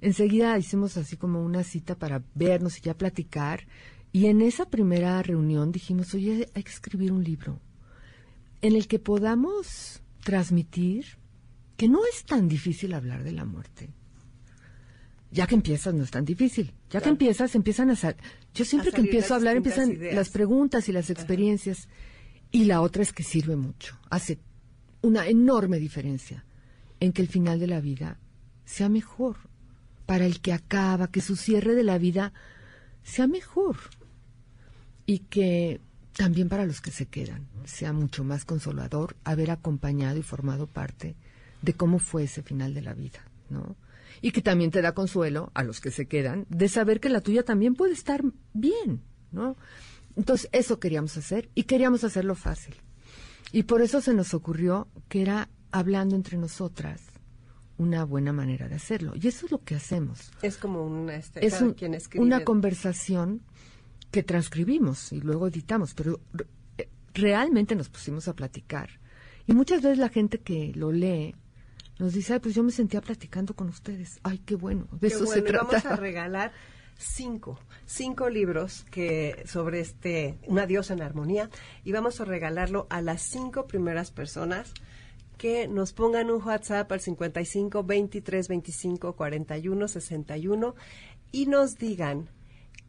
Enseguida 0.02 0.58
hicimos 0.58 0.98
así 0.98 1.18
como 1.18 1.44
una 1.44 1.64
cita 1.64 1.96
para 1.96 2.24
vernos 2.34 2.78
y 2.80 2.82
ya 2.82 2.98
platicar. 2.98 3.68
Y 4.12 4.26
en 4.26 4.42
esa 4.42 4.66
primera 4.66 5.22
reunión 5.22 5.72
dijimos, 5.72 6.14
oye, 6.14 6.50
hay 6.54 6.64
que 6.64 6.72
escribir 6.72 7.12
un 7.12 7.24
libro 7.24 7.60
en 8.62 8.76
el 8.76 8.88
que 8.88 9.00
podamos 9.00 10.02
transmitir 10.24 11.06
que 11.78 11.88
no 11.88 12.00
es 12.06 12.24
tan 12.26 12.48
difícil 12.48 12.94
hablar 12.94 13.24
de 13.24 13.32
la 13.32 13.46
muerte. 13.46 13.90
Ya 15.32 15.48
que 15.48 15.56
empiezas 15.56 15.94
no 15.94 16.04
es 16.04 16.12
tan 16.12 16.26
difícil. 16.26 16.74
Ya 16.90 17.00
que 17.00 17.10
empiezas, 17.10 17.56
empiezan 17.56 17.90
a 17.90 17.96
salir. 17.96 18.22
Yo 18.54 18.66
siempre 18.66 18.92
que 18.92 19.02
empiezo 19.02 19.34
a 19.34 19.38
hablar 19.38 19.56
empiezan 19.56 19.98
las 20.14 20.30
preguntas 20.30 20.90
y 20.90 20.92
las 20.92 21.10
experiencias. 21.10 21.88
Y 22.52 22.66
la 22.66 22.82
otra 22.82 23.02
es 23.02 23.14
que 23.14 23.24
sirve 23.24 23.56
mucho. 23.56 23.98
Hace 24.10 24.40
una 25.02 25.28
enorme 25.28 25.80
diferencia 25.80 26.46
en 27.02 27.12
que 27.12 27.22
el 27.22 27.28
final 27.28 27.60
de 27.60 27.68
la 27.68 27.82
vida 27.82 28.18
sea 28.64 28.88
mejor, 28.88 29.36
para 30.06 30.26
el 30.26 30.40
que 30.40 30.54
acaba, 30.54 31.10
que 31.10 31.20
su 31.20 31.36
cierre 31.36 31.76
de 31.76 31.84
la 31.84 31.98
vida 31.98 32.32
sea 33.04 33.28
mejor 33.28 33.76
y 35.06 35.20
que 35.20 35.82
también 36.14 36.48
para 36.48 36.66
los 36.66 36.80
que 36.80 36.92
se 36.92 37.08
quedan 37.08 37.48
sea 37.66 37.92
mucho 37.92 38.24
más 38.24 38.46
consolador 38.46 39.16
haber 39.24 39.52
acompañado 39.52 40.18
y 40.20 40.24
formado 40.24 40.68
parte 40.68 41.16
de 41.62 41.74
cómo 41.74 42.00
fue 42.00 42.24
ese 42.24 42.44
final 42.44 42.74
de 42.74 42.82
la 42.82 42.94
vida, 42.94 43.20
¿no? 43.50 43.76
Y 44.22 44.32
que 44.32 44.42
también 44.42 44.72
te 44.72 44.82
da 44.82 44.94
consuelo 44.94 45.52
a 45.54 45.64
los 45.64 45.82
que 45.82 45.90
se 45.90 46.08
quedan 46.08 46.46
de 46.50 46.70
saber 46.70 47.00
que 47.00 47.10
la 47.10 47.22
tuya 47.22 47.44
también 47.44 47.76
puede 47.76 47.94
estar 47.94 48.24
bien, 48.54 49.02
¿no? 49.32 49.56
Entonces, 50.16 50.50
eso 50.52 50.80
queríamos 50.80 51.18
hacer 51.18 51.50
y 51.56 51.64
queríamos 51.64 52.04
hacerlo 52.04 52.36
fácil. 52.36 52.76
Y 53.52 53.64
por 53.64 53.82
eso 53.82 54.02
se 54.02 54.14
nos 54.14 54.34
ocurrió 54.34 54.88
que 55.08 55.22
era 55.22 55.50
hablando 55.72 56.16
entre 56.16 56.38
nosotras 56.38 57.02
una 57.78 58.04
buena 58.06 58.32
manera 58.32 58.68
de 58.68 58.76
hacerlo. 58.76 59.14
Y 59.16 59.28
eso 59.28 59.46
es 59.46 59.52
lo 59.52 59.64
que 59.64 59.76
hacemos. 59.76 60.32
Es 60.42 60.58
como 60.58 60.86
una, 60.86 61.16
este, 61.16 61.46
es 61.46 61.64
una 62.16 62.44
conversación 62.44 63.42
que 64.12 64.24
transcribimos 64.24 65.12
y 65.12 65.22
luego 65.22 65.48
editamos, 65.48 65.94
pero 65.94 66.20
realmente 67.14 67.76
nos 67.76 67.90
pusimos 67.90 68.28
a 68.28 68.36
platicar. 68.36 68.90
Y 69.48 69.54
muchas 69.54 69.82
veces 69.82 69.98
la 69.98 70.10
gente 70.10 70.40
que 70.40 70.74
lo 70.76 70.92
lee 70.92 71.36
nos 71.98 72.14
dice, 72.14 72.34
Ay, 72.34 72.40
pues 72.40 72.56
yo 72.56 72.64
me 72.64 72.72
sentía 72.72 73.02
platicando 73.02 73.56
con 73.56 73.70
ustedes. 73.70 74.20
Ay, 74.24 74.40
qué 74.40 74.56
bueno. 74.56 74.88
De 75.00 75.08
eso 75.08 75.26
se 75.26 75.42
trata. 75.42 75.66
Vamos 75.66 75.86
a 75.86 75.96
regalar 75.96 76.52
cinco, 76.98 77.60
cinco 77.86 78.30
libros 78.30 78.86
que 78.92 79.44
sobre 79.48 79.80
este 79.80 80.38
Un 80.46 80.60
adiós 80.60 80.92
en 80.92 81.02
armonía 81.02 81.50
y 81.84 81.92
vamos 81.92 82.22
a 82.22 82.26
regalarlo 82.26 82.86
a 82.90 83.02
las 83.02 83.22
cinco 83.22 83.68
primeras 83.68 84.12
personas 84.12 84.74
que 85.42 85.68
nos 85.68 85.92
pongan 85.92 86.30
un 86.30 86.40
WhatsApp 86.44 86.92
al 86.92 87.00
55 87.00 87.84
23 87.84 88.48
25 88.48 89.16
41 89.16 89.88
61 89.88 90.76
y 91.32 91.48
nos 91.48 91.80
digan 91.80 92.30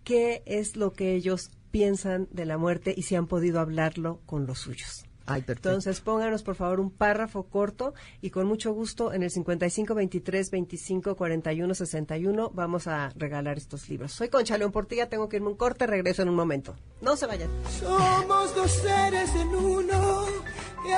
qué 0.04 0.42
es 0.44 0.76
lo 0.76 0.92
que 0.92 1.14
ellos 1.14 1.50
piensan 1.70 2.28
de 2.30 2.44
la 2.44 2.58
muerte 2.58 2.92
y 2.94 3.04
si 3.04 3.14
han 3.14 3.26
podido 3.26 3.58
hablarlo 3.58 4.20
con 4.26 4.46
los 4.46 4.58
suyos. 4.58 5.06
Entonces 5.26 6.02
pónganos 6.02 6.42
por 6.42 6.54
favor 6.54 6.80
un 6.80 6.90
párrafo 6.90 7.44
corto 7.44 7.94
y 8.20 8.28
con 8.28 8.46
mucho 8.46 8.74
gusto 8.74 9.14
en 9.14 9.22
el 9.22 9.30
55 9.30 9.94
23 9.94 10.50
25 10.50 11.16
41 11.16 11.74
61 11.74 12.50
vamos 12.52 12.86
a 12.86 13.08
regalar 13.16 13.56
estos 13.56 13.88
libros. 13.88 14.12
Soy 14.12 14.28
Concha 14.28 14.58
León 14.58 14.72
Portilla, 14.72 15.08
tengo 15.08 15.30
que 15.30 15.36
irme 15.36 15.48
un 15.48 15.56
corte, 15.56 15.86
regreso 15.86 16.20
en 16.20 16.28
un 16.28 16.34
momento. 16.34 16.76
No 17.00 17.16
se 17.16 17.24
vayan. 17.26 17.48
Somos 17.80 18.54
dos 18.54 18.70
seres 18.72 19.34
en 19.36 19.48
uno 19.54 20.26
y 20.86 20.92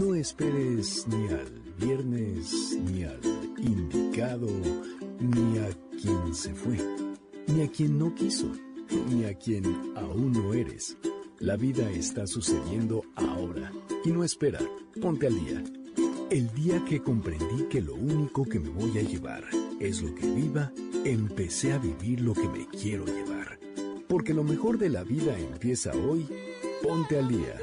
no 0.00 0.14
esperes 0.14 1.06
ni 1.08 1.28
al 1.28 1.60
viernes, 1.78 2.78
ni 2.86 3.04
al 3.04 3.20
indicado, 3.58 4.48
ni 5.20 5.58
a 5.58 5.68
quien 6.00 6.34
se 6.34 6.54
fue, 6.54 6.78
ni 7.48 7.62
a 7.62 7.68
quien 7.68 7.98
no 7.98 8.14
quiso, 8.14 8.50
ni 9.10 9.24
a 9.24 9.34
quien 9.34 9.64
aún 9.96 10.32
no 10.32 10.54
eres. 10.54 10.96
La 11.38 11.56
vida 11.56 11.90
está 11.90 12.26
sucediendo 12.26 13.02
ahora 13.14 13.72
y 14.04 14.10
no 14.10 14.24
espera. 14.24 14.60
Ponte 15.00 15.26
al 15.26 15.38
día. 15.44 15.79
El 16.30 16.54
día 16.54 16.80
que 16.88 17.02
comprendí 17.02 17.64
que 17.64 17.80
lo 17.80 17.94
único 17.94 18.44
que 18.44 18.60
me 18.60 18.68
voy 18.68 18.96
a 18.96 19.02
llevar 19.02 19.42
es 19.80 20.00
lo 20.00 20.14
que 20.14 20.28
viva, 20.28 20.70
empecé 21.04 21.72
a 21.72 21.78
vivir 21.78 22.20
lo 22.20 22.34
que 22.34 22.48
me 22.48 22.68
quiero 22.68 23.04
llevar. 23.04 23.58
Porque 24.06 24.32
lo 24.32 24.44
mejor 24.44 24.78
de 24.78 24.90
la 24.90 25.02
vida 25.02 25.36
empieza 25.36 25.90
hoy. 25.90 26.28
Ponte 26.84 27.18
al 27.18 27.26
día. 27.26 27.56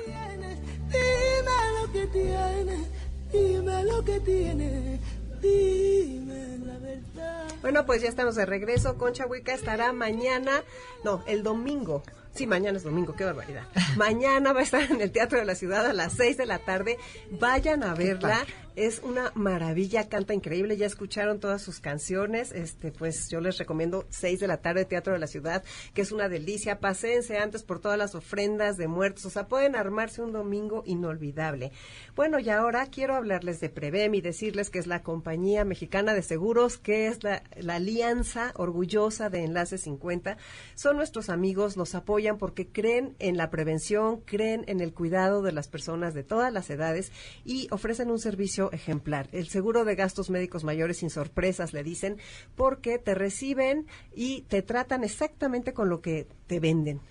Dime 0.91 1.79
lo 1.79 1.91
que 1.93 2.07
tienes, 2.07 2.87
dime 3.31 3.83
lo 3.85 4.03
que 4.03 4.19
tienes, 4.19 4.99
dime 5.41 6.57
la 6.65 6.77
verdad. 6.79 7.47
Bueno, 7.61 7.85
pues 7.85 8.01
ya 8.01 8.09
estamos 8.09 8.35
de 8.35 8.45
regreso. 8.45 8.97
Concha 8.97 9.27
Huica 9.27 9.53
estará 9.53 9.93
mañana, 9.93 10.61
no, 11.05 11.23
el 11.25 11.41
domingo. 11.41 12.03
Sí, 12.37 12.45
mañana 12.45 12.77
es 12.77 12.83
domingo, 12.83 13.15
qué 13.15 13.23
barbaridad. 13.23 13.63
Mañana 13.95 14.53
va 14.53 14.59
a 14.59 14.63
estar 14.63 14.83
en 14.83 15.01
el 15.01 15.11
Teatro 15.11 15.39
de 15.39 15.45
la 15.45 15.55
Ciudad 15.55 15.83
a 15.87 15.93
las 15.93 16.13
6 16.13 16.37
de 16.37 16.45
la 16.45 16.59
tarde. 16.59 16.99
Vayan 17.31 17.83
a 17.83 17.95
verla. 17.95 18.45
Es 18.77 19.01
una 19.03 19.31
maravilla, 19.33 20.07
canta 20.07 20.35
increíble. 20.35 20.77
Ya 20.77 20.85
escucharon 20.85 21.39
todas 21.39 21.63
sus 21.63 21.79
canciones. 21.79 22.51
Este, 22.51 22.91
pues 22.91 23.27
yo 23.27 23.41
les 23.41 23.57
recomiendo 23.57 24.05
6 24.11 24.39
de 24.39 24.45
la 24.45 24.57
tarde 24.57 24.85
Teatro 24.85 25.13
de 25.13 25.19
la 25.19 25.25
Ciudad, 25.25 25.63
que 25.95 26.03
es 26.03 26.11
una 26.11 26.29
delicia. 26.29 26.79
Paséense 26.79 27.39
antes 27.39 27.63
por 27.63 27.79
todas 27.79 27.97
las 27.97 28.13
ofrendas 28.13 28.77
de 28.77 28.87
muertos. 28.87 29.25
O 29.25 29.31
sea, 29.31 29.47
pueden 29.47 29.75
armarse 29.75 30.21
un 30.21 30.31
domingo 30.31 30.83
inolvidable. 30.85 31.71
Bueno, 32.15 32.37
y 32.37 32.51
ahora 32.51 32.85
quiero 32.85 33.15
hablarles 33.15 33.59
de 33.59 33.69
Prevem 33.69 34.13
y 34.13 34.21
decirles 34.21 34.69
que 34.69 34.77
es 34.77 34.85
la 34.85 35.01
compañía 35.01 35.65
mexicana 35.65 36.13
de 36.13 36.21
seguros, 36.21 36.77
que 36.77 37.07
es 37.07 37.23
la, 37.23 37.41
la 37.55 37.77
alianza 37.77 38.51
orgullosa 38.53 39.31
de 39.31 39.43
Enlace 39.43 39.79
50. 39.79 40.37
Son 40.75 40.97
nuestros 40.97 41.29
amigos, 41.29 41.77
nos 41.77 41.95
apoyan 41.95 42.37
porque 42.37 42.67
creen 42.67 43.15
en 43.17 43.37
la 43.37 43.49
prevención, 43.49 44.21
creen 44.21 44.65
en 44.67 44.81
el 44.81 44.93
cuidado 44.93 45.41
de 45.41 45.51
las 45.51 45.67
personas 45.67 46.13
de 46.13 46.21
todas 46.21 46.53
las 46.53 46.69
edades 46.69 47.11
y 47.43 47.67
ofrecen 47.71 48.11
un 48.11 48.19
servicio 48.19 48.66
ejemplar. 48.71 49.29
El 49.31 49.47
seguro 49.47 49.85
de 49.85 49.95
gastos 49.95 50.29
médicos 50.29 50.63
mayores 50.63 50.97
sin 50.97 51.09
sorpresas, 51.09 51.73
le 51.73 51.83
dicen, 51.83 52.17
porque 52.55 52.99
te 52.99 53.15
reciben 53.15 53.87
y 54.13 54.41
te 54.43 54.61
tratan 54.61 55.03
exactamente 55.03 55.73
con 55.73 55.89
lo 55.89 56.01
que 56.01 56.27
te 56.47 56.59
venden 56.59 57.01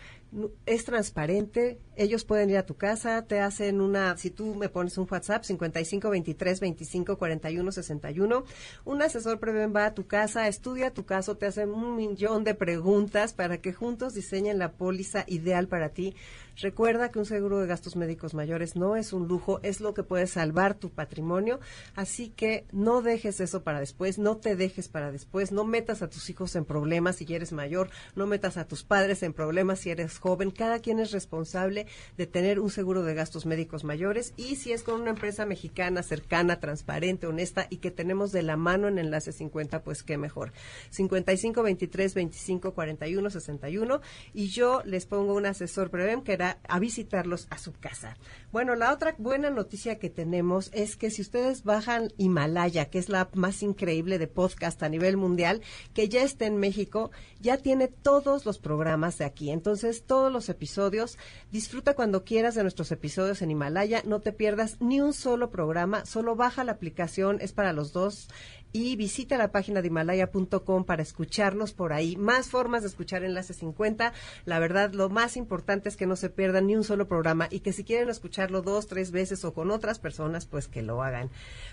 es 0.67 0.85
transparente, 0.85 1.79
ellos 1.95 2.25
pueden 2.25 2.51
ir 2.51 2.59
a 2.59 2.67
tu 2.67 2.75
casa, 2.75 3.23
te 3.27 3.41
hacen 3.41 3.81
una, 3.81 4.17
si 4.17 4.31
tú 4.31 4.55
me 4.55 4.69
pones 4.69 4.99
un 4.99 5.07
WhatsApp, 5.11 5.45
55 5.45 6.11
23 6.11 6.61
25 6.61 7.17
41 7.17 7.73
61, 7.73 8.45
un 8.85 9.03
asesor 9.03 9.39
Preven 9.39 9.75
va 9.75 9.87
a 9.87 9.95
tu 9.95 10.07
casa, 10.07 10.49
estudia 10.49 10.93
tu 10.93 11.07
caso, 11.07 11.37
te 11.37 11.47
hacen 11.47 11.71
un 11.71 11.97
millón 11.97 12.45
de 12.45 12.55
preguntas 12.55 13.33
para 13.33 13.59
que 13.59 13.73
juntos 13.73 14.15
diseñen 14.15 14.59
la 14.59 14.73
póliza 14.73 15.25
ideal 15.27 15.69
para 15.69 15.91
ti. 15.91 16.15
Recuerda 16.59 17.11
que 17.11 17.19
un 17.19 17.27
seguro 17.27 17.59
de 17.59 17.67
gastos 17.67 17.97
médicos 17.97 18.33
mayores 18.33 18.77
no 18.77 18.97
es 18.97 19.13
un 19.13 19.29
lujo, 19.29 19.61
es 19.63 19.81
lo 19.81 19.93
que 19.93 20.03
puede 20.03 20.27
salvar 20.27 20.73
tu 20.73 20.89
patrimonio, 20.89 21.61
así 21.95 22.31
que 22.31 22.65
no 22.73 23.03
dejes 23.03 23.41
eso 23.41 23.63
para 23.63 23.79
después, 23.79 24.19
no 24.19 24.39
te 24.39 24.57
dejes 24.57 24.89
para 24.89 25.13
después, 25.13 25.53
no 25.53 25.65
metas 25.65 26.01
a 26.01 26.09
tus 26.09 26.31
hijos 26.31 26.57
en 26.57 26.65
problemas 26.65 27.17
si 27.17 27.27
eres 27.35 27.53
mayor, 27.53 27.91
no 28.15 28.27
metas 28.27 28.57
a 28.57 28.67
tus 28.67 28.85
padres 28.85 29.23
en 29.23 29.35
problemas 29.35 29.81
si 29.81 29.91
eres 29.91 30.19
joven, 30.19 30.51
cada 30.51 30.79
quien 30.79 30.99
es 30.99 31.11
responsable 31.13 31.87
de 32.17 32.27
tener 32.27 32.59
un 32.59 32.71
seguro 32.71 33.03
de 33.03 33.13
gastos 33.13 33.45
médicos 33.45 33.85
mayores 33.85 34.33
y 34.39 34.57
si 34.57 34.73
es 34.73 34.83
con 34.83 35.03
una 35.03 35.11
empresa 35.11 35.45
mexicana 35.45 36.03
cercana, 36.03 36.59
transparente, 36.59 37.27
honesta 37.27 37.67
y 37.69 37.79
que 37.79 37.91
tenemos 37.91 38.33
de 38.33 38.43
la 38.43 38.57
mano 38.57 38.89
en 38.89 38.99
Enlace 38.99 39.33
50, 39.33 39.83
pues 39.83 40.03
qué 40.03 40.17
mejor. 40.17 40.53
55 40.89 41.63
23 41.63 42.15
25 42.15 42.73
41 42.73 43.29
61 43.29 44.01
y 44.33 44.49
yo 44.49 44.81
les 44.87 45.05
pongo 45.05 45.35
un 45.35 45.45
asesor 45.45 45.91
Prevem 45.91 46.23
que 46.23 46.33
era 46.33 46.46
a 46.51 46.79
visitarlos 46.79 47.47
a 47.51 47.59
su 47.59 47.73
casa. 47.73 48.17
Bueno, 48.53 48.75
la 48.75 48.93
otra 48.93 49.15
buena 49.19 49.51
noticia 49.51 49.99
que 49.99 50.11
tenemos 50.11 50.71
es 50.73 50.97
que 50.97 51.11
si 51.11 51.23
ustedes 51.23 51.65
bajan 51.65 52.13
Himalaya, 52.17 52.87
que 52.87 52.99
es 52.99 53.09
la 53.09 53.29
más 53.35 53.63
increíble 53.63 54.19
de 54.19 54.29
podcast 54.29 54.83
a 54.83 54.89
nivel 54.89 55.17
mundial, 55.17 55.63
que 55.95 56.09
ya 56.09 56.23
está 56.23 56.47
en 56.47 56.57
México, 56.57 57.11
ya 57.41 57.59
tiene 57.59 57.89
todos 57.89 58.47
los 58.47 58.59
programas 58.59 59.19
de 59.19 59.25
aquí. 59.25 59.51
Entonces, 59.51 60.05
todos 60.05 60.33
los 60.33 60.49
episodios, 60.49 61.19
disfruta 61.51 61.95
cuando 61.95 62.25
quieras 62.25 62.55
de 62.55 62.63
nuestros 62.63 62.93
episodios 62.93 63.43
en 63.43 63.51
Himalaya, 63.51 64.03
no 64.05 64.21
te 64.21 64.33
pierdas 64.33 64.81
ni 64.81 65.01
un 65.01 65.13
solo 65.13 65.51
programa, 65.51 66.07
solo 66.07 66.37
baja 66.37 66.65
la 66.65 66.73
aplicación, 66.73 67.39
es 67.41 67.53
para 67.53 67.73
los 67.73 67.93
dos 67.93 68.29
y 68.77 68.95
visita 68.95 69.39
la 69.39 69.53
página 69.53 69.81
de 69.81 69.89
himalaya.com 69.89 70.85
para 70.85 71.03
escucharnos 71.03 71.73
por 71.73 71.95
ahí. 71.95 72.15
Más 72.17 72.51
formas 72.51 72.83
de 72.83 72.89
escuchar 72.89 73.25
Enlace 73.25 73.55
50. 73.55 74.13
La 74.45 74.59
verdad, 74.59 74.93
lo 74.93 75.09
más 75.09 75.39
importante 75.39 75.89
es 75.89 75.97
que 75.97 76.07
no 76.07 76.15
se 76.15 76.29
pierdan 76.29 76.67
ni 76.67 76.77
un 76.77 76.85
solo 76.85 77.09
programa 77.09 77.49
y 77.51 77.61
que 77.61 77.73
si 77.73 77.85
quieren 77.85 78.11
escucharlo 78.11 78.61
dos, 78.61 78.87
tres 78.87 79.13
veces 79.13 79.47
o 79.47 79.55
con 79.55 79.71
otras 79.71 79.99
personas, 79.99 80.45
pues 80.45 80.69
que 80.69 80.83
lo 80.83 81.03
hagan. 81.03 81.31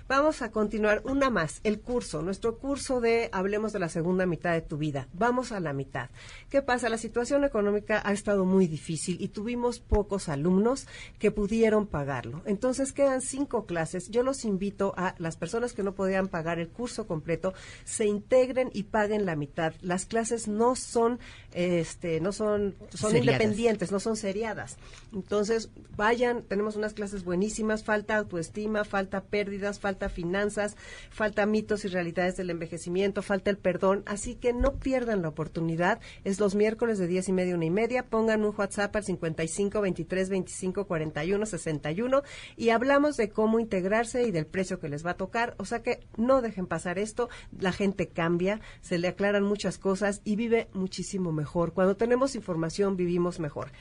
Vamos 0.08 0.42
a 0.42 0.52
continuar 0.52 1.02
una 1.04 1.30
más, 1.30 1.60
el 1.66 1.82
curso, 1.82 2.22
nuestro 2.22 2.58
curso 2.58 3.02
de 3.02 3.28
Hablemos 3.34 3.74
de 3.74 3.80
la 3.80 3.90
segunda 3.90 4.26
mitad 4.26 4.54
de 4.54 4.62
tu 4.62 4.78
vida. 4.78 5.10
Vamos 5.12 5.52
a 5.52 5.60
la 5.60 5.74
mitad. 5.74 6.10
¿Qué 6.50 6.62
pasa? 6.62 6.88
La 6.88 6.98
situación 6.98 7.44
económica 7.44 8.02
ha 8.06 8.14
estado 8.14 8.46
muy 8.46 8.66
difícil 8.66 9.18
y 9.20 9.28
tuvimos 9.28 9.82
pocos 9.82 10.30
alumnos 10.30 10.88
que 11.20 11.32
pudieron 11.32 11.86
pagarlo. 11.86 12.44
Entonces 12.46 12.94
quedan 12.94 13.20
cinco 13.22 13.66
clases. 13.66 14.10
Yo 14.10 14.24
los 14.24 14.46
invito 14.46 14.94
a 14.96 15.16
las 15.18 15.36
personas 15.36 15.74
que 15.74 15.84
no 15.84 15.96
podían 15.96 16.30
pagar 16.30 16.60
el 16.60 16.70
curso 16.70 16.93
completo 17.08 17.54
se 17.84 18.06
integren 18.06 18.70
y 18.74 18.84
paguen 18.84 19.26
la 19.26 19.36
mitad. 19.36 19.74
Las 19.82 20.06
clases 20.06 20.48
no 20.48 20.76
son, 20.76 21.20
este, 21.54 22.20
no 22.22 22.32
son, 22.32 22.76
son 22.94 23.18
independientes, 23.18 23.92
no 23.92 24.00
son 24.00 24.16
seriadas. 24.16 24.78
Entonces, 25.14 25.70
vayan, 25.96 26.44
tenemos 26.44 26.76
unas 26.76 26.94
clases 26.94 27.24
buenísimas, 27.24 27.84
falta 27.84 28.18
autoestima, 28.18 28.84
falta 28.84 29.22
pérdidas, 29.22 29.80
falta 29.80 30.10
finanzas, 30.10 30.76
falta 31.10 31.46
mitos 31.46 31.86
y 31.86 31.88
realidades 31.88 32.38
del 32.38 32.50
envejecimiento, 32.50 33.22
falta 33.22 33.50
el 33.50 33.58
perdón, 33.58 34.04
así 34.06 34.36
que 34.36 34.54
no 34.54 34.74
pierdan 34.74 35.22
la 35.22 35.30
oportunidad. 35.30 36.00
Es 36.24 36.40
los 36.40 36.56
miércoles 36.56 36.98
de 36.98 37.08
diez 37.08 37.28
y 37.30 37.34
media, 37.34 37.56
una 37.56 37.66
y 37.66 37.70
media, 37.70 38.04
pongan 38.04 38.44
un 38.44 38.54
WhatsApp 38.58 38.96
al 38.96 39.04
55 39.04 39.82
23 39.82 40.30
25 40.30 40.86
41 40.86 41.46
61 41.46 42.24
y 42.58 42.70
hablamos 42.70 43.18
de 43.18 43.30
cómo 43.30 43.60
integrarse 43.60 44.24
y 44.24 44.32
del 44.32 44.46
precio 44.46 44.80
que 44.80 44.90
les 44.90 45.06
va 45.06 45.12
a 45.12 45.18
tocar, 45.18 45.56
o 45.58 45.66
sea 45.66 45.82
que 45.82 46.00
no 46.18 46.42
dejen 46.42 46.68
pasar 46.74 46.98
esto, 46.98 47.30
la 47.60 47.72
gente 47.72 48.08
cambia, 48.08 48.60
se 48.82 48.98
le 48.98 49.08
aclaran 49.08 49.44
muchas 49.44 49.78
cosas 49.78 50.22
y 50.24 50.36
vive 50.36 50.70
muchísimo 50.74 51.32
mejor. 51.32 51.74
Cuando 51.74 51.96
tenemos 51.96 52.34
información 52.34 52.98
vivimos 52.98 53.40
mejor. 53.40 53.72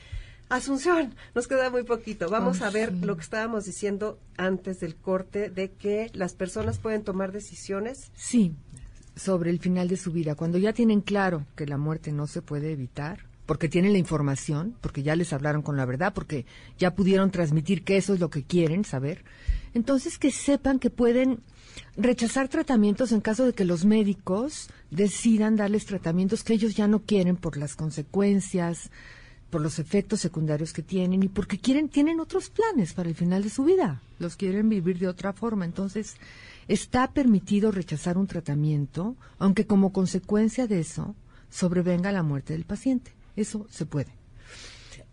Asunción, 0.49 1.15
nos 1.33 1.47
queda 1.47 1.71
muy 1.71 1.81
poquito. 1.81 2.29
Vamos 2.29 2.61
a 2.61 2.69
ver 2.69 2.93
lo 2.93 3.15
que 3.15 3.23
estábamos 3.23 3.65
diciendo 3.65 4.19
antes 4.37 4.79
del 4.79 4.95
corte 4.95 5.49
de 5.49 5.71
que 5.71 6.11
las 6.13 6.35
personas 6.35 6.77
pueden 6.77 7.03
tomar 7.03 7.31
decisiones. 7.31 8.11
Sí, 8.13 8.53
sobre 9.15 9.49
el 9.49 9.57
final 9.57 9.87
de 9.87 9.97
su 9.97 10.11
vida, 10.11 10.35
cuando 10.35 10.59
ya 10.59 10.71
tienen 10.71 11.01
claro 11.01 11.47
que 11.55 11.65
la 11.65 11.79
muerte 11.79 12.11
no 12.11 12.27
se 12.27 12.43
puede 12.43 12.73
evitar, 12.73 13.25
porque 13.45 13.69
tienen 13.69 13.93
la 13.93 13.99
información, 13.99 14.75
porque 14.81 15.03
ya 15.03 15.15
les 15.15 15.33
hablaron 15.33 15.61
con 15.61 15.77
la 15.77 15.85
verdad, 15.85 16.13
porque 16.13 16.45
ya 16.77 16.95
pudieron 16.95 17.31
transmitir 17.31 17.83
que 17.83 17.97
eso 17.97 18.13
es 18.13 18.19
lo 18.19 18.29
que 18.29 18.43
quieren 18.43 18.85
saber, 18.85 19.23
entonces 19.73 20.17
que 20.17 20.31
sepan 20.31 20.79
que 20.79 20.89
pueden 20.89 21.39
rechazar 21.97 22.47
tratamientos 22.47 23.11
en 23.11 23.21
caso 23.21 23.45
de 23.45 23.53
que 23.53 23.65
los 23.65 23.85
médicos 23.85 24.69
decidan 24.91 25.55
darles 25.55 25.85
tratamientos 25.85 26.43
que 26.43 26.53
ellos 26.53 26.75
ya 26.75 26.87
no 26.87 26.99
quieren 26.99 27.35
por 27.35 27.57
las 27.57 27.75
consecuencias, 27.75 28.91
por 29.49 29.61
los 29.61 29.77
efectos 29.77 30.19
secundarios 30.19 30.73
que 30.73 30.81
tienen 30.81 31.21
y 31.21 31.27
porque 31.27 31.59
quieren 31.59 31.89
tienen 31.89 32.19
otros 32.19 32.49
planes 32.49 32.93
para 32.93 33.09
el 33.09 33.15
final 33.15 33.43
de 33.43 33.49
su 33.49 33.63
vida, 33.63 34.01
los 34.19 34.35
quieren 34.35 34.69
vivir 34.69 34.97
de 34.97 35.07
otra 35.07 35.33
forma. 35.33 35.65
Entonces, 35.65 36.15
está 36.67 37.11
permitido 37.11 37.71
rechazar 37.71 38.17
un 38.17 38.27
tratamiento, 38.27 39.15
aunque 39.37 39.67
como 39.67 39.93
consecuencia 39.93 40.65
de 40.65 40.79
eso 40.79 41.15
sobrevenga 41.51 42.11
la 42.11 42.23
muerte 42.23 42.53
del 42.53 42.65
paciente. 42.65 43.11
Eso 43.35 43.65
se 43.69 43.85
puede 43.85 44.23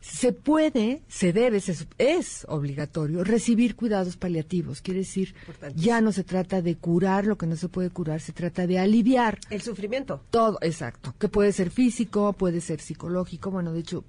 se 0.00 0.32
puede, 0.32 1.02
se 1.08 1.32
debe, 1.32 1.62
es 1.98 2.46
obligatorio 2.48 3.22
recibir 3.22 3.76
cuidados 3.76 4.16
paliativos. 4.16 4.80
Quiere 4.80 5.00
decir, 5.00 5.34
ya 5.76 6.00
no 6.00 6.10
se 6.10 6.24
trata 6.24 6.62
de 6.62 6.76
curar 6.76 7.26
lo 7.26 7.36
que 7.36 7.46
no 7.46 7.56
se 7.56 7.68
puede 7.68 7.90
curar, 7.90 8.20
se 8.20 8.32
trata 8.32 8.66
de 8.66 8.78
aliviar. 8.78 9.38
El 9.50 9.60
sufrimiento. 9.60 10.22
Todo, 10.30 10.58
exacto. 10.62 11.14
Que 11.18 11.28
puede 11.28 11.52
ser 11.52 11.70
físico, 11.70 12.32
puede 12.32 12.60
ser 12.60 12.80
psicológico. 12.80 13.50
Bueno, 13.50 13.72
de 13.72 13.80
hecho, 13.80 14.04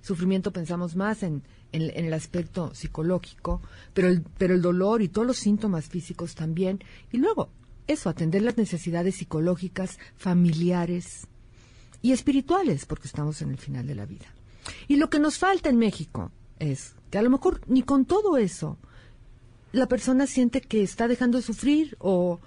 sufrimiento 0.00 0.50
pensamos 0.50 0.96
más 0.96 1.22
en, 1.22 1.42
en, 1.72 2.04
el 2.04 2.12
aspecto 2.14 2.74
psicológico, 2.74 3.60
pero 3.92 4.08
el, 4.08 4.22
pero 4.38 4.54
el 4.54 4.62
dolor 4.62 5.02
y 5.02 5.08
todos 5.08 5.26
los 5.26 5.36
síntomas 5.36 5.88
físicos 5.88 6.34
también. 6.34 6.82
Y 7.12 7.18
luego, 7.18 7.50
eso, 7.86 8.08
atender 8.08 8.40
las 8.40 8.56
necesidades 8.56 9.16
psicológicas, 9.16 9.98
familiares 10.16 11.28
y 12.04 12.12
espirituales, 12.12 12.84
porque 12.84 13.08
estamos 13.08 13.40
en 13.40 13.50
el 13.50 13.56
final 13.56 13.86
de 13.86 13.94
la 13.94 14.04
vida. 14.04 14.26
Y 14.88 14.96
lo 14.96 15.08
que 15.08 15.18
nos 15.18 15.38
falta 15.38 15.70
en 15.70 15.78
México 15.78 16.30
es 16.58 16.96
que 17.08 17.16
a 17.16 17.22
lo 17.22 17.30
mejor 17.30 17.62
ni 17.66 17.82
con 17.82 18.04
todo 18.04 18.36
eso 18.36 18.76
la 19.72 19.88
persona 19.88 20.26
siente 20.26 20.60
que 20.60 20.82
está 20.82 21.08
dejando 21.08 21.38
de 21.38 21.44
sufrir 21.44 21.96
o, 22.00 22.40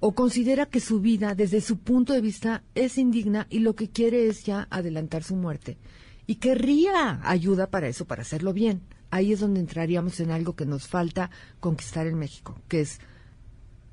o 0.00 0.14
considera 0.16 0.66
que 0.66 0.80
su 0.80 0.98
vida, 0.98 1.36
desde 1.36 1.60
su 1.60 1.78
punto 1.78 2.12
de 2.12 2.22
vista, 2.22 2.64
es 2.74 2.98
indigna 2.98 3.46
y 3.50 3.60
lo 3.60 3.76
que 3.76 3.88
quiere 3.88 4.26
es 4.26 4.42
ya 4.42 4.66
adelantar 4.68 5.22
su 5.22 5.36
muerte. 5.36 5.78
Y 6.26 6.34
querría 6.34 7.20
ayuda 7.22 7.70
para 7.70 7.86
eso, 7.86 8.06
para 8.06 8.22
hacerlo 8.22 8.52
bien. 8.52 8.82
Ahí 9.12 9.32
es 9.32 9.38
donde 9.38 9.60
entraríamos 9.60 10.18
en 10.18 10.32
algo 10.32 10.56
que 10.56 10.66
nos 10.66 10.88
falta 10.88 11.30
conquistar 11.60 12.08
en 12.08 12.18
México, 12.18 12.58
que 12.66 12.80
es 12.80 12.98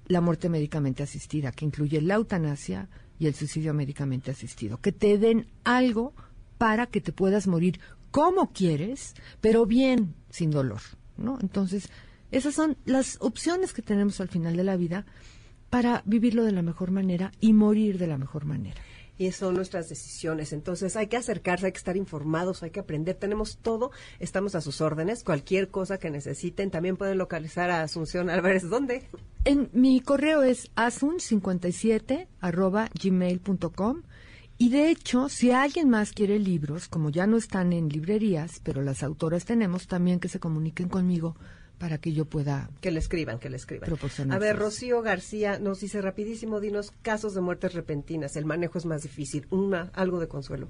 la 0.07 0.19
muerte 0.19 0.49
médicamente 0.49 1.03
asistida, 1.03 1.51
que 1.51 1.65
incluye 1.65 2.01
la 2.01 2.15
eutanasia 2.15 2.89
y 3.21 3.27
el 3.27 3.35
suicidio 3.35 3.75
médicamente 3.75 4.31
asistido. 4.31 4.79
Que 4.81 4.91
te 4.91 5.19
den 5.19 5.45
algo 5.63 6.15
para 6.57 6.87
que 6.87 7.01
te 7.01 7.11
puedas 7.11 7.45
morir 7.45 7.79
como 8.09 8.51
quieres, 8.51 9.13
pero 9.41 9.67
bien, 9.67 10.15
sin 10.31 10.49
dolor, 10.49 10.81
¿no? 11.17 11.37
Entonces, 11.39 11.89
esas 12.31 12.55
son 12.55 12.77
las 12.83 13.17
opciones 13.19 13.73
que 13.73 13.83
tenemos 13.83 14.19
al 14.21 14.27
final 14.27 14.57
de 14.57 14.63
la 14.63 14.75
vida 14.75 15.05
para 15.69 16.01
vivirlo 16.05 16.43
de 16.43 16.51
la 16.51 16.63
mejor 16.63 16.89
manera 16.89 17.31
y 17.39 17.53
morir 17.53 17.99
de 17.99 18.07
la 18.07 18.17
mejor 18.17 18.45
manera. 18.45 18.81
Y 19.21 19.31
son 19.33 19.53
nuestras 19.53 19.87
decisiones. 19.87 20.51
Entonces 20.51 20.95
hay 20.95 21.05
que 21.05 21.15
acercarse, 21.15 21.67
hay 21.67 21.73
que 21.73 21.77
estar 21.77 21.95
informados, 21.95 22.63
hay 22.63 22.71
que 22.71 22.79
aprender. 22.79 23.13
Tenemos 23.13 23.59
todo, 23.61 23.91
estamos 24.17 24.55
a 24.55 24.61
sus 24.61 24.81
órdenes. 24.81 25.23
Cualquier 25.23 25.69
cosa 25.69 25.99
que 25.99 26.09
necesiten, 26.09 26.71
también 26.71 26.97
pueden 26.97 27.19
localizar 27.19 27.69
a 27.69 27.83
Asunción 27.83 28.31
Álvarez. 28.31 28.67
¿Dónde? 28.67 29.03
En 29.45 29.69
mi 29.73 29.99
correo 29.99 30.41
es 30.41 30.71
asun57 30.73 32.29
arroba 32.39 32.89
gmail.com. 32.99 34.01
Y 34.57 34.69
de 34.69 34.89
hecho, 34.89 35.29
si 35.29 35.51
alguien 35.51 35.87
más 35.87 36.13
quiere 36.13 36.39
libros, 36.39 36.87
como 36.87 37.11
ya 37.11 37.27
no 37.27 37.37
están 37.37 37.73
en 37.73 37.89
librerías, 37.89 38.59
pero 38.63 38.81
las 38.81 39.03
autoras 39.03 39.45
tenemos, 39.45 39.85
también 39.85 40.19
que 40.19 40.29
se 40.29 40.39
comuniquen 40.39 40.89
conmigo 40.89 41.35
para 41.81 41.97
que 41.97 42.13
yo 42.13 42.25
pueda 42.25 42.69
que 42.79 42.91
le 42.91 42.99
escriban, 42.99 43.39
que 43.39 43.49
le 43.49 43.57
escriban. 43.57 43.87
Proporcionar 43.87 44.37
a 44.37 44.39
ver, 44.39 44.55
Rocío 44.55 45.01
García 45.01 45.57
nos 45.57 45.79
dice 45.79 45.99
rapidísimo, 45.99 46.59
dinos 46.59 46.93
casos 47.01 47.33
de 47.33 47.41
muertes 47.41 47.73
repentinas, 47.73 48.35
el 48.35 48.45
manejo 48.45 48.77
es 48.77 48.85
más 48.85 49.01
difícil, 49.01 49.47
una 49.49 49.89
algo 49.95 50.19
de 50.19 50.27
consuelo. 50.27 50.67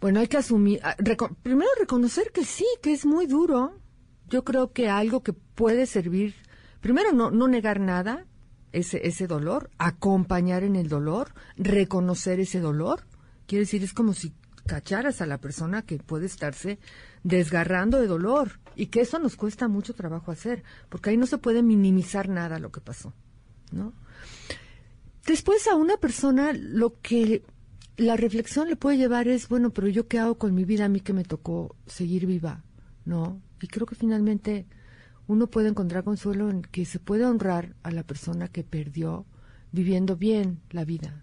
Bueno, 0.00 0.20
hay 0.20 0.26
que 0.26 0.38
asumir, 0.38 0.80
ah, 0.82 0.96
primero 1.42 1.68
reconocer 1.78 2.32
que 2.32 2.46
sí, 2.46 2.64
que 2.80 2.94
es 2.94 3.04
muy 3.04 3.26
duro. 3.26 3.78
Yo 4.26 4.42
creo 4.42 4.72
que 4.72 4.88
algo 4.88 5.22
que 5.22 5.34
puede 5.34 5.84
servir, 5.84 6.34
primero 6.80 7.12
no, 7.12 7.30
no 7.30 7.46
negar 7.46 7.78
nada, 7.78 8.24
ese, 8.72 9.06
ese 9.06 9.26
dolor, 9.26 9.68
acompañar 9.76 10.64
en 10.64 10.76
el 10.76 10.88
dolor, 10.88 11.34
reconocer 11.58 12.40
ese 12.40 12.60
dolor. 12.60 13.02
Quiere 13.46 13.64
decir, 13.64 13.84
es 13.84 13.92
como 13.92 14.14
si 14.14 14.32
cacharas 14.66 15.20
a 15.20 15.26
la 15.26 15.36
persona 15.36 15.82
que 15.82 15.98
puede 15.98 16.24
estarse 16.24 16.78
desgarrando 17.22 17.98
de 17.98 18.06
dolor 18.06 18.60
y 18.76 18.86
que 18.86 19.00
eso 19.00 19.18
nos 19.18 19.36
cuesta 19.36 19.68
mucho 19.68 19.94
trabajo 19.94 20.30
hacer, 20.30 20.62
porque 20.88 21.10
ahí 21.10 21.16
no 21.16 21.26
se 21.26 21.38
puede 21.38 21.62
minimizar 21.62 22.28
nada 22.28 22.58
lo 22.58 22.70
que 22.72 22.80
pasó, 22.80 23.12
¿no? 23.72 23.92
Después 25.26 25.66
a 25.66 25.74
una 25.74 25.96
persona 25.96 26.52
lo 26.52 27.00
que 27.00 27.42
la 27.96 28.16
reflexión 28.16 28.68
le 28.68 28.76
puede 28.76 28.96
llevar 28.96 29.28
es, 29.28 29.48
bueno, 29.48 29.70
pero 29.70 29.88
yo 29.88 30.08
qué 30.08 30.18
hago 30.18 30.38
con 30.38 30.54
mi 30.54 30.64
vida, 30.64 30.86
a 30.86 30.88
mí 30.88 31.00
que 31.00 31.12
me 31.12 31.24
tocó 31.24 31.76
seguir 31.86 32.26
viva, 32.26 32.64
¿no? 33.04 33.40
Y 33.60 33.66
creo 33.66 33.86
que 33.86 33.94
finalmente 33.94 34.66
uno 35.26 35.48
puede 35.48 35.68
encontrar 35.68 36.02
consuelo 36.02 36.50
en 36.50 36.62
que 36.62 36.86
se 36.86 36.98
puede 36.98 37.26
honrar 37.26 37.76
a 37.82 37.90
la 37.90 38.02
persona 38.02 38.48
que 38.48 38.64
perdió 38.64 39.26
viviendo 39.70 40.16
bien 40.16 40.60
la 40.70 40.84
vida. 40.84 41.22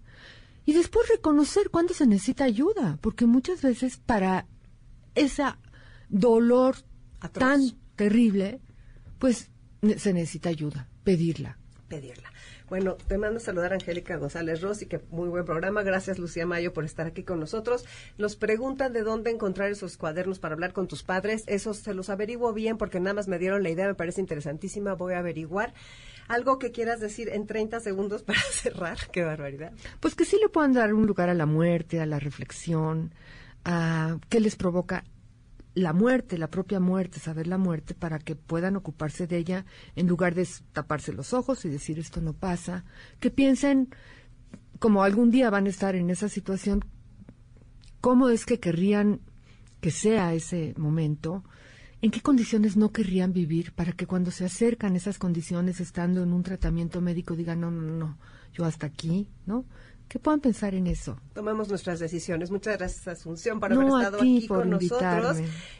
Y 0.66 0.74
después 0.74 1.10
reconocer 1.10 1.70
cuándo 1.72 1.94
se 1.94 2.06
necesita 2.06 2.44
ayuda, 2.44 3.00
porque 3.02 3.26
muchas 3.26 3.62
veces 3.62 3.98
para 3.98 4.46
ese 5.16 5.44
dolor 6.10 6.76
tan 7.32 7.62
terrible, 7.96 8.60
pues 9.20 9.50
se 9.98 10.14
necesita 10.14 10.50
ayuda, 10.50 10.88
pedirla. 11.04 11.58
Pedirla. 11.88 12.32
Bueno, 12.70 12.96
te 12.96 13.18
mando 13.18 13.38
a 13.38 13.40
saludar 13.40 13.72
a 13.72 13.76
Angélica 13.76 14.18
González 14.18 14.62
Rossi, 14.62 14.88
que 14.88 15.00
muy 15.10 15.30
buen 15.30 15.46
programa. 15.46 15.84
Gracias, 15.84 16.20
Lucía 16.20 16.46
Mayo, 16.46 16.74
por 16.74 16.84
estar 16.84 17.08
aquí 17.08 17.24
con 17.24 17.40
nosotros. 17.40 17.86
Nos 18.18 18.36
preguntan 18.36 18.92
de 18.92 19.04
dónde 19.04 19.32
encontrar 19.32 19.72
esos 19.72 19.96
cuadernos 19.96 20.40
para 20.40 20.54
hablar 20.54 20.74
con 20.74 20.90
tus 20.90 21.02
padres. 21.02 21.46
Esos 21.48 21.78
se 21.78 21.94
los 21.94 22.10
averiguo 22.10 22.52
bien 22.52 22.78
porque 22.78 23.00
nada 23.00 23.14
más 23.14 23.30
me 23.30 23.40
dieron 23.40 23.64
la 23.64 23.70
idea, 23.70 23.88
me 23.88 23.96
parece 23.96 24.20
interesantísima. 24.20 24.96
Voy 24.96 25.14
a 25.14 25.20
averiguar. 25.20 25.74
¿Algo 26.28 26.60
que 26.60 26.72
quieras 26.72 27.00
decir 27.00 27.30
en 27.30 27.48
30 27.48 27.80
segundos 27.80 28.24
para 28.24 28.42
cerrar? 28.42 28.98
Qué 29.14 29.24
barbaridad. 29.24 29.72
Pues 30.02 30.14
que 30.14 30.26
sí 30.26 30.38
le 30.42 30.50
puedan 30.50 30.74
dar 30.74 30.94
un 30.94 31.08
lugar 31.08 31.30
a 31.30 31.34
la 31.34 31.46
muerte, 31.46 32.02
a 32.02 32.06
la 32.06 32.20
reflexión, 32.20 33.14
a 33.64 34.18
qué 34.28 34.42
les 34.42 34.58
provoca 34.58 35.06
la 35.78 35.94
muerte, 35.94 36.40
la 36.40 36.50
propia 36.50 36.80
muerte, 36.80 37.20
saber 37.20 37.46
la 37.46 37.60
muerte 37.60 37.94
para 37.94 38.18
que 38.18 38.36
puedan 38.36 38.76
ocuparse 38.76 39.28
de 39.28 39.38
ella 39.38 39.66
en 39.96 40.08
lugar 40.08 40.34
de 40.34 40.48
taparse 40.74 41.14
los 41.14 41.34
ojos 41.34 41.64
y 41.66 41.70
decir 41.70 42.00
esto 42.00 42.20
no 42.20 42.34
pasa, 42.34 42.84
que 43.20 43.30
piensen 43.30 43.90
como 44.80 45.04
algún 45.04 45.30
día 45.30 45.52
van 45.52 45.68
a 45.68 45.70
estar 45.70 45.96
en 45.96 46.10
esa 46.10 46.30
situación, 46.30 46.84
cómo 48.02 48.30
es 48.30 48.46
que 48.46 48.60
querrían 48.60 49.22
que 49.80 49.92
sea 49.92 50.34
ese 50.34 50.74
momento, 50.78 51.44
en 52.02 52.10
qué 52.10 52.22
condiciones 52.22 52.76
no 52.76 52.92
querrían 52.92 53.32
vivir 53.32 53.72
para 53.74 53.92
que 53.92 54.08
cuando 54.08 54.32
se 54.32 54.46
acercan 54.46 54.96
esas 54.96 55.20
condiciones 55.20 55.80
estando 55.80 56.24
en 56.24 56.34
un 56.34 56.42
tratamiento 56.42 57.02
médico 57.02 57.36
digan 57.36 57.62
no, 57.62 57.70
no, 57.70 57.82
no, 57.82 58.18
yo 58.52 58.66
hasta 58.66 58.88
aquí, 58.88 59.28
¿no? 59.46 59.66
Que 60.08 60.20
puedan 60.20 60.40
pensar 60.40 60.74
en 60.74 60.88
eso. 60.88 61.20
Tomamos 61.34 61.70
nuestras 61.70 62.00
decisiones. 62.00 62.52
Muchas 62.52 62.78
gracias, 62.78 63.08
Asunción, 63.08 63.60
por 63.60 63.74
haber 63.74 63.88
estado 63.88 64.18
aquí 64.18 64.48
con 64.48 64.70
nosotros. 64.70 65.38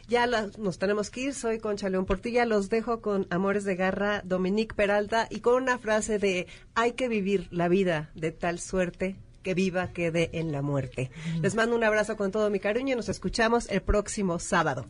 Ya 0.08 0.26
nos 0.26 0.78
tenemos 0.78 1.10
que 1.10 1.20
ir. 1.22 1.34
Soy 1.34 1.58
Concha 1.58 1.88
León 1.88 2.04
Portilla. 2.04 2.44
Los 2.44 2.68
dejo 2.68 3.00
con 3.00 3.26
Amores 3.30 3.64
de 3.64 3.76
Garra, 3.76 4.22
Dominique 4.24 4.74
Peralta, 4.74 5.26
y 5.30 5.40
con 5.40 5.62
una 5.62 5.78
frase 5.78 6.18
de 6.18 6.46
hay 6.74 6.92
que 6.92 7.08
vivir 7.08 7.48
la 7.50 7.68
vida 7.68 8.10
de 8.14 8.32
tal 8.32 8.58
suerte 8.58 9.16
que 9.42 9.54
viva 9.54 9.88
quede 9.88 10.30
en 10.32 10.52
la 10.52 10.62
muerte. 10.62 11.10
Les 11.40 11.54
mando 11.54 11.76
un 11.76 11.84
abrazo 11.84 12.16
con 12.16 12.30
todo 12.30 12.50
mi 12.50 12.60
cariño 12.60 12.92
y 12.92 12.96
nos 12.96 13.08
escuchamos 13.08 13.68
el 13.70 13.80
próximo 13.82 14.38
sábado. 14.38 14.86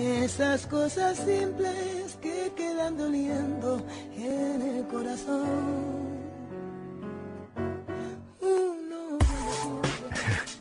Esas 0.00 0.66
cosas 0.66 1.18
simples 1.18 2.16
que 2.22 2.50
quedan 2.56 2.96
doliendo 2.96 3.84
en 4.16 4.62
el 4.62 4.86
corazón. 4.86 6.08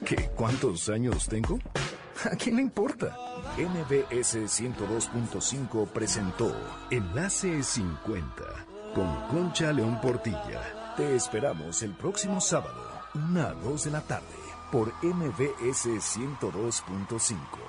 ¿Qué? 0.05 0.29
¿Cuántos 0.35 0.89
años 0.89 1.25
tengo? 1.29 1.57
¿A 2.29 2.35
quién 2.35 2.57
le 2.57 2.63
importa? 2.63 3.15
NBS 3.57 4.35
102.5 4.35 5.87
presentó 5.87 6.53
Enlace 6.91 7.63
50 7.63 8.43
con 8.93 9.27
Concha 9.29 9.71
León 9.71 10.01
Portilla. 10.01 10.93
Te 10.97 11.15
esperamos 11.15 11.81
el 11.81 11.93
próximo 11.93 12.41
sábado, 12.41 12.83
una 13.13 13.47
a 13.47 13.53
2 13.53 13.85
de 13.85 13.91
la 13.91 14.01
tarde, 14.01 14.25
por 14.69 14.91
NBS 15.01 15.85
102.5. 15.85 17.68